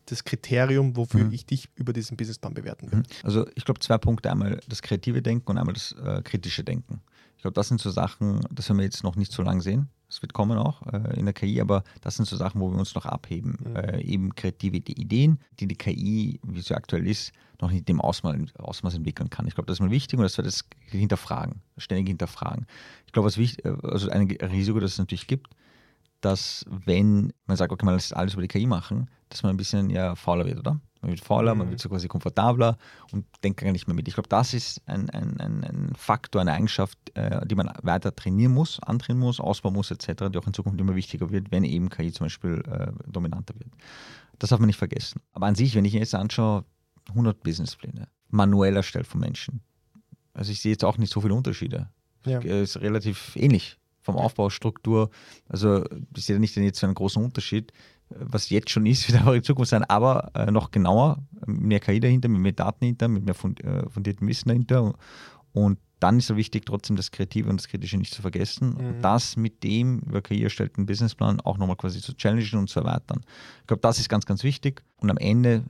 das 0.07 0.25
Kriterium, 0.25 0.95
wofür 0.95 1.33
ich 1.33 1.47
dich 1.47 1.71
über 1.75 1.95
diesen 1.95 2.19
Businessplan 2.19 2.53
bewerten 2.53 2.93
will? 2.93 3.03
Also 3.23 3.47
ich 3.55 3.65
glaube 3.65 3.81
zwei 3.81 3.97
Punkte, 3.97 4.31
einmal 4.31 4.61
das 4.69 4.83
kreative 4.83 5.23
Denken 5.23 5.51
und 5.51 5.57
einmal 5.57 5.73
das 5.73 5.93
äh, 5.93 6.21
kritische 6.23 6.65
Denken. 6.65 7.01
Ich 7.45 7.47
glaube, 7.47 7.57
das 7.57 7.69
sind 7.69 7.79
so 7.79 7.91
Sachen, 7.91 8.41
das 8.51 8.71
werden 8.71 8.79
wir 8.79 8.87
jetzt 8.87 9.05
noch 9.05 9.17
nicht 9.17 9.31
so 9.31 9.43
lange 9.43 9.61
sehen. 9.61 9.91
Das 10.09 10.23
wird 10.23 10.33
kommen 10.33 10.57
auch 10.57 10.81
äh, 10.87 11.19
in 11.19 11.27
der 11.27 11.35
KI, 11.35 11.61
aber 11.61 11.85
das 12.01 12.17
sind 12.17 12.25
so 12.25 12.37
Sachen, 12.37 12.59
wo 12.59 12.71
wir 12.71 12.79
uns 12.79 12.95
noch 12.95 13.05
abheben. 13.05 13.59
Mhm. 13.63 13.77
Äh, 13.77 14.01
eben 14.01 14.35
kreative 14.35 14.79
Ideen, 14.79 15.39
die 15.61 15.67
die 15.67 15.77
KI, 15.77 16.41
wie 16.43 16.61
sie 16.63 16.75
aktuell 16.75 17.07
ist, 17.07 17.35
noch 17.61 17.69
nicht 17.69 17.81
in 17.81 17.85
dem 17.85 18.01
Ausmaß, 18.01 18.35
Ausmaß 18.57 18.95
entwickeln 18.95 19.29
kann. 19.29 19.47
Ich 19.47 19.55
glaube, 19.55 19.67
das 19.67 19.77
ist 19.77 19.81
mal 19.83 19.91
wichtig 19.91 20.19
und 20.19 20.23
das 20.23 20.39
wird 20.39 20.47
das 20.47 20.65
hinterfragen, 20.87 21.61
ständig 21.77 22.09
hinterfragen. 22.09 22.67
Ich 23.05 23.13
glaube, 23.13 23.27
was 23.27 23.37
wichtig, 23.37 23.63
äh, 23.67 23.77
also 23.83 24.09
ein 24.09 24.31
Risiko, 24.31 24.81
das 24.81 24.93
es 24.93 24.99
natürlich 24.99 25.27
gibt, 25.27 25.51
dass 26.23 26.65
wenn 26.71 27.35
man 27.45 27.59
sagt, 27.59 27.73
okay, 27.73 27.85
man 27.85 27.93
lässt 27.93 28.17
alles 28.17 28.33
über 28.33 28.41
die 28.41 28.49
KI 28.49 28.65
machen, 28.65 29.11
dass 29.29 29.43
man 29.43 29.51
ein 29.51 29.59
bisschen 29.59 29.91
ja 29.91 30.15
fauler 30.15 30.47
wird, 30.47 30.61
oder? 30.61 30.81
Man 31.05 31.11
wird 31.11 31.21
fauler, 31.21 31.55
mhm. 31.55 31.59
man 31.59 31.71
wird 31.71 31.81
so 31.81 31.91
quasi 31.91 32.09
komfortabler 32.09 32.79
und 33.13 33.27
denkt 33.43 33.61
gar 33.61 33.71
nicht 33.73 33.87
mehr 33.87 33.95
mit. 33.95 34.09
Ich 34.09 34.15
glaube, 34.15 34.29
das 34.31 34.55
ist 34.55 34.81
ein, 34.87 35.11
ein, 35.11 35.39
ein, 35.39 35.63
ein, 35.63 35.93
Faktor, 35.97 36.41
eine 36.41 36.53
Eigenschaft, 36.53 36.99
äh, 37.15 37.47
die 37.47 37.55
man 37.55 37.71
weiter 37.83 38.17
trainieren 38.17 38.55
muss, 38.55 38.81
antrainieren 38.81 39.27
muss, 39.27 39.39
ausbauen 39.39 39.75
muss, 39.75 39.91
etc., 39.91 40.31
die 40.33 40.39
auch 40.39 40.47
in 40.47 40.55
Zukunft 40.55 40.81
immer 40.81 40.95
wichtiger 40.95 41.31
wird, 41.31 41.51
wenn 41.51 41.63
eben 41.65 41.91
KI 41.91 42.11
zum 42.11 42.25
Beispiel 42.25 42.63
äh, 42.67 42.93
dominanter 43.07 43.55
wird. 43.59 43.71
Das 44.39 44.49
darf 44.49 44.61
man 44.61 44.67
nicht 44.67 44.79
vergessen. 44.79 45.21
Aber 45.33 45.47
an 45.47 45.55
sich, 45.55 45.75
wenn 45.75 45.85
ich 45.85 45.93
mir 45.93 46.01
jetzt 46.01 46.15
anschaue, 46.15 46.65
100 47.11 47.43
Businesspläne, 47.43 48.09
manuell 48.31 48.75
erstellt 48.77 49.07
von 49.07 49.21
Menschen. 49.21 49.61
Also 50.33 50.53
ich 50.53 50.61
sehe 50.63 50.73
jetzt 50.73 50.85
auch 50.85 50.97
nicht 50.97 51.13
so 51.13 51.21
viele 51.21 51.35
Unterschiede. 51.35 51.91
Ja. 52.25 52.41
Es 52.41 52.77
ist 52.77 52.81
relativ 52.81 53.37
ähnlich 53.37 53.79
vom 54.05 54.17
Aufbaustruktur. 54.17 55.11
Also 55.49 55.85
ich 56.17 56.25
sehe 56.25 56.39
nicht 56.39 56.57
jetzt 56.57 56.79
so 56.79 56.87
einen 56.87 56.95
großen 56.95 57.23
Unterschied. 57.23 57.73
Was 58.11 58.51
jetzt 58.51 58.71
schon 58.71 58.87
ist, 58.87 59.09
wird 59.13 59.27
auch 59.27 59.33
in 59.33 59.43
Zukunft 59.43 59.71
sein, 59.71 59.85
aber 59.85 60.31
äh, 60.35 60.51
noch 60.51 60.71
genauer, 60.71 61.23
mehr 61.47 61.81
KI 61.81 62.01
dahinter, 62.01 62.29
mit 62.29 62.41
mehr 62.41 62.53
Daten 62.53 62.81
dahinter, 62.81 63.09
mit 63.09 63.25
mehr 63.25 63.35
äh, 63.65 63.89
fundiertem 63.89 64.29
Wissen 64.29 64.49
dahinter. 64.49 64.93
Und 65.53 65.79
dann 66.01 66.19
ist 66.19 66.29
es 66.29 66.37
wichtig, 66.37 66.67
trotzdem 66.67 66.97
das 66.97 67.11
Kreative 67.11 67.49
und 67.49 67.59
das 67.59 67.69
Kritische 67.69 67.97
nicht 67.97 68.13
zu 68.13 68.21
vergessen. 68.21 68.71
Mhm. 68.71 68.87
Und 68.87 69.03
das 69.03 69.37
mit 69.37 69.63
dem 69.63 70.01
über 70.01 70.21
KI 70.21 70.43
erstellten 70.43 70.85
Businessplan 70.85 71.41
auch 71.41 71.57
nochmal 71.57 71.77
quasi 71.77 72.01
zu 72.01 72.15
challengen 72.15 72.59
und 72.59 72.69
zu 72.69 72.81
erweitern. 72.81 73.21
Ich 73.63 73.67
glaube, 73.69 73.81
das 73.81 73.99
ist 73.99 74.09
ganz, 74.09 74.27
ganz 74.27 74.43
wichtig. 74.43 74.83
Und 74.99 75.11
am 75.11 75.17
Ende, 75.17 75.65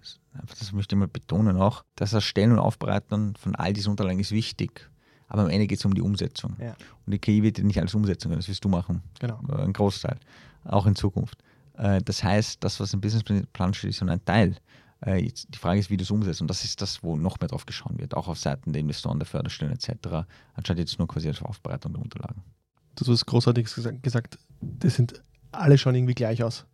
das 0.59 0.73
möchte 0.73 0.97
ich 0.97 0.99
mal 0.99 1.07
betonen 1.07 1.57
auch, 1.57 1.85
das 1.95 2.15
Erstellen 2.15 2.53
und 2.53 2.59
Aufbereiten 2.59 3.35
von 3.37 3.55
all 3.55 3.73
diesen 3.73 3.91
Unterlagen 3.91 4.19
ist 4.19 4.33
wichtig. 4.33 4.91
Aber 5.29 5.43
am 5.43 5.51
Ende 5.51 5.67
geht 5.67 5.79
es 5.79 5.85
um 5.85 5.95
die 5.95 6.03
Umsetzung. 6.03 6.57
Ja. 6.61 6.75
Und 7.07 7.13
die 7.13 7.19
KI 7.19 7.43
wird 7.43 7.59
nicht 7.59 7.79
alles 7.79 7.95
Umsetzung 7.95 8.33
das 8.33 8.49
wirst 8.49 8.65
du 8.65 8.69
machen. 8.69 9.03
Genau. 9.21 9.41
Äh, 9.49 9.63
ein 9.63 9.73
Großteil. 9.73 10.19
Auch 10.65 10.87
in 10.87 10.97
Zukunft. 10.97 11.39
Äh, 11.77 12.01
das 12.03 12.23
heißt, 12.23 12.63
das, 12.63 12.81
was 12.81 12.93
im 12.93 13.01
Businessplan 13.01 13.75
steht, 13.75 13.91
ist 13.91 14.01
nur 14.01 14.11
ein 14.11 14.25
Teil. 14.25 14.57
Äh, 15.01 15.23
die 15.23 15.59
Frage 15.59 15.81
ist, 15.81 15.91
wie 15.91 15.97
du 15.97 16.03
es 16.03 16.11
umsetzt. 16.11 16.41
Und 16.41 16.49
das 16.49 16.65
ist 16.65 16.81
das, 16.81 17.03
wo 17.03 17.17
noch 17.17 17.41
mehr 17.41 17.49
drauf 17.49 17.67
geschaut 17.67 17.99
wird, 17.99 18.15
auch 18.15 18.29
auf 18.29 18.39
Seiten 18.39 18.73
der 18.73 18.81
Investoren, 18.81 19.19
der 19.19 19.27
Förderstellen 19.27 19.73
etc., 19.73 20.27
anstatt 20.55 20.79
jetzt 20.79 20.99
nur 20.99 21.09
quasi 21.09 21.29
als 21.29 21.43
Aufbereitung 21.43 21.93
der 21.93 22.03
Unterlagen. 22.03 22.43
Du 22.97 23.11
hast 23.11 23.27
Großartiges 23.27 23.75
gesagt, 24.03 24.39
das 24.61 24.95
sind 24.95 25.21
alle 25.51 25.79
schauen 25.79 25.95
irgendwie 25.95 26.15
gleich 26.15 26.43
aus 26.43 26.67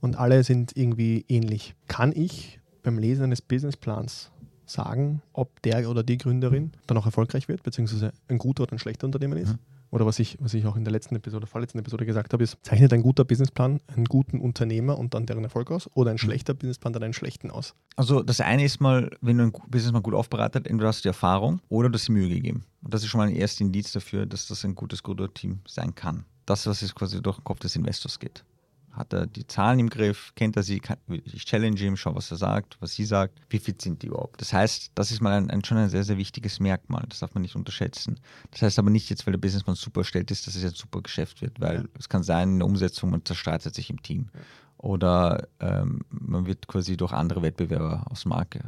und 0.00 0.16
alle 0.16 0.44
sind 0.44 0.76
irgendwie 0.76 1.24
ähnlich. 1.28 1.74
Kann 1.88 2.12
ich 2.12 2.60
beim 2.82 2.98
Lesen 2.98 3.24
eines 3.24 3.42
Businessplans 3.42 4.30
sagen, 4.64 5.22
ob 5.32 5.60
der 5.62 5.88
oder 5.88 6.04
die 6.04 6.18
Gründerin 6.18 6.72
dann 6.86 6.98
auch 6.98 7.06
erfolgreich 7.06 7.48
wird, 7.48 7.62
beziehungsweise 7.62 8.12
ein 8.28 8.38
guter 8.38 8.64
oder 8.64 8.72
ein 8.72 8.78
schlechter 8.78 9.06
Unternehmen 9.06 9.38
ist? 9.38 9.54
Mhm 9.54 9.77
oder 9.90 10.06
was 10.06 10.18
ich, 10.18 10.36
was 10.40 10.54
ich 10.54 10.66
auch 10.66 10.76
in 10.76 10.84
der 10.84 10.92
letzten 10.92 11.16
Episode, 11.16 11.46
vorletzten 11.46 11.78
Episode 11.78 12.06
gesagt 12.06 12.32
habe, 12.32 12.44
ist, 12.44 12.56
zeichnet 12.62 12.92
ein 12.92 13.02
guter 13.02 13.24
Businessplan 13.24 13.80
einen 13.88 14.04
guten 14.04 14.40
Unternehmer 14.40 14.98
und 14.98 15.14
dann 15.14 15.26
deren 15.26 15.44
Erfolg 15.44 15.70
aus 15.70 15.88
oder 15.94 16.10
ein 16.10 16.14
mhm. 16.14 16.18
schlechter 16.18 16.54
Businessplan 16.54 16.92
dann 16.92 17.02
einen 17.02 17.12
schlechten 17.12 17.50
aus? 17.50 17.74
Also 17.96 18.22
das 18.22 18.40
eine 18.40 18.64
ist 18.64 18.80
mal, 18.80 19.10
wenn 19.20 19.38
du 19.38 19.44
ein 19.44 19.52
Businessplan 19.52 20.02
gut 20.02 20.14
aufbereitet, 20.14 20.66
entweder 20.66 20.88
hast 20.88 21.00
du 21.00 21.02
die 21.02 21.08
Erfahrung 21.08 21.60
oder 21.68 21.88
du 21.88 21.94
hast 21.94 22.08
die 22.08 22.12
Mühe 22.12 22.28
gegeben. 22.28 22.64
Und 22.82 22.94
das 22.94 23.02
ist 23.02 23.08
schon 23.08 23.18
mal 23.18 23.28
ein 23.28 23.34
erstes 23.36 23.60
Indiz 23.60 23.92
dafür, 23.92 24.26
dass 24.26 24.46
das 24.46 24.64
ein 24.64 24.74
gutes 24.74 25.02
Gründerteam 25.02 25.60
sein 25.66 25.94
kann. 25.94 26.24
Das, 26.46 26.66
was 26.66 26.80
jetzt 26.80 26.94
quasi 26.94 27.20
durch 27.20 27.36
den 27.36 27.44
Kopf 27.44 27.60
des 27.60 27.76
Investors 27.76 28.18
geht 28.18 28.44
hat 28.92 29.12
er 29.12 29.26
die 29.26 29.46
Zahlen 29.46 29.78
im 29.78 29.90
Griff, 29.90 30.32
kennt 30.34 30.56
er 30.56 30.62
sie, 30.62 30.80
kann, 30.80 30.98
ich 31.08 31.44
challenge 31.44 31.80
ihn, 31.80 31.96
schau, 31.96 32.14
was 32.14 32.30
er 32.30 32.36
sagt, 32.36 32.76
was 32.80 32.92
sie 32.94 33.04
sagt, 33.04 33.40
wie 33.50 33.58
fit 33.58 33.80
sind 33.80 34.02
die 34.02 34.08
überhaupt. 34.08 34.40
Das 34.40 34.52
heißt, 34.52 34.92
das 34.94 35.10
ist 35.10 35.20
mal 35.20 35.32
ein, 35.32 35.50
ein, 35.50 35.64
schon 35.64 35.78
ein 35.78 35.88
sehr, 35.88 36.04
sehr 36.04 36.18
wichtiges 36.18 36.60
Merkmal, 36.60 37.04
das 37.08 37.20
darf 37.20 37.34
man 37.34 37.42
nicht 37.42 37.56
unterschätzen. 37.56 38.18
Das 38.50 38.62
heißt 38.62 38.78
aber 38.78 38.90
nicht 38.90 39.10
jetzt, 39.10 39.26
weil 39.26 39.32
der 39.32 39.38
Businessman 39.38 39.76
super 39.76 40.04
stellt 40.04 40.30
ist, 40.30 40.46
dass 40.46 40.54
es 40.54 40.62
jetzt 40.62 40.74
ein 40.74 40.80
super 40.80 41.02
Geschäft 41.02 41.42
wird, 41.42 41.60
weil 41.60 41.76
ja. 41.76 41.84
es 41.98 42.08
kann 42.08 42.22
sein, 42.22 42.50
in 42.50 42.58
der 42.58 42.66
Umsetzung, 42.66 43.10
man 43.10 43.24
zerstreitet 43.24 43.74
sich 43.74 43.90
im 43.90 44.02
Team. 44.02 44.30
Ja. 44.34 44.40
Oder 44.78 45.48
ähm, 45.58 46.02
man 46.10 46.46
wird 46.46 46.68
quasi 46.68 46.96
durch 46.96 47.12
andere 47.12 47.42
Wettbewerber 47.42 48.04
aus 48.08 48.22
dem 48.22 48.30
Markt 48.30 48.56
äh, 48.56 48.60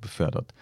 befördert 0.00 0.52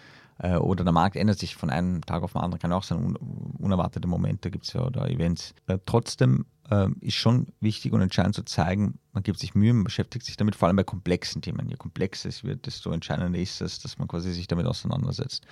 äh, 0.43 0.57
oder 0.57 0.83
der 0.83 0.91
Markt 0.91 1.15
ändert 1.15 1.39
sich 1.39 1.55
von 1.55 1.69
einem 1.69 2.01
Tag 2.01 2.21
auf 2.21 2.33
den 2.33 2.41
anderen, 2.41 2.61
kann 2.61 2.73
auch 2.73 2.83
sein, 2.83 3.15
unerwartete 3.15 4.07
Momente 4.07 4.51
gibt 4.51 4.65
es 4.65 4.73
ja 4.73 4.85
oder 4.85 5.09
Events. 5.09 5.55
Äh, 5.67 5.79
trotzdem 5.85 6.45
äh, 6.69 6.89
ist 6.99 7.15
schon 7.15 7.47
wichtig 7.61 7.93
und 7.93 8.01
entscheidend 8.01 8.35
zu 8.35 8.43
zeigen, 8.43 8.99
man 9.13 9.23
gibt 9.23 9.39
sich 9.39 9.55
Mühe, 9.55 9.73
man 9.73 9.85
beschäftigt 9.85 10.25
sich 10.25 10.35
damit, 10.35 10.55
vor 10.55 10.67
allem 10.67 10.75
bei 10.75 10.83
komplexen 10.83 11.41
Themen. 11.41 11.69
Je 11.69 11.77
komplexer 11.77 12.27
es 12.27 12.43
wird, 12.43 12.65
desto 12.65 12.91
entscheidender 12.91 13.39
ist 13.39 13.61
es, 13.61 13.79
dass 13.79 13.97
man 13.97 14.09
quasi 14.09 14.33
sich 14.33 14.47
damit 14.47 14.65
auseinandersetzt. 14.65 15.45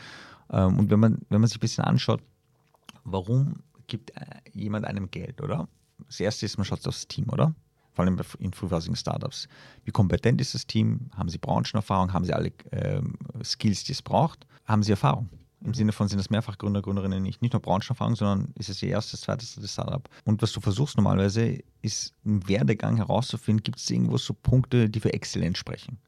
Ähm, 0.52 0.78
und 0.78 0.92
wenn 0.92 1.00
man, 1.00 1.20
wenn 1.30 1.40
man 1.40 1.48
sich 1.48 1.58
ein 1.58 1.62
bisschen 1.62 1.86
anschaut, 1.86 2.22
warum 3.06 3.64
gibt 3.88 4.12
äh, 4.12 4.26
jemand 4.52 4.86
einem 4.86 5.10
Geld, 5.10 5.42
oder? 5.42 5.70
Das 6.06 6.20
erste 6.20 6.46
ist, 6.46 6.58
man 6.58 6.66
schaut 6.66 6.86
aufs 6.86 7.08
Team, 7.08 7.30
oder? 7.30 7.56
vor 7.94 8.06
allem 8.06 8.18
in 8.40 8.54
frühphasigen 8.54 8.96
Startups. 8.96 9.50
Wie 9.84 9.92
kompetent 9.92 10.40
ist 10.40 10.54
das 10.54 10.66
Team? 10.66 11.10
Haben 11.14 11.28
sie 11.28 11.38
Branchenerfahrung? 11.38 12.14
Haben 12.14 12.24
sie 12.24 12.34
alle 12.34 12.54
ähm, 12.72 13.16
Skills, 13.44 13.84
die 13.84 13.92
es 13.92 14.02
braucht? 14.02 14.48
Haben 14.66 14.84
sie 14.84 14.92
Erfahrung? 14.92 15.30
Im 15.64 15.76
Sinne 15.76 15.92
von 15.92 16.08
sind 16.08 16.18
das 16.18 16.32
Mehrfachgründer, 16.32 16.82
Gründerinnen 16.82 17.22
nicht. 17.22 17.42
Nicht 17.42 17.54
nur 17.54 17.62
Branchenerfahrung, 17.62 18.16
sondern 18.16 18.52
ist 18.58 18.70
es 18.70 18.82
ihr 18.82 18.90
erstes, 18.90 19.22
zweites 19.22 19.60
Startup. 19.72 20.10
Und 20.26 20.42
was 20.42 20.52
du 20.54 20.60
versuchst 20.60 20.98
normalerweise, 20.98 21.60
ist 21.82 22.16
im 22.26 22.48
Werdegang 22.48 22.98
herauszufinden, 22.98 23.64
gibt 23.64 23.78
es 23.78 23.90
irgendwo 23.90 24.18
so 24.18 24.34
Punkte, 24.34 24.90
die 24.90 25.00
für 25.00 25.14
Exzellenz 25.14 25.60
sprechen. 25.60 26.00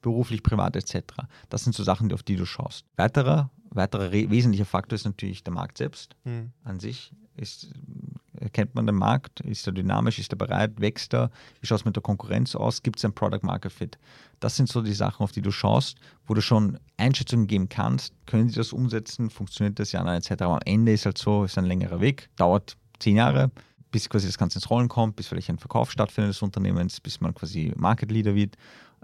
Beruflich, 0.00 0.42
privat 0.42 0.76
etc. 0.76 1.14
Das 1.50 1.62
sind 1.62 1.74
so 1.74 1.84
Sachen, 1.84 2.12
auf 2.12 2.22
die 2.22 2.36
du 2.36 2.46
schaust. 2.46 2.86
Weiterer, 2.96 3.50
weiterer 3.70 4.12
wesentlicher 4.12 4.64
Faktor 4.64 4.94
ist 4.94 5.04
natürlich 5.04 5.44
der 5.44 5.52
Markt 5.52 5.76
selbst 5.78 6.16
mhm. 6.24 6.52
an 6.64 6.80
sich. 6.80 7.12
Ist, 7.36 7.70
Kennt 8.50 8.74
man 8.74 8.86
den 8.86 8.96
Markt? 8.96 9.40
Ist 9.40 9.66
er 9.66 9.72
dynamisch? 9.72 10.18
Ist 10.18 10.32
er 10.32 10.36
bereit? 10.36 10.80
Wächst 10.80 11.14
er? 11.14 11.30
Wie 11.60 11.66
schaut 11.66 11.80
es 11.80 11.84
mit 11.84 11.96
der 11.96 12.02
Konkurrenz 12.02 12.54
aus? 12.56 12.82
Gibt 12.82 12.98
es 12.98 13.04
ein 13.04 13.14
Product 13.14 13.40
Market 13.42 13.72
Fit? 13.72 13.98
Das 14.40 14.56
sind 14.56 14.68
so 14.68 14.82
die 14.82 14.94
Sachen, 14.94 15.22
auf 15.22 15.32
die 15.32 15.42
du 15.42 15.50
schaust, 15.50 15.98
wo 16.26 16.34
du 16.34 16.40
schon 16.40 16.78
Einschätzungen 16.96 17.46
geben 17.46 17.68
kannst. 17.68 18.14
Können 18.26 18.48
sie 18.48 18.56
das 18.56 18.72
umsetzen? 18.72 19.30
Funktioniert 19.30 19.78
das 19.78 19.92
ja? 19.92 20.02
Etc. 20.14 20.32
Aber 20.32 20.54
am 20.54 20.60
Ende 20.64 20.92
ist 20.92 21.06
halt 21.06 21.18
so, 21.18 21.44
ist 21.44 21.58
ein 21.58 21.66
längerer 21.66 22.00
Weg, 22.00 22.28
dauert 22.36 22.76
zehn 22.98 23.16
Jahre, 23.16 23.50
bis 23.90 24.08
quasi 24.08 24.26
das 24.26 24.38
Ganze 24.38 24.58
ins 24.58 24.70
Rollen 24.70 24.88
kommt, 24.88 25.16
bis 25.16 25.28
vielleicht 25.28 25.50
ein 25.50 25.58
Verkauf 25.58 25.92
stattfindet 25.92 26.30
des 26.30 26.42
Unternehmens, 26.42 27.00
bis 27.00 27.20
man 27.20 27.34
quasi 27.34 27.72
Market 27.76 28.10
Leader 28.10 28.34
wird. 28.34 28.56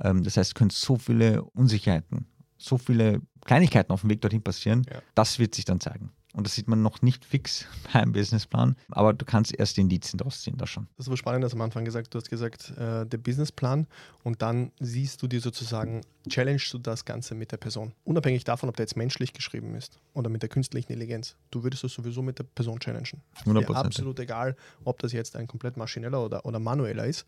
Ähm, 0.03 0.25
das 0.25 0.37
heißt, 0.37 0.51
es 0.51 0.55
können 0.55 0.71
so 0.71 0.97
viele 0.97 1.43
Unsicherheiten, 1.43 2.27
so 2.57 2.79
viele 2.79 3.21
Kleinigkeiten 3.45 3.93
auf 3.93 4.01
dem 4.01 4.11
Weg 4.11 4.21
dorthin 4.21 4.43
passieren. 4.43 4.85
Ja. 4.91 5.01
Das 5.15 5.39
wird 5.39 5.55
sich 5.55 5.65
dann 5.65 5.81
zeigen. 5.81 6.11
Und 6.39 6.47
das 6.47 6.55
sieht 6.55 6.69
man 6.69 6.83
noch 6.83 7.03
nicht 7.03 7.25
fix 7.25 7.67
beim 7.93 8.13
Businessplan, 8.13 8.77
aber 8.91 9.13
du 9.13 9.25
kannst 9.25 9.53
erst 9.53 9.77
die 9.77 9.81
Indizien 9.81 10.19
daraus 10.19 10.41
ziehen, 10.41 10.57
da 10.57 10.69
schon. 10.69 10.87
Das 10.97 11.11
war 11.11 11.17
spannend, 11.17 11.43
dass 11.43 11.53
am 11.53 11.61
Anfang 11.63 11.85
gesagt, 11.85 12.15
du 12.15 12.19
hast 12.19 12.31
gesagt, 12.31 12.71
äh, 12.79 13.05
der 13.05 13.19
Businessplan 13.19 13.89
und 14.23 14.41
dann 14.41 14.71
siehst 14.79 15.21
du 15.21 15.27
dir 15.27 15.41
sozusagen, 15.41 16.03
challengest 16.29 16.73
du 16.73 16.79
das 16.79 17.05
Ganze 17.05 17.35
mit 17.35 17.51
der 17.51 17.57
Person. 17.57 17.93
Unabhängig 18.05 18.45
davon, 18.45 18.69
ob 18.69 18.77
der 18.77 18.85
jetzt 18.85 18.97
menschlich 18.97 19.33
geschrieben 19.33 19.75
ist 19.75 19.99
oder 20.15 20.31
mit 20.31 20.43
der 20.43 20.49
künstlichen 20.49 20.93
Intelligenz. 20.93 21.35
Du 21.51 21.65
würdest 21.65 21.83
das 21.83 21.93
sowieso 21.93 22.23
mit 22.23 22.39
der 22.39 22.45
Person 22.45 22.79
challengen. 22.79 23.21
100%. 23.45 23.75
Absolut 23.75 24.21
egal, 24.21 24.55
ob 24.85 25.01
das 25.01 25.11
jetzt 25.11 25.35
ein 25.35 25.49
komplett 25.49 25.77
maschineller 25.77 26.25
oder, 26.25 26.47
oder 26.47 26.61
manueller 26.61 27.05
ist 27.05 27.27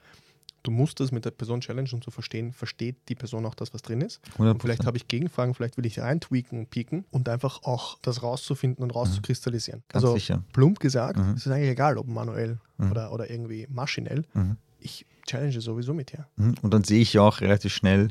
du 0.62 0.70
musst 0.70 1.01
das 1.01 1.12
mit 1.12 1.25
der 1.25 1.31
Person 1.31 1.61
challenge, 1.61 1.90
um 1.92 2.03
zu 2.03 2.11
verstehen, 2.11 2.53
versteht 2.53 2.96
die 3.09 3.14
Person 3.14 3.46
auch 3.46 3.55
das, 3.55 3.73
was 3.75 3.83
drin 3.83 4.01
ist. 4.01 4.20
100%. 4.38 4.51
Und 4.51 4.62
vielleicht 4.62 4.87
habe 4.87 4.96
ich 4.96 5.09
Gegenfragen, 5.09 5.55
vielleicht 5.55 5.77
will 5.77 5.87
ich 5.87 5.99
reintweaken 5.99 6.59
und 6.59 6.70
pieken 6.70 7.05
und 7.11 7.29
einfach 7.29 7.62
auch 7.62 7.99
das 8.03 8.23
rauszufinden 8.23 8.83
und 8.83 8.94
rauszukristallisieren. 8.94 9.81
Mhm. 9.81 9.94
also 9.94 10.14
sicher. 10.14 10.42
plump 10.53 10.81
gesagt, 10.81 11.18
mhm. 11.18 11.35
es 11.35 11.46
ist 11.46 11.53
eigentlich 11.53 11.70
egal, 11.70 11.99
ob 11.99 12.07
manuell 12.07 12.59
mhm. 12.79 12.90
oder, 12.90 13.12
oder 13.12 13.31
irgendwie 13.31 13.66
maschinell. 13.70 14.25
Mhm. 14.35 14.57
Ich 14.79 15.07
challenge 15.27 15.61
sowieso 15.61 15.94
mit 15.94 16.12
dir. 16.12 16.27
Mhm. 16.37 16.55
Und 16.62 16.75
dann 16.75 16.85
sehe 16.85 17.01
ich 17.01 17.12
ja 17.12 17.23
auch 17.23 17.40
relativ 17.40 17.73
schnell, 17.73 18.09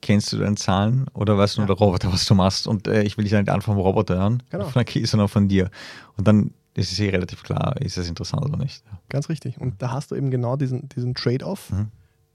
kennst 0.00 0.32
du 0.32 0.38
deine 0.38 0.56
Zahlen 0.56 1.06
oder 1.12 1.36
weißt 1.36 1.56
du 1.56 1.60
ja. 1.60 1.66
nur 1.66 1.76
der 1.76 1.84
Roboter, 1.84 2.12
was 2.12 2.24
du 2.24 2.34
machst? 2.34 2.66
Und 2.66 2.86
äh, 2.86 3.02
ich 3.02 3.16
will 3.16 3.24
dich 3.24 3.32
nicht 3.32 3.48
einfach 3.48 3.66
vom 3.66 3.78
Roboter 3.78 4.16
hören, 4.16 4.42
genau. 4.50 4.64
von 4.64 4.74
der 4.74 4.84
Key, 4.84 5.04
sondern 5.04 5.28
von 5.28 5.48
dir. 5.48 5.70
Und 6.16 6.26
dann 6.26 6.52
es 6.74 6.92
ist 6.92 7.00
eh 7.00 7.10
relativ 7.10 7.42
klar, 7.42 7.76
ist 7.80 7.98
es 7.98 8.08
interessant 8.08 8.44
oder 8.44 8.56
nicht. 8.56 8.84
Ganz 9.08 9.28
richtig. 9.28 9.60
Und 9.60 9.82
da 9.82 9.90
hast 9.90 10.10
du 10.10 10.14
eben 10.14 10.30
genau 10.30 10.56
diesen, 10.56 10.88
diesen 10.90 11.14
Trade-off, 11.14 11.70
mhm. 11.70 11.88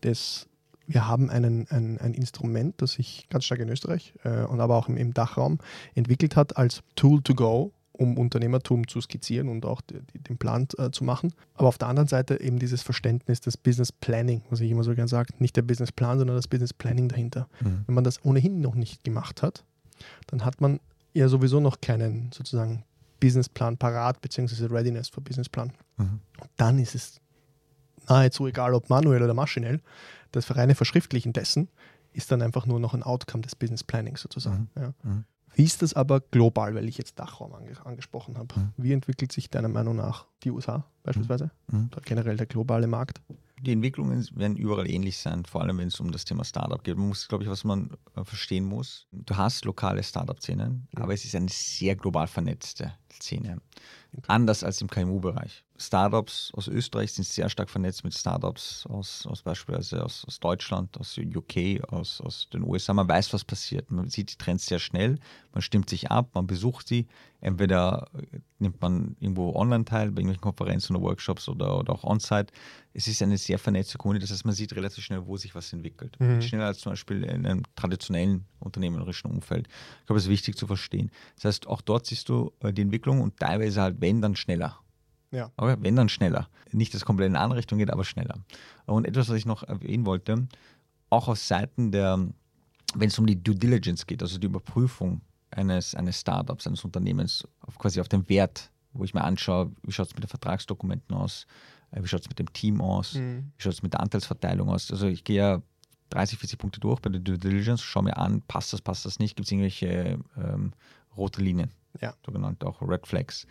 des 0.04 0.48
wir 0.86 1.08
haben 1.08 1.30
einen, 1.30 1.68
ein, 1.70 1.98
ein 2.00 2.14
Instrument, 2.14 2.82
das 2.82 2.94
sich 2.94 3.28
ganz 3.30 3.46
stark 3.46 3.62
in 3.62 3.70
Österreich 3.70 4.14
äh, 4.24 4.44
und 4.44 4.60
aber 4.60 4.76
auch 4.76 4.90
im, 4.90 4.98
im, 4.98 5.14
Dachraum 5.14 5.60
entwickelt 5.96 6.36
hat 6.36 6.58
als 6.58 6.82
Tool 6.96 7.22
to 7.22 7.36
go, 7.36 7.72
um 7.94 8.18
Unternehmertum 8.18 8.88
zu 8.88 9.00
skizzieren 9.00 9.50
und 9.50 9.66
auch 9.66 9.82
die, 9.82 10.02
die, 10.14 10.20
den 10.20 10.38
Plan 10.38 10.68
äh, 10.78 10.92
zu 10.92 11.04
machen. 11.04 11.34
Aber 11.56 11.70
auf 11.70 11.78
der 11.78 11.88
anderen 11.88 12.08
Seite 12.08 12.42
eben 12.42 12.60
dieses 12.60 12.82
Verständnis 12.82 13.40
des 13.40 13.56
Business 13.56 13.92
Planning, 13.92 14.42
was 14.50 14.60
ich 14.60 14.72
immer 14.72 14.84
so 14.84 14.94
gerne 14.94 15.08
sage, 15.08 15.34
nicht 15.40 15.56
der 15.56 15.62
Business 15.62 15.92
Plan, 15.92 16.18
sondern 16.18 16.36
das 16.36 16.48
Business 16.48 16.74
Planning 16.74 17.08
dahinter. 17.08 17.48
Mhm. 17.62 17.84
Wenn 17.86 17.96
man 17.96 18.04
das 18.04 18.24
ohnehin 18.26 18.60
noch 18.62 18.76
nicht 18.76 19.04
gemacht 19.04 19.42
hat, 19.42 19.64
dann 20.28 20.44
hat 20.44 20.60
man 20.60 20.80
ja 21.14 21.30
sowieso 21.30 21.60
noch 21.60 21.80
keinen 21.80 22.32
sozusagen 22.34 22.84
Businessplan 23.24 23.78
parat, 23.78 24.20
beziehungsweise 24.20 24.70
Readiness 24.70 25.08
für 25.08 25.22
Businessplan. 25.22 25.72
Mhm. 25.96 26.20
dann 26.58 26.78
ist 26.78 26.94
es 26.94 27.22
nahezu 28.10 28.48
egal, 28.48 28.74
ob 28.74 28.90
manuell 28.90 29.24
oder 29.24 29.34
maschinell. 29.34 29.80
Das 30.34 30.54
reine 30.54 30.76
Verschriftlichen 30.76 31.32
dessen 31.32 31.70
ist 32.12 32.32
dann 32.32 32.42
einfach 32.42 32.66
nur 32.66 32.82
noch 32.82 32.94
ein 32.94 33.02
Outcome 33.02 33.44
des 33.44 33.56
Business 33.56 33.82
Plannings 33.82 34.22
sozusagen. 34.22 34.70
Mhm. 34.76 34.82
Ja. 34.82 34.94
Mhm. 35.04 35.24
Wie 35.56 35.64
ist 35.64 35.82
das 35.82 35.94
aber 35.94 36.20
global, 36.20 36.76
weil 36.76 36.90
ich 36.90 36.98
jetzt 36.98 37.18
Dachraum 37.18 37.54
ange 37.54 37.74
angesprochen 37.86 38.38
habe? 38.38 38.60
Mhm. 38.60 38.74
Wie 38.76 38.92
entwickelt 38.92 39.32
sich 39.32 39.50
deiner 39.50 39.70
Meinung 39.70 39.96
nach 39.96 40.26
die 40.44 40.52
USA 40.52 40.84
beispielsweise 41.04 41.52
mhm. 41.72 41.90
oder 41.94 42.02
generell 42.02 42.36
der 42.36 42.48
globale 42.48 42.88
Markt? 42.88 43.22
die 43.64 43.72
Entwicklungen 43.72 44.28
werden 44.36 44.58
überall 44.58 44.90
ähnlich 44.90 45.18
sein, 45.18 45.46
vor 45.46 45.62
allem 45.62 45.78
wenn 45.78 45.88
es 45.88 46.00
um 46.00 46.12
das 46.12 46.26
Thema 46.26 46.44
Startup 46.44 46.84
geht. 46.84 46.98
Man 46.98 47.08
muss, 47.08 47.28
glaube 47.30 47.46
ich, 47.46 47.50
was 47.50 47.64
man 47.64 47.92
äh, 48.16 48.24
verstehen 48.26 48.66
muss. 48.66 49.08
Du 49.12 49.38
hast 49.38 49.64
lokale 49.64 50.04
Startup-Szenen, 50.04 50.88
mhm. 50.92 51.02
aber 51.02 51.14
es 51.14 51.24
ist 51.24 51.34
eine 51.36 51.48
sehr 51.50 51.96
global 51.96 52.28
vernetzte 52.28 52.94
Szene. 53.20 53.62
Okay. 54.16 54.26
Anders 54.28 54.64
als 54.64 54.82
im 54.82 54.90
KMU-Bereich. 54.90 55.64
Startups 55.78 56.52
aus 56.54 56.68
Österreich 56.68 57.14
sind 57.14 57.26
sehr 57.26 57.50
stark 57.50 57.70
vernetzt 57.70 58.04
mit 58.04 58.14
Startups 58.14 58.86
aus, 58.88 59.26
aus 59.26 59.42
beispielsweise 59.42 60.04
aus, 60.04 60.24
aus 60.26 60.40
Deutschland, 60.40 60.98
aus 61.00 61.18
UK, 61.18 61.84
aus, 61.92 62.22
aus 62.22 62.48
den 62.54 62.64
USA. 62.64 62.94
Man 62.94 63.08
weiß, 63.08 63.34
was 63.34 63.44
passiert. 63.44 63.90
Man 63.90 64.10
sieht 64.10 64.32
die 64.32 64.38
Trends 64.38 64.68
sehr 64.68 64.80
schnell, 64.80 65.18
man 65.52 65.62
stimmt 65.62 65.90
sich 65.90 66.12
ab, 66.12 66.30
man 66.36 66.46
besucht 66.46 66.88
sie. 66.88 67.08
Entweder 67.42 68.08
nimmt 68.60 68.82
man 68.82 69.18
irgendwo 69.20 69.54
online 69.54 69.84
teil, 69.84 70.12
bei 70.12 70.22
irgendwelchen 70.22 70.42
Konferenzen 70.42 70.96
oder 70.96 71.04
Workshops 71.04 71.50
oder, 71.50 71.78
oder 71.78 71.92
auch 71.92 72.06
on-site. 72.06 72.54
Es 72.94 73.08
ist 73.08 73.22
eine 73.22 73.38
sehr 73.38 73.60
vernetzte 73.60 73.98
Community, 73.98 74.24
das 74.24 74.32
heißt, 74.32 74.46
man 74.46 74.54
sieht 74.54 74.74
relativ 74.76 75.04
schnell, 75.04 75.26
wo 75.26 75.36
sich 75.36 75.54
was 75.54 75.74
entwickelt. 75.74 76.18
Mhm. 76.20 76.42
Schneller 76.42 76.68
als 76.68 76.80
zum 76.80 76.94
Beispiel 76.94 77.24
in 77.24 77.46
einem 77.46 77.64
traditionellen 77.76 78.46
unternehmerischen 78.60 79.30
Umfeld. 79.30 79.68
Ich 79.68 80.06
glaube, 80.06 80.20
das 80.20 80.26
ist 80.26 80.30
wichtig 80.30 80.56
zu 80.56 80.68
verstehen. 80.68 81.12
Das 81.36 81.46
heißt, 81.46 81.68
auch 81.68 81.82
dort 81.82 82.06
siehst 82.06 82.30
du 82.30 82.54
äh, 82.62 82.72
die 82.72 82.84
Entwicklung 82.84 83.03
und 83.12 83.38
teilweise 83.38 83.82
halt, 83.82 84.02
wenn, 84.02 84.22
dann 84.22 84.36
schneller. 84.36 84.80
Ja. 85.32 85.52
Aber 85.58 85.82
wenn 85.82 85.96
dann 85.96 86.10
schneller. 86.10 86.48
Nicht, 86.72 86.94
dass 86.94 87.02
es 87.02 87.06
komplett 87.06 87.28
in 87.28 87.36
eine 87.36 87.44
andere 87.44 87.60
Richtung 87.60 87.80
geht, 87.80 87.92
aber 87.92 88.04
schneller. 88.04 88.36
Und 88.86 89.06
etwas, 89.06 89.30
was 89.30 89.36
ich 89.36 89.46
noch 89.46 89.64
erwähnen 89.64 90.06
wollte, 90.06 90.48
auch 91.10 91.28
auf 91.28 91.40
Seiten 91.40 91.92
der, 91.92 92.28
wenn 92.96 93.08
es 93.08 93.20
um 93.20 93.26
die 93.26 93.42
Due 93.42 93.56
Diligence 93.56 94.06
geht, 94.06 94.22
also 94.22 94.38
die 94.38 94.48
Überprüfung 94.48 95.22
eines, 95.52 95.96
eines 95.96 96.20
Startups, 96.20 96.68
eines 96.68 96.84
Unternehmens, 96.84 97.48
auf, 97.62 97.78
quasi 97.78 98.02
auf 98.02 98.08
den 98.08 98.28
Wert, 98.30 98.72
wo 98.94 99.04
ich 99.04 99.14
mir 99.14 99.24
anschaue, 99.24 99.72
wie 99.84 99.92
schaut 99.92 100.08
es 100.08 100.14
mit 100.14 100.24
den 100.24 100.30
Vertragsdokumenten 100.30 101.16
aus, 101.16 101.46
äh, 101.92 102.02
wie 102.02 102.08
schaut 102.08 102.22
es 102.22 102.30
mit 102.30 102.40
dem 102.40 102.52
Team 102.54 102.82
aus, 102.82 103.16
mhm. 103.16 103.52
wie 103.58 103.64
schaut 103.64 103.74
es 103.74 103.84
mit 103.84 103.94
der 103.94 104.02
Anteilsverteilung 104.02 104.70
aus. 104.70 104.92
Also 104.92 105.08
ich 105.08 105.24
gehe 105.24 105.38
ja 105.38 105.62
30, 106.10 106.38
40 106.40 106.60
Punkte 106.60 106.80
durch 106.80 107.00
bei 107.00 107.10
der 107.10 107.22
Due 107.22 107.38
Diligence, 107.38 107.82
schaue 107.82 108.04
mir 108.04 108.18
an, 108.18 108.42
passt 108.48 108.74
das, 108.74 108.82
passt 108.82 109.06
das 109.06 109.20
nicht, 109.20 109.36
gibt 109.36 109.48
es 109.48 109.52
irgendwelche 109.52 110.20
ähm, 110.38 110.74
rote 111.16 111.42
Linien, 111.42 111.72
ja. 112.02 112.14
sogenannte 112.26 112.68
auch 112.68 112.82
Red 112.82 113.08
Flags. 113.08 113.48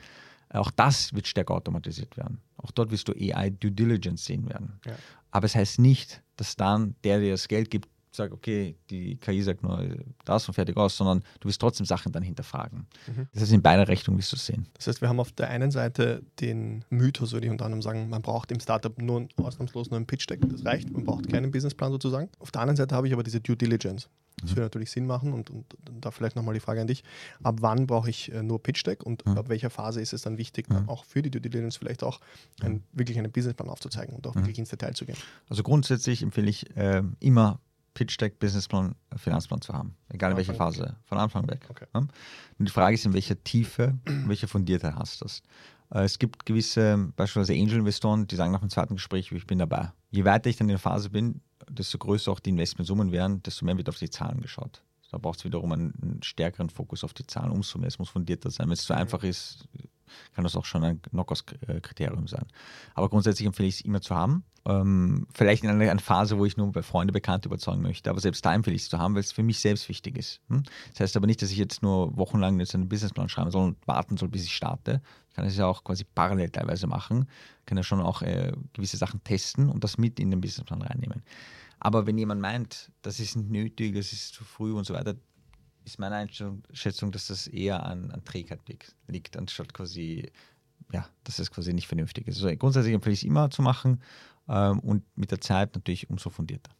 Auch 0.50 0.70
das 0.70 1.14
wird 1.14 1.26
stärker 1.26 1.54
automatisiert 1.54 2.16
werden. 2.16 2.40
Auch 2.58 2.70
dort 2.70 2.90
wirst 2.90 3.08
du 3.08 3.12
AI 3.12 3.50
Due 3.50 3.72
Diligence 3.72 4.24
sehen 4.24 4.48
werden. 4.48 4.78
Ja. 4.84 4.94
Aber 5.30 5.46
es 5.46 5.54
heißt 5.54 5.78
nicht, 5.78 6.22
dass 6.36 6.56
dann 6.56 6.94
der, 7.04 7.20
der 7.20 7.30
das 7.30 7.48
Geld 7.48 7.70
gibt, 7.70 7.88
sagt, 8.14 8.32
okay, 8.32 8.76
die 8.90 9.16
KI 9.16 9.42
sagt 9.42 9.62
nur 9.62 9.96
das 10.24 10.46
und 10.46 10.54
fertig 10.54 10.76
aus, 10.76 10.96
sondern 10.96 11.22
du 11.40 11.48
wirst 11.48 11.60
trotzdem 11.60 11.86
Sachen 11.86 12.12
dann 12.12 12.22
hinterfragen. 12.22 12.86
Mhm. 13.06 13.28
Das 13.32 13.42
heißt, 13.42 13.52
in 13.52 13.62
beide 13.62 13.88
Richtungen 13.88 14.18
wirst 14.18 14.32
du 14.32 14.36
es 14.36 14.46
sehen. 14.46 14.66
Das 14.74 14.86
heißt, 14.86 15.00
wir 15.00 15.08
haben 15.08 15.20
auf 15.20 15.32
der 15.32 15.48
einen 15.48 15.70
Seite 15.70 16.22
den 16.40 16.84
Mythos, 16.90 17.32
würde 17.32 17.46
ich 17.46 17.50
unter 17.50 17.64
anderem 17.64 17.82
sagen, 17.82 18.08
man 18.08 18.22
braucht 18.22 18.52
im 18.52 18.60
Startup 18.60 18.96
nur 19.00 19.28
ausnahmslos 19.36 19.90
nur 19.90 19.96
einen 19.96 20.06
Pitch-Deck, 20.06 20.40
das 20.48 20.64
reicht, 20.64 20.90
man 20.90 21.04
braucht 21.04 21.30
keinen 21.30 21.50
Businessplan 21.50 21.92
sozusagen. 21.92 22.28
Auf 22.38 22.50
der 22.50 22.60
anderen 22.60 22.76
Seite 22.76 22.94
habe 22.94 23.06
ich 23.06 23.12
aber 23.12 23.22
diese 23.22 23.40
Due 23.40 23.56
Diligence. 23.56 24.08
Das 24.42 24.50
mhm. 24.50 24.56
würde 24.56 24.62
natürlich 24.62 24.90
Sinn 24.90 25.06
machen 25.06 25.32
und, 25.32 25.50
und, 25.50 25.74
und 25.88 26.04
da 26.04 26.10
vielleicht 26.10 26.36
nochmal 26.36 26.54
die 26.54 26.60
Frage 26.60 26.80
an 26.80 26.86
dich. 26.86 27.02
Ab 27.42 27.56
wann 27.60 27.86
brauche 27.86 28.10
ich 28.10 28.32
äh, 28.32 28.42
nur 28.42 28.62
Pitch 28.62 28.86
Deck 28.86 29.02
und 29.02 29.24
mhm. 29.24 29.38
ab 29.38 29.48
welcher 29.48 29.70
Phase 29.70 30.00
ist 30.00 30.12
es 30.12 30.22
dann 30.22 30.38
wichtig, 30.38 30.68
mhm. 30.68 30.88
auch 30.88 31.04
für 31.04 31.22
die 31.22 31.30
Due 31.30 31.40
Diligence 31.40 31.76
vielleicht 31.76 32.02
auch 32.02 32.20
ein, 32.60 32.82
wirklich 32.92 33.18
einen 33.18 33.32
Businessplan 33.32 33.68
aufzuzeigen 33.68 34.14
und 34.14 34.26
auch 34.26 34.34
wirklich 34.34 34.58
ins 34.58 34.68
Detail 34.68 34.94
zu 34.94 35.06
gehen? 35.06 35.16
Also 35.48 35.62
grundsätzlich 35.62 36.22
empfehle 36.22 36.50
ich 36.50 36.76
äh, 36.76 37.02
immer 37.20 37.60
Pitch 37.94 38.18
Deck, 38.20 38.38
Businessplan, 38.38 38.94
Finanzplan 39.16 39.60
zu 39.60 39.72
haben. 39.72 39.96
Egal 40.08 40.32
in 40.32 40.36
welcher 40.36 40.54
Phase. 40.54 40.96
Von 41.04 41.18
Anfang 41.18 41.46
weg. 41.48 41.66
Okay. 41.68 41.86
Und 41.92 42.10
die 42.58 42.70
Frage 42.70 42.94
ist, 42.94 43.04
in 43.04 43.12
welcher 43.12 43.42
Tiefe, 43.42 43.98
in 44.06 44.28
welcher 44.28 44.48
Fundiertheit 44.48 44.94
hast 44.96 45.20
du 45.20 45.24
das? 45.26 45.42
Äh, 45.92 46.04
es 46.04 46.18
gibt 46.18 46.46
gewisse, 46.46 47.10
beispielsweise 47.16 47.52
Angel-Investoren, 47.60 48.26
die 48.26 48.36
sagen 48.36 48.52
nach 48.52 48.60
dem 48.60 48.70
zweiten 48.70 48.94
Gespräch, 48.94 49.30
ich 49.32 49.46
bin 49.46 49.58
dabei. 49.58 49.92
Je 50.10 50.24
weiter 50.24 50.48
ich 50.50 50.56
dann 50.56 50.68
in 50.68 50.74
der 50.74 50.78
Phase 50.78 51.10
bin, 51.10 51.40
desto 51.68 51.98
größer 51.98 52.30
auch 52.30 52.40
die 52.40 52.50
Investmentsummen 52.50 53.12
werden, 53.12 53.42
desto 53.42 53.64
mehr 53.64 53.76
wird 53.76 53.88
auf 53.88 53.98
die 53.98 54.10
Zahlen 54.10 54.40
geschaut. 54.40 54.82
Da 55.10 55.18
braucht 55.18 55.40
es 55.40 55.44
wiederum 55.44 55.72
einen, 55.72 55.92
einen, 56.00 56.22
stärkeren 56.22 56.70
Fokus 56.70 57.04
auf 57.04 57.12
die 57.12 57.26
Zahlen, 57.26 57.52
umso 57.52 57.78
mehr. 57.78 57.88
Es 57.88 57.98
muss 57.98 58.08
fundierter 58.08 58.50
sein. 58.50 58.66
Wenn 58.66 58.72
es 58.72 58.84
zu 58.84 58.94
einfach 58.94 59.22
ist, 59.22 59.68
kann 60.34 60.44
das 60.44 60.56
auch 60.56 60.64
schon 60.64 60.84
ein 60.84 61.02
Knockouts-Kriterium 61.02 62.26
sein. 62.26 62.46
Aber 62.94 63.08
grundsätzlich 63.08 63.46
empfehle 63.46 63.68
ich 63.68 63.76
es 63.76 63.80
immer 63.82 64.00
zu 64.00 64.14
haben. 64.14 64.44
Ähm, 64.64 65.26
vielleicht 65.34 65.64
in 65.64 65.70
einer, 65.70 65.90
einer, 65.90 66.00
Phase, 66.00 66.38
wo 66.38 66.44
ich 66.44 66.56
nur 66.56 66.70
bei 66.70 66.82
Freunden, 66.82 67.12
Bekannte 67.12 67.48
überzeugen 67.48 67.82
möchte. 67.82 68.10
Aber 68.10 68.20
selbst 68.20 68.44
da 68.44 68.54
empfehle 68.54 68.76
ich 68.76 68.82
es 68.82 68.88
zu 68.88 68.98
haben, 68.98 69.14
weil 69.14 69.20
es 69.20 69.32
für 69.32 69.42
mich 69.42 69.58
selbst 69.58 69.88
wichtig 69.88 70.16
ist. 70.16 70.40
Hm? 70.48 70.62
Das 70.92 71.00
heißt 71.00 71.16
aber 71.16 71.26
nicht, 71.26 71.42
dass 71.42 71.50
ich 71.50 71.58
jetzt 71.58 71.82
nur 71.82 72.16
wochenlang 72.16 72.60
jetzt 72.60 72.74
einen 72.74 72.88
Businessplan 72.88 73.28
schreiben 73.28 73.50
soll 73.50 73.68
und 73.68 73.86
warten 73.86 74.16
soll, 74.16 74.28
bis 74.28 74.44
ich 74.44 74.54
starte. 74.54 75.02
Ich 75.30 75.34
kann 75.34 75.46
es 75.46 75.56
ja 75.56 75.66
auch 75.66 75.82
quasi 75.82 76.04
parallel 76.04 76.50
teilweise 76.50 76.86
machen. 76.86 77.26
Ich 77.60 77.66
kann 77.66 77.76
ja 77.76 77.82
schon 77.82 78.00
auch 78.00 78.22
äh, 78.22 78.52
gewisse 78.72 78.96
Sachen 78.96 79.24
testen 79.24 79.68
und 79.68 79.82
das 79.82 79.98
mit 79.98 80.20
in 80.20 80.30
den 80.30 80.40
Businessplan 80.40 80.82
reinnehmen. 80.82 81.22
Aber 81.80 82.06
wenn 82.06 82.16
jemand 82.16 82.40
meint, 82.40 82.92
das 83.02 83.18
ist 83.18 83.34
nötig, 83.34 83.96
das 83.96 84.12
ist 84.12 84.34
zu 84.34 84.44
früh 84.44 84.72
und 84.72 84.84
so 84.84 84.94
weiter, 84.94 85.16
ist 85.84 85.98
meine 85.98 86.16
Einschätzung, 86.16 87.12
dass 87.12 87.26
das 87.26 87.46
eher 87.46 87.84
an, 87.84 88.10
an 88.10 88.24
Trägheit 88.24 88.60
liegt, 89.08 89.36
anstatt 89.36 89.72
quasi, 89.74 90.30
ja, 90.92 91.08
dass 91.24 91.38
es 91.38 91.50
quasi 91.50 91.72
nicht 91.72 91.88
vernünftig 91.88 92.28
ist. 92.28 92.42
Also 92.42 92.56
grundsätzlich 92.56 92.94
empfehle 92.94 93.14
ich 93.14 93.20
es 93.20 93.24
immer 93.24 93.50
zu 93.50 93.62
machen 93.62 94.02
ähm, 94.48 94.78
und 94.80 95.04
mit 95.16 95.30
der 95.30 95.40
Zeit 95.40 95.74
natürlich 95.74 96.10
umso 96.10 96.30
fundierter. 96.30 96.70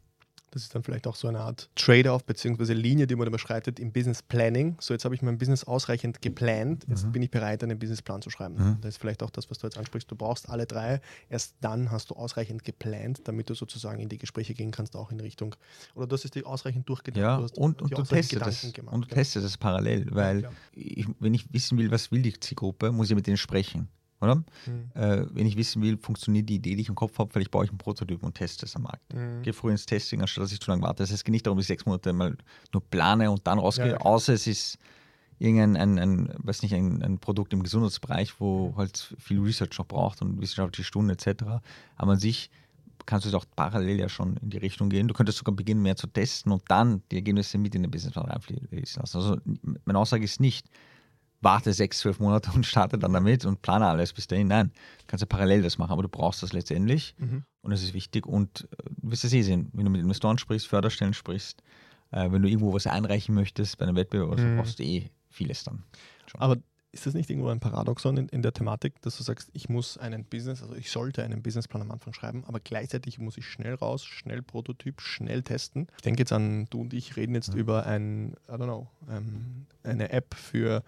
Das 0.53 0.61
ist 0.61 0.75
dann 0.75 0.83
vielleicht 0.83 1.07
auch 1.07 1.15
so 1.15 1.27
eine 1.27 1.39
Art 1.39 1.67
Trade-off 1.75 2.25
bzw. 2.25 2.73
Linie, 2.73 3.07
die 3.07 3.15
man 3.15 3.27
überschreitet 3.27 3.79
im 3.79 3.91
Business 3.91 4.21
Planning. 4.21 4.77
So, 4.79 4.93
jetzt 4.93 5.03
habe 5.03 5.15
ich 5.15 5.23
mein 5.23 5.39
Business 5.39 5.63
ausreichend 5.63 6.21
geplant, 6.21 6.85
jetzt 6.87 7.05
mhm. 7.05 7.11
bin 7.11 7.23
ich 7.23 7.31
bereit, 7.31 7.63
einen 7.63 7.79
Businessplan 7.79 8.21
zu 8.21 8.29
schreiben. 8.29 8.55
Mhm. 8.55 8.77
Das 8.81 8.89
ist 8.89 8.97
vielleicht 8.97 9.23
auch 9.23 9.31
das, 9.31 9.49
was 9.49 9.57
du 9.57 9.65
jetzt 9.65 9.79
ansprichst. 9.79 10.11
Du 10.11 10.15
brauchst 10.15 10.49
alle 10.49 10.67
drei. 10.67 11.01
Erst 11.27 11.55
dann 11.61 11.89
hast 11.89 12.11
du 12.11 12.15
ausreichend 12.15 12.63
geplant, 12.63 13.21
damit 13.23 13.49
du 13.49 13.55
sozusagen 13.55 13.99
in 13.99 14.09
die 14.09 14.19
Gespräche 14.19 14.53
gehen 14.53 14.69
kannst, 14.69 14.95
auch 14.95 15.11
in 15.11 15.19
Richtung. 15.19 15.55
Oder 15.95 16.05
du 16.05 16.13
hast 16.13 16.25
es 16.25 16.31
dir 16.31 16.45
ausreichend 16.45 16.87
durchgedacht. 16.87 17.19
Ja, 17.19 17.37
und, 17.37 17.81
und, 17.81 17.91
du 17.91 18.03
testest 18.03 18.41
das, 18.45 18.73
gemacht, 18.73 18.93
und 18.93 19.05
du 19.05 19.15
testest 19.15 19.45
das 19.45 19.57
parallel, 19.57 20.07
weil 20.11 20.43
ja, 20.43 20.51
ich, 20.73 21.07
wenn 21.19 21.33
ich 21.33 21.51
wissen 21.51 21.79
will, 21.79 21.89
was 21.89 22.11
will 22.11 22.21
die 22.21 22.39
Zielgruppe, 22.39 22.91
muss 22.91 23.09
ich 23.09 23.15
mit 23.15 23.25
denen 23.25 23.37
sprechen 23.37 23.87
oder? 24.23 24.35
Mhm. 24.35 24.91
Äh, 24.93 25.25
wenn 25.31 25.45
ich 25.45 25.57
wissen 25.57 25.81
will, 25.81 25.97
funktioniert 25.97 26.49
die 26.49 26.55
Idee, 26.55 26.75
die 26.75 26.81
ich 26.81 26.89
im 26.89 26.95
Kopf 26.95 27.17
habe, 27.19 27.31
vielleicht 27.31 27.51
baue 27.51 27.65
ich 27.65 27.69
einen 27.69 27.77
Prototyp 27.77 28.23
und 28.23 28.35
teste 28.35 28.65
es 28.65 28.75
am 28.75 28.83
Markt. 28.83 29.13
Mhm. 29.13 29.41
Gehe 29.43 29.53
früh 29.53 29.71
ins 29.71 29.85
Testing, 29.85 30.21
anstatt 30.21 30.43
dass 30.43 30.51
ich 30.51 30.59
zu 30.59 30.71
lange 30.71 30.83
warte. 30.83 31.03
Das 31.03 31.09
heißt, 31.09 31.19
es 31.19 31.23
geht 31.23 31.33
nicht 31.33 31.45
darum, 31.45 31.57
dass 31.57 31.65
ich 31.65 31.69
sechs 31.69 31.85
Monate 31.85 32.13
mal 32.13 32.37
nur 32.71 32.81
plane 32.89 33.29
und 33.29 33.45
dann 33.45 33.59
rausgehe, 33.59 33.91
ja, 33.91 33.97
außer 33.97 34.33
es 34.33 34.47
ist 34.47 34.77
irgendein 35.39 35.75
ein, 35.75 35.99
ein, 35.99 36.33
weiß 36.37 36.61
nicht, 36.61 36.73
ein, 36.73 37.01
ein, 37.03 37.19
Produkt 37.19 37.53
im 37.53 37.63
Gesundheitsbereich, 37.63 38.39
wo 38.39 38.73
halt 38.77 39.15
viel 39.19 39.39
Research 39.39 39.77
noch 39.77 39.87
braucht 39.87 40.21
und 40.21 40.39
wissenschaftliche 40.39 40.87
Stunden 40.87 41.09
etc. 41.09 41.43
Aber 41.97 42.11
an 42.13 42.19
sich 42.19 42.49
kannst 43.05 43.25
du 43.25 43.29
es 43.29 43.35
auch 43.35 43.45
parallel 43.55 43.99
ja 43.99 44.09
schon 44.09 44.37
in 44.37 44.49
die 44.49 44.57
Richtung 44.57 44.89
gehen. 44.89 45.07
Du 45.07 45.13
könntest 45.13 45.37
sogar 45.37 45.55
beginnen, 45.55 45.81
mehr 45.81 45.95
zu 45.95 46.07
testen 46.07 46.51
und 46.51 46.63
dann 46.67 47.03
die 47.11 47.17
Ergebnisse 47.17 47.57
mit 47.57 47.75
in 47.75 47.83
den 47.83 47.91
Businessplan 47.91 48.25
reinfließen 48.25 49.01
lassen. 49.01 49.17
Also 49.17 49.37
meine 49.85 49.99
Aussage 49.99 50.23
ist 50.23 50.39
nicht, 50.39 50.69
warte 51.43 51.73
sechs, 51.73 51.99
zwölf 51.99 52.19
Monate 52.19 52.51
und 52.55 52.65
starte 52.65 52.97
dann 52.97 53.13
damit 53.13 53.45
und 53.45 53.61
plane 53.61 53.87
alles 53.87 54.13
bis 54.13 54.27
dahin. 54.27 54.47
Nein, 54.47 54.71
du 54.99 55.05
kannst 55.07 55.21
ja 55.21 55.27
parallel 55.27 55.61
das 55.61 55.77
machen, 55.77 55.91
aber 55.91 56.03
du 56.03 56.09
brauchst 56.09 56.41
das 56.43 56.53
letztendlich 56.53 57.15
mhm. 57.17 57.43
und 57.61 57.71
das 57.71 57.83
ist 57.83 57.93
wichtig. 57.93 58.25
Und 58.25 58.67
äh, 58.71 58.89
du 59.01 59.11
wirst 59.11 59.23
es 59.23 59.33
eh 59.33 59.41
sehen, 59.41 59.69
wenn 59.73 59.85
du 59.85 59.91
mit 59.91 60.01
Investoren 60.01 60.37
sprichst, 60.37 60.67
Förderstellen 60.67 61.13
sprichst, 61.13 61.61
äh, 62.11 62.31
wenn 62.31 62.41
du 62.41 62.49
irgendwo 62.49 62.73
was 62.73 62.87
einreichen 62.87 63.35
möchtest 63.35 63.77
bei 63.77 63.85
einem 63.85 63.95
Wettbewerb, 63.95 64.39
mhm. 64.39 64.57
brauchst 64.57 64.79
du 64.79 64.83
eh 64.83 65.09
vieles 65.29 65.63
dann. 65.63 65.83
Schon. 66.27 66.41
Aber 66.41 66.57
ist 66.93 67.07
das 67.07 67.15
nicht 67.15 67.29
irgendwo 67.29 67.49
ein 67.49 67.59
Paradoxon 67.59 68.17
in, 68.17 68.29
in, 68.29 68.43
der 68.43 68.53
Thematik, 68.53 69.01
dass 69.01 69.17
du 69.17 69.23
sagst, 69.23 69.49
ich 69.53 69.67
muss 69.67 69.97
einen 69.97 70.25
Business, 70.25 70.61
also 70.61 70.75
ich 70.75 70.91
sollte 70.91 71.23
einen 71.23 71.41
Businessplan 71.41 71.81
am 71.81 71.91
Anfang 71.91 72.13
schreiben, 72.13 72.43
aber 72.45 72.59
gleichzeitig 72.59 73.17
muss 73.17 73.35
ich 73.35 73.47
schnell 73.47 73.73
raus, 73.73 74.05
schnell 74.05 74.43
Prototyp, 74.43 75.01
schnell 75.01 75.41
testen. 75.41 75.87
Ich 75.97 76.03
denke 76.03 76.21
jetzt 76.21 76.31
an, 76.31 76.67
du 76.69 76.81
und 76.81 76.93
ich 76.93 77.15
reden 77.15 77.33
jetzt 77.33 77.53
mhm. 77.53 77.59
über 77.59 77.85
ein, 77.87 78.35
I 78.47 78.51
don't 78.51 78.65
know, 78.65 78.87
ähm, 79.09 79.65
eine 79.83 80.11
App 80.11 80.35
für 80.35 80.83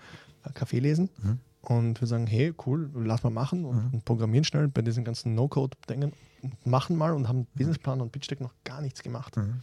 Kaffee 0.54 0.80
lesen. 0.80 1.10
Mhm. 1.22 1.40
Und 1.70 2.00
wir 2.02 2.08
sagen, 2.08 2.28
hey, 2.28 2.54
cool, 2.66 2.90
lass 2.94 3.24
mal 3.24 3.30
machen 3.30 3.66
und, 3.66 3.76
mhm. 3.76 3.94
und 3.94 4.06
programmieren 4.06 4.44
schnell 4.44 4.68
bei 4.68 4.82
diesen 4.82 5.04
ganzen 5.04 5.36
No-Code-Dingen. 5.36 6.14
Machen 6.64 6.96
mal 6.96 7.14
und 7.14 7.28
haben 7.28 7.40
mhm. 7.40 7.48
Businessplan 7.56 8.02
und 8.02 8.12
Pitch 8.12 8.30
Deck 8.30 8.42
noch 8.42 8.54
gar 8.64 8.82
nichts 8.82 9.02
gemacht. 9.02 9.36
Mhm. 9.38 9.62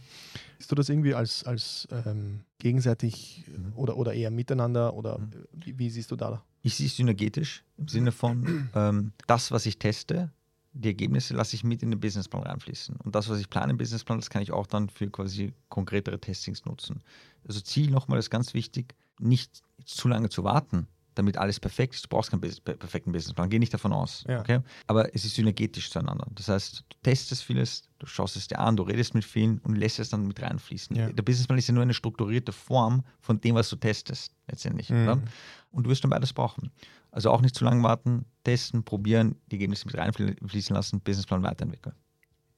Siehst 0.57 0.71
du 0.71 0.75
das 0.75 0.89
irgendwie 0.89 1.13
als, 1.13 1.43
als 1.45 1.87
ähm, 1.91 2.41
gegenseitig 2.59 3.45
mhm. 3.47 3.73
oder, 3.75 3.97
oder 3.97 4.13
eher 4.13 4.31
miteinander 4.31 4.93
oder 4.93 5.19
mhm. 5.19 5.31
wie, 5.53 5.79
wie, 5.79 5.89
siehst 5.89 6.11
du 6.11 6.15
da? 6.15 6.43
Ich 6.61 6.75
sehe 6.75 6.87
es 6.87 6.95
synergetisch 6.95 7.63
im 7.77 7.87
Sinne 7.87 8.11
von 8.11 8.69
ähm, 8.75 9.13
das, 9.27 9.51
was 9.51 9.65
ich 9.65 9.79
teste, 9.79 10.31
die 10.73 10.89
Ergebnisse 10.89 11.35
lasse 11.35 11.55
ich 11.55 11.63
mit 11.63 11.83
in 11.83 11.91
den 11.91 11.99
Businessplan 11.99 12.43
reinfließen. 12.43 12.95
Und 12.97 13.15
das, 13.15 13.29
was 13.29 13.39
ich 13.39 13.49
plane 13.49 13.71
im 13.71 13.77
Businessplan, 13.77 14.19
das 14.19 14.29
kann 14.29 14.41
ich 14.41 14.51
auch 14.51 14.65
dann 14.65 14.89
für 14.89 15.09
quasi 15.09 15.53
konkretere 15.69 16.19
Testings 16.19 16.65
nutzen. 16.65 17.03
Also 17.47 17.61
Ziel 17.61 17.91
nochmal 17.91 18.19
ist 18.19 18.31
ganz 18.31 18.53
wichtig, 18.53 18.95
nicht 19.19 19.61
zu 19.85 20.07
lange 20.07 20.29
zu 20.29 20.43
warten, 20.43 20.87
damit 21.15 21.37
alles 21.37 21.59
perfekt 21.59 21.95
ist. 21.95 22.05
Du 22.05 22.09
brauchst 22.09 22.31
keinen 22.31 22.41
perfekten 22.41 23.11
Businessplan, 23.11 23.49
geh 23.49 23.59
nicht 23.59 23.73
davon 23.73 23.93
aus. 23.93 24.23
Ja. 24.27 24.39
Okay? 24.41 24.59
Aber 24.87 25.13
es 25.13 25.25
ist 25.25 25.35
synergetisch 25.35 25.89
zueinander. 25.89 26.27
Das 26.31 26.47
heißt, 26.47 26.83
du 26.89 26.97
testest 27.03 27.43
vieles, 27.43 27.89
du 27.99 28.05
schaust 28.05 28.35
es 28.35 28.47
dir 28.47 28.59
an, 28.59 28.75
du 28.75 28.83
redest 28.83 29.13
mit 29.13 29.23
vielen 29.23 29.59
und 29.59 29.75
lässt 29.75 29.99
es 29.99 30.09
dann 30.09 30.27
mit 30.27 30.41
reinfließen. 30.41 30.95
Ja. 30.95 31.11
Der 31.11 31.23
Businessplan 31.23 31.59
ist 31.59 31.67
ja 31.67 31.73
nur 31.73 31.83
eine 31.83 31.93
strukturierte 31.93 32.51
Form 32.51 33.03
von 33.19 33.39
dem, 33.41 33.55
was 33.55 33.69
du 33.69 33.75
testest, 33.75 34.33
letztendlich. 34.47 34.89
Mhm. 34.89 35.23
Und 35.71 35.85
du 35.85 35.89
wirst 35.89 36.03
dann 36.03 36.11
beides 36.11 36.33
brauchen. 36.33 36.71
Also 37.11 37.29
auch 37.29 37.41
nicht 37.41 37.55
zu 37.55 37.63
lange 37.63 37.83
warten, 37.83 38.25
testen, 38.43 38.83
probieren, 38.83 39.35
die 39.51 39.55
Ergebnisse 39.55 39.85
mit 39.85 39.97
reinfließen 39.97 40.75
lassen, 40.75 40.99
Businessplan 40.99 41.43
weiterentwickeln. 41.43 41.95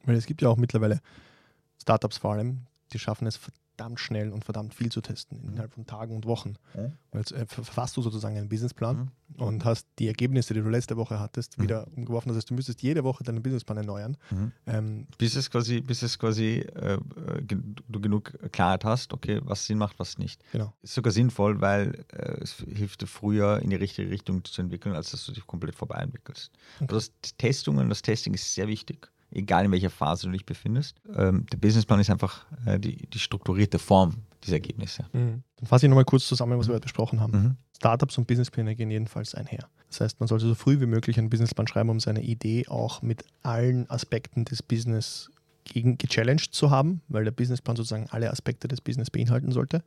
Weil 0.06 0.16
es 0.16 0.26
gibt 0.26 0.42
ja 0.42 0.50
auch 0.50 0.58
mittlerweile 0.58 1.02
Startups 1.82 2.18
vor 2.18 2.34
allem, 2.34 2.68
die 2.94 3.00
schaffen 3.00 3.28
es 3.28 3.40
verdammt 3.76 4.00
schnell 4.00 4.32
und 4.32 4.46
verdammt 4.46 4.74
viel 4.74 4.90
zu 4.92 5.02
testen, 5.02 5.42
innerhalb 5.44 5.74
von 5.74 5.86
Tagen 5.86 6.16
und 6.16 6.26
Wochen. 6.26 6.56
Mhm. 6.76 6.94
Jetzt 7.14 7.32
äh, 7.32 7.46
verfasst 7.46 7.98
du 7.98 8.02
sozusagen 8.02 8.38
einen 8.38 8.48
Businessplan 8.48 9.12
mhm. 9.36 9.44
und 9.44 9.66
hast 9.66 9.88
die 10.00 10.08
Ergebnisse, 10.08 10.54
die 10.54 10.62
du 10.62 10.70
letzte 10.70 10.96
Woche 10.96 11.20
hattest, 11.20 11.58
mhm. 11.58 11.64
wieder 11.64 11.88
umgeworfen. 11.96 12.30
Das 12.30 12.38
heißt, 12.38 12.50
du 12.50 12.54
müsstest 12.54 12.82
jede 12.82 13.04
Woche 13.04 13.24
deinen 13.24 13.44
Businessplan 13.44 13.78
erneuern. 13.78 14.18
Mhm. 14.32 14.52
Ähm, 14.66 15.08
bis 15.18 15.36
es 15.36 15.52
quasi, 15.52 15.82
bis 15.82 16.04
es 16.04 16.18
quasi 16.18 16.60
äh, 16.60 16.98
du 17.46 18.00
genug 18.00 18.34
Klarheit 18.52 18.86
hast, 18.86 19.14
okay, 19.14 19.42
was 19.44 19.66
Sinn 19.66 19.78
macht, 19.78 20.00
was 20.00 20.18
nicht. 20.18 20.42
Genau. 20.52 20.74
Ist 20.82 20.94
sogar 20.94 21.12
sinnvoll, 21.12 21.60
weil 21.60 22.06
äh, 22.14 22.42
es 22.42 22.54
hilft 22.54 23.02
dir 23.02 23.08
früher 23.08 23.60
in 23.60 23.72
die 23.72 23.76
richtige 23.76 24.10
Richtung 24.10 24.44
zu 24.46 24.62
entwickeln, 24.62 24.96
als 24.96 25.12
dass 25.12 25.26
du 25.26 25.34
dich 25.34 25.46
komplett 25.46 25.76
vorbei 25.76 25.98
entwickelst. 25.98 26.52
Okay. 26.76 26.94
Also 26.94 27.10
das 27.22 27.36
Testungen, 27.38 27.90
das 27.90 28.02
Testing 28.02 28.34
ist 28.34 28.54
sehr 28.54 28.68
wichtig 28.68 29.12
egal 29.36 29.66
in 29.66 29.72
welcher 29.72 29.90
Phase 29.90 30.28
du 30.28 30.32
dich 30.32 30.46
befindest. 30.46 31.00
Ähm, 31.16 31.46
der 31.52 31.58
Businessplan 31.58 32.00
ist 32.00 32.10
einfach 32.10 32.46
äh, 32.66 32.80
die, 32.80 33.08
die, 33.08 33.20
strukturierte 33.20 33.80
Form 33.80 34.16
dieser 34.44 34.56
Ergebnisse. 34.56 35.06
Mhm. 35.14 35.44
Dann 35.58 35.68
fasse 35.68 35.86
ich 35.86 35.90
nochmal 35.90 36.06
kurz 36.06 36.28
zusammen, 36.28 36.58
was 36.58 36.68
wir 36.68 36.74
heute 36.74 36.84
besprochen 36.84 37.20
haben. 37.20 37.32
Mhm. 37.32 37.56
Startups 37.76 38.18
und 38.18 38.28
Businesspläne 38.28 38.76
gehen 38.76 38.90
jedenfalls 38.90 39.36
einher. 39.36 39.68
Das 39.90 40.02
heißt, 40.02 40.20
man 40.20 40.28
sollte 40.28 40.48
so 40.48 40.56
früh 40.56 40.80
wie 40.80 40.86
möglich 40.86 41.18
einen 41.18 41.30
Businessplan 41.30 41.68
schreiben, 41.68 41.90
um 41.90 42.00
seine 42.00 42.22
Idee 42.22 42.68
auch 42.68 43.02
mit 43.02 43.26
allen 43.44 43.90
Aspekten 43.90 44.46
des 44.46 44.64
Business 44.64 45.30
gegen 45.66 45.98
gechallenged 45.98 46.54
zu 46.54 46.70
haben, 46.70 47.02
weil 47.08 47.24
der 47.24 47.32
Businessplan 47.32 47.76
sozusagen 47.76 48.08
alle 48.10 48.32
Aspekte 48.32 48.68
des 48.68 48.82
Business 48.82 49.10
beinhalten 49.10 49.52
sollte 49.52 49.84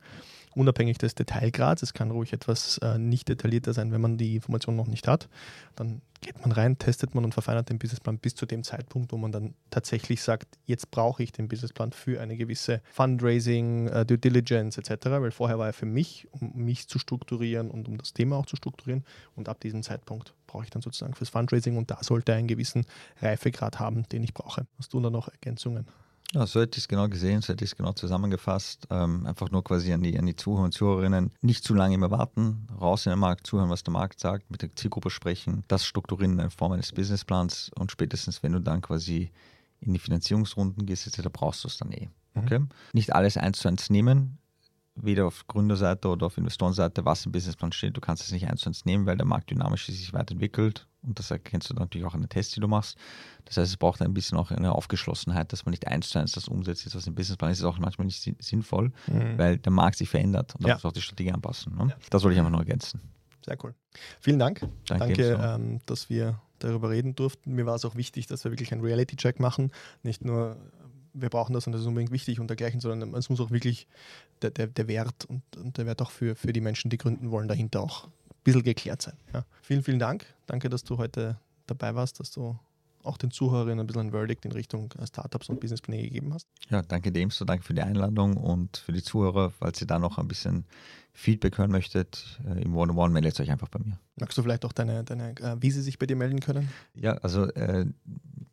unabhängig 0.55 0.97
des 0.97 1.15
Detailgrads. 1.15 1.83
Es 1.83 1.93
kann 1.93 2.11
ruhig 2.11 2.33
etwas 2.33 2.77
äh, 2.79 2.97
nicht 2.97 3.29
detaillierter 3.29 3.73
sein, 3.73 3.91
wenn 3.91 4.01
man 4.01 4.17
die 4.17 4.35
Information 4.35 4.75
noch 4.75 4.87
nicht 4.87 5.07
hat. 5.07 5.29
Dann 5.75 6.01
geht 6.21 6.39
man 6.41 6.51
rein, 6.51 6.77
testet 6.77 7.15
man 7.15 7.23
und 7.23 7.33
verfeinert 7.33 7.69
den 7.69 7.79
Businessplan 7.79 8.17
bis 8.17 8.35
zu 8.35 8.45
dem 8.45 8.63
Zeitpunkt, 8.63 9.11
wo 9.11 9.17
man 9.17 9.31
dann 9.31 9.53
tatsächlich 9.69 10.21
sagt, 10.21 10.57
jetzt 10.65 10.91
brauche 10.91 11.23
ich 11.23 11.31
den 11.31 11.47
Businessplan 11.47 11.91
für 11.91 12.19
eine 12.19 12.35
gewisse 12.35 12.81
Fundraising, 12.91 13.87
äh, 13.87 14.05
Due 14.05 14.17
Diligence 14.17 14.77
etc., 14.77 15.05
weil 15.05 15.31
vorher 15.31 15.59
war 15.59 15.67
er 15.67 15.73
für 15.73 15.85
mich, 15.85 16.27
um 16.31 16.51
mich 16.55 16.87
zu 16.87 16.99
strukturieren 16.99 17.71
und 17.71 17.87
um 17.87 17.97
das 17.97 18.13
Thema 18.13 18.37
auch 18.37 18.45
zu 18.45 18.55
strukturieren 18.55 19.05
und 19.35 19.47
ab 19.47 19.59
diesem 19.61 19.83
Zeitpunkt 19.83 20.33
brauche 20.47 20.63
ich 20.63 20.69
dann 20.69 20.81
sozusagen 20.81 21.13
fürs 21.13 21.29
Fundraising 21.29 21.77
und 21.77 21.91
da 21.91 21.99
sollte 22.01 22.33
er 22.33 22.37
einen 22.37 22.47
gewissen 22.47 22.85
Reifegrad 23.21 23.79
haben, 23.79 24.03
den 24.09 24.23
ich 24.23 24.33
brauche. 24.33 24.65
Hast 24.77 24.93
du 24.93 24.99
da 24.99 25.09
noch 25.09 25.29
Ergänzungen? 25.29 25.85
Ja, 26.33 26.45
so 26.45 26.61
hätte 26.61 26.77
ich 26.77 26.83
es 26.83 26.87
genau 26.87 27.07
gesehen, 27.09 27.41
so 27.41 27.53
hätte 27.53 27.63
ich 27.63 27.71
es 27.71 27.75
genau 27.75 27.93
zusammengefasst. 27.93 28.85
Ähm, 28.91 29.25
einfach 29.25 29.49
nur 29.49 29.63
quasi 29.63 29.91
an 29.93 30.03
die, 30.03 30.17
an 30.17 30.27
die 30.27 30.35
Zuhörer 30.35 30.65
und 30.65 30.73
Zuhörerinnen 30.73 31.31
nicht 31.41 31.63
zu 31.63 31.73
lange 31.73 31.95
immer 31.95 32.11
warten, 32.11 32.67
raus 32.79 33.07
in 33.07 33.11
den 33.11 33.19
Markt, 33.19 33.47
zuhören, 33.47 33.69
was 33.69 33.83
der 33.83 33.93
Markt 33.93 34.19
sagt, 34.19 34.51
mit 34.51 34.61
der 34.61 34.75
Zielgruppe 34.75 35.09
sprechen, 35.09 35.63
das 35.67 35.85
strukturieren 35.85 36.37
in 36.37 36.51
Form 36.51 36.73
eines 36.73 36.91
Businessplans 36.91 37.71
und 37.75 37.91
spätestens, 37.91 38.43
wenn 38.43 38.51
du 38.51 38.59
dann 38.59 38.81
quasi 38.81 39.31
in 39.79 39.93
die 39.93 39.99
Finanzierungsrunden 39.99 40.85
gehst, 40.85 41.17
da 41.17 41.29
brauchst 41.31 41.63
du 41.63 41.67
es 41.67 41.77
dann 41.77 41.91
eh. 41.91 42.09
Mhm. 42.35 42.43
Okay? 42.43 42.59
Mhm. 42.59 42.69
Nicht 42.93 43.15
alles 43.15 43.35
eins 43.37 43.57
zu 43.57 43.67
eins 43.67 43.89
nehmen, 43.89 44.37
weder 44.93 45.25
auf 45.25 45.47
Gründerseite 45.47 46.09
oder 46.09 46.27
auf 46.27 46.37
Investorenseite, 46.37 47.05
was 47.05 47.25
im 47.25 47.31
Businessplan 47.31 47.71
steht. 47.71 47.97
Du 47.97 48.01
kannst 48.01 48.23
es 48.23 48.31
nicht 48.31 48.47
eins 48.47 48.61
zu 48.61 48.69
eins 48.69 48.85
nehmen, 48.85 49.07
weil 49.07 49.17
der 49.17 49.25
Markt 49.25 49.49
dynamisch 49.49 49.87
sich 49.87 50.13
weiterentwickelt 50.13 50.85
und 51.01 51.17
das 51.17 51.31
erkennst 51.31 51.69
du 51.69 51.73
natürlich 51.73 52.05
auch 52.05 52.13
an 52.13 52.21
den 52.21 52.29
Tests, 52.29 52.53
die 52.53 52.59
du 52.59 52.67
machst. 52.67 52.97
Das 53.45 53.57
heißt, 53.57 53.71
es 53.71 53.77
braucht 53.77 54.01
ein 54.01 54.13
bisschen 54.13 54.37
auch 54.37 54.51
eine 54.51 54.73
Aufgeschlossenheit, 54.73 55.51
dass 55.53 55.65
man 55.65 55.71
nicht 55.71 55.87
eins 55.87 56.09
zu 56.09 56.19
eins 56.19 56.33
das 56.33 56.47
umsetzt, 56.47 56.93
was 56.93 57.07
im 57.07 57.15
Businessplan 57.15 57.51
ist, 57.51 57.59
ist 57.59 57.65
auch 57.65 57.79
manchmal 57.79 58.05
nicht 58.05 58.35
sinnvoll, 58.39 58.91
mhm. 59.07 59.37
weil 59.37 59.57
der 59.57 59.71
Markt 59.71 59.97
sich 59.97 60.09
verändert 60.09 60.55
und 60.55 60.63
da 60.63 60.69
ja. 60.69 60.75
muss 60.75 60.85
auch 60.85 60.91
die 60.91 61.01
Strategie 61.01 61.31
anpassen. 61.31 61.75
Ne? 61.75 61.87
Ja. 61.89 61.95
Das 62.09 62.23
wollte 62.23 62.33
ich 62.33 62.39
einfach 62.39 62.51
nur 62.51 62.61
ergänzen. 62.61 63.01
Sehr 63.45 63.57
cool. 63.63 63.73
Vielen 64.19 64.39
Dank. 64.39 64.61
Danke, 64.87 65.05
Danke 65.07 65.39
ähm, 65.41 65.79
dass 65.85 66.09
wir 66.09 66.41
darüber 66.59 66.89
reden 66.89 67.15
durften. 67.15 67.53
Mir 67.55 67.65
war 67.65 67.75
es 67.75 67.85
auch 67.85 67.95
wichtig, 67.95 68.27
dass 68.27 68.43
wir 68.43 68.51
wirklich 68.51 68.71
einen 68.71 68.81
Reality-Check 68.81 69.39
machen. 69.39 69.71
Nicht 70.03 70.25
nur, 70.25 70.57
wir 71.13 71.29
brauchen 71.29 71.53
das 71.53 71.65
und 71.65 71.73
das 71.73 71.81
ist 71.81 71.87
unbedingt 71.87 72.11
wichtig 72.11 72.39
und 72.39 72.47
dergleichen, 72.47 72.81
sondern 72.81 73.13
es 73.15 73.29
muss 73.29 73.39
auch 73.39 73.51
wirklich 73.51 73.87
der, 74.41 74.51
der, 74.51 74.67
der 74.67 74.87
Wert 74.87 75.25
und, 75.25 75.41
und, 75.57 75.77
der 75.77 75.85
Wert 75.85 76.01
auch 76.01 76.11
für, 76.11 76.35
für 76.35 76.53
die 76.53 76.61
Menschen, 76.61 76.89
die 76.89 76.97
gründen 76.97 77.31
wollen, 77.31 77.47
dahinter 77.47 77.81
auch 77.81 78.09
bisschen 78.53 78.63
geklärt 78.63 79.01
sein. 79.01 79.15
Ja. 79.33 79.45
Vielen, 79.61 79.83
vielen 79.83 79.99
Dank. 79.99 80.25
Danke, 80.47 80.69
dass 80.69 80.83
du 80.83 80.97
heute 80.97 81.37
dabei 81.67 81.95
warst, 81.95 82.19
dass 82.19 82.31
du 82.31 82.57
auch 83.03 83.17
den 83.17 83.31
Zuhörerinnen 83.31 83.79
ein 83.79 83.87
bisschen 83.87 84.07
ein 84.07 84.11
Verdict 84.11 84.45
in 84.45 84.51
Richtung 84.51 84.93
Startups 85.05 85.49
und 85.49 85.59
Businesspläne 85.59 86.03
gegeben 86.03 86.33
hast. 86.33 86.47
Ja, 86.69 86.81
danke 86.81 87.11
dem 87.11 87.31
so, 87.31 87.45
danke 87.45 87.63
für 87.63 87.73
die 87.73 87.81
Einladung 87.81 88.37
und 88.37 88.77
für 88.77 88.91
die 88.91 89.03
Zuhörer. 89.03 89.51
Falls 89.51 89.81
ihr 89.81 89.87
da 89.87 89.99
noch 89.99 90.17
ein 90.17 90.27
bisschen 90.27 90.65
Feedback 91.13 91.57
hören 91.57 91.71
möchtet, 91.71 92.39
äh, 92.47 92.61
im 92.61 92.75
One-on-One 92.75 93.13
meldet 93.13 93.39
euch 93.39 93.51
einfach 93.51 93.67
bei 93.69 93.79
mir. 93.79 93.99
Magst 94.19 94.37
du 94.37 94.43
vielleicht 94.43 94.65
auch 94.65 94.73
deine, 94.73 95.03
deine 95.03 95.31
äh, 95.37 95.57
wie 95.59 95.71
sie 95.71 95.81
sich 95.81 95.99
bei 95.99 96.05
dir 96.05 96.15
melden 96.15 96.39
können? 96.39 96.69
Ja, 96.95 97.13
also 97.15 97.45
äh, 97.53 97.85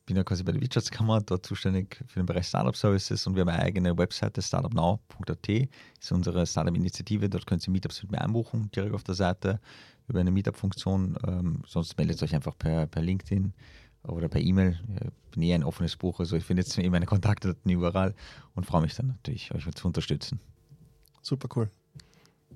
bin 0.06 0.16
ja 0.16 0.24
quasi 0.24 0.44
bei 0.44 0.52
der 0.52 0.60
Wirtschaftskammer, 0.60 1.20
dort 1.20 1.44
zuständig 1.44 2.02
für 2.06 2.20
den 2.20 2.26
Bereich 2.26 2.46
Startup 2.46 2.74
Services 2.76 3.26
und 3.26 3.34
wir 3.34 3.42
haben 3.42 3.48
eine 3.48 3.62
eigene 3.62 3.98
Webseite, 3.98 4.40
startupnow.at, 4.40 5.48
ist 5.48 6.12
unsere 6.12 6.46
Startup-Initiative. 6.46 7.28
Dort 7.28 7.46
können 7.46 7.60
Sie 7.60 7.70
Meetups 7.70 8.02
mit 8.02 8.12
mir 8.12 8.20
einbuchen, 8.20 8.70
direkt 8.70 8.94
auf 8.94 9.02
der 9.02 9.16
Seite 9.16 9.60
über 10.08 10.20
eine 10.20 10.30
Meetup-Funktion. 10.30 11.16
Ähm, 11.26 11.62
sonst 11.66 11.98
meldet 11.98 12.22
euch 12.22 12.34
einfach 12.34 12.56
per, 12.56 12.86
per 12.86 13.02
LinkedIn 13.02 13.52
oder 14.08 14.28
per 14.28 14.40
E-Mail. 14.40 14.78
Ich 15.00 15.30
bin 15.32 15.42
eh 15.42 15.54
ein 15.54 15.64
offenes 15.64 15.96
Buch, 15.96 16.20
also 16.20 16.36
ich 16.36 16.44
finde 16.44 16.62
jetzt 16.62 16.78
eh 16.78 16.88
meine 16.88 17.06
Kontaktdaten 17.06 17.70
überall 17.70 18.14
und 18.54 18.64
freue 18.64 18.82
mich 18.82 18.94
dann 18.94 19.08
natürlich, 19.08 19.52
euch 19.54 19.66
zu 19.74 19.86
unterstützen. 19.86 20.40
Super 21.22 21.48
cool. 21.56 21.70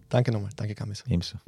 Danke 0.08 0.32
nochmal. 0.32 0.50
Danke, 0.56 0.74
Kamis. 0.74 1.04
Ebenso. 1.06 1.38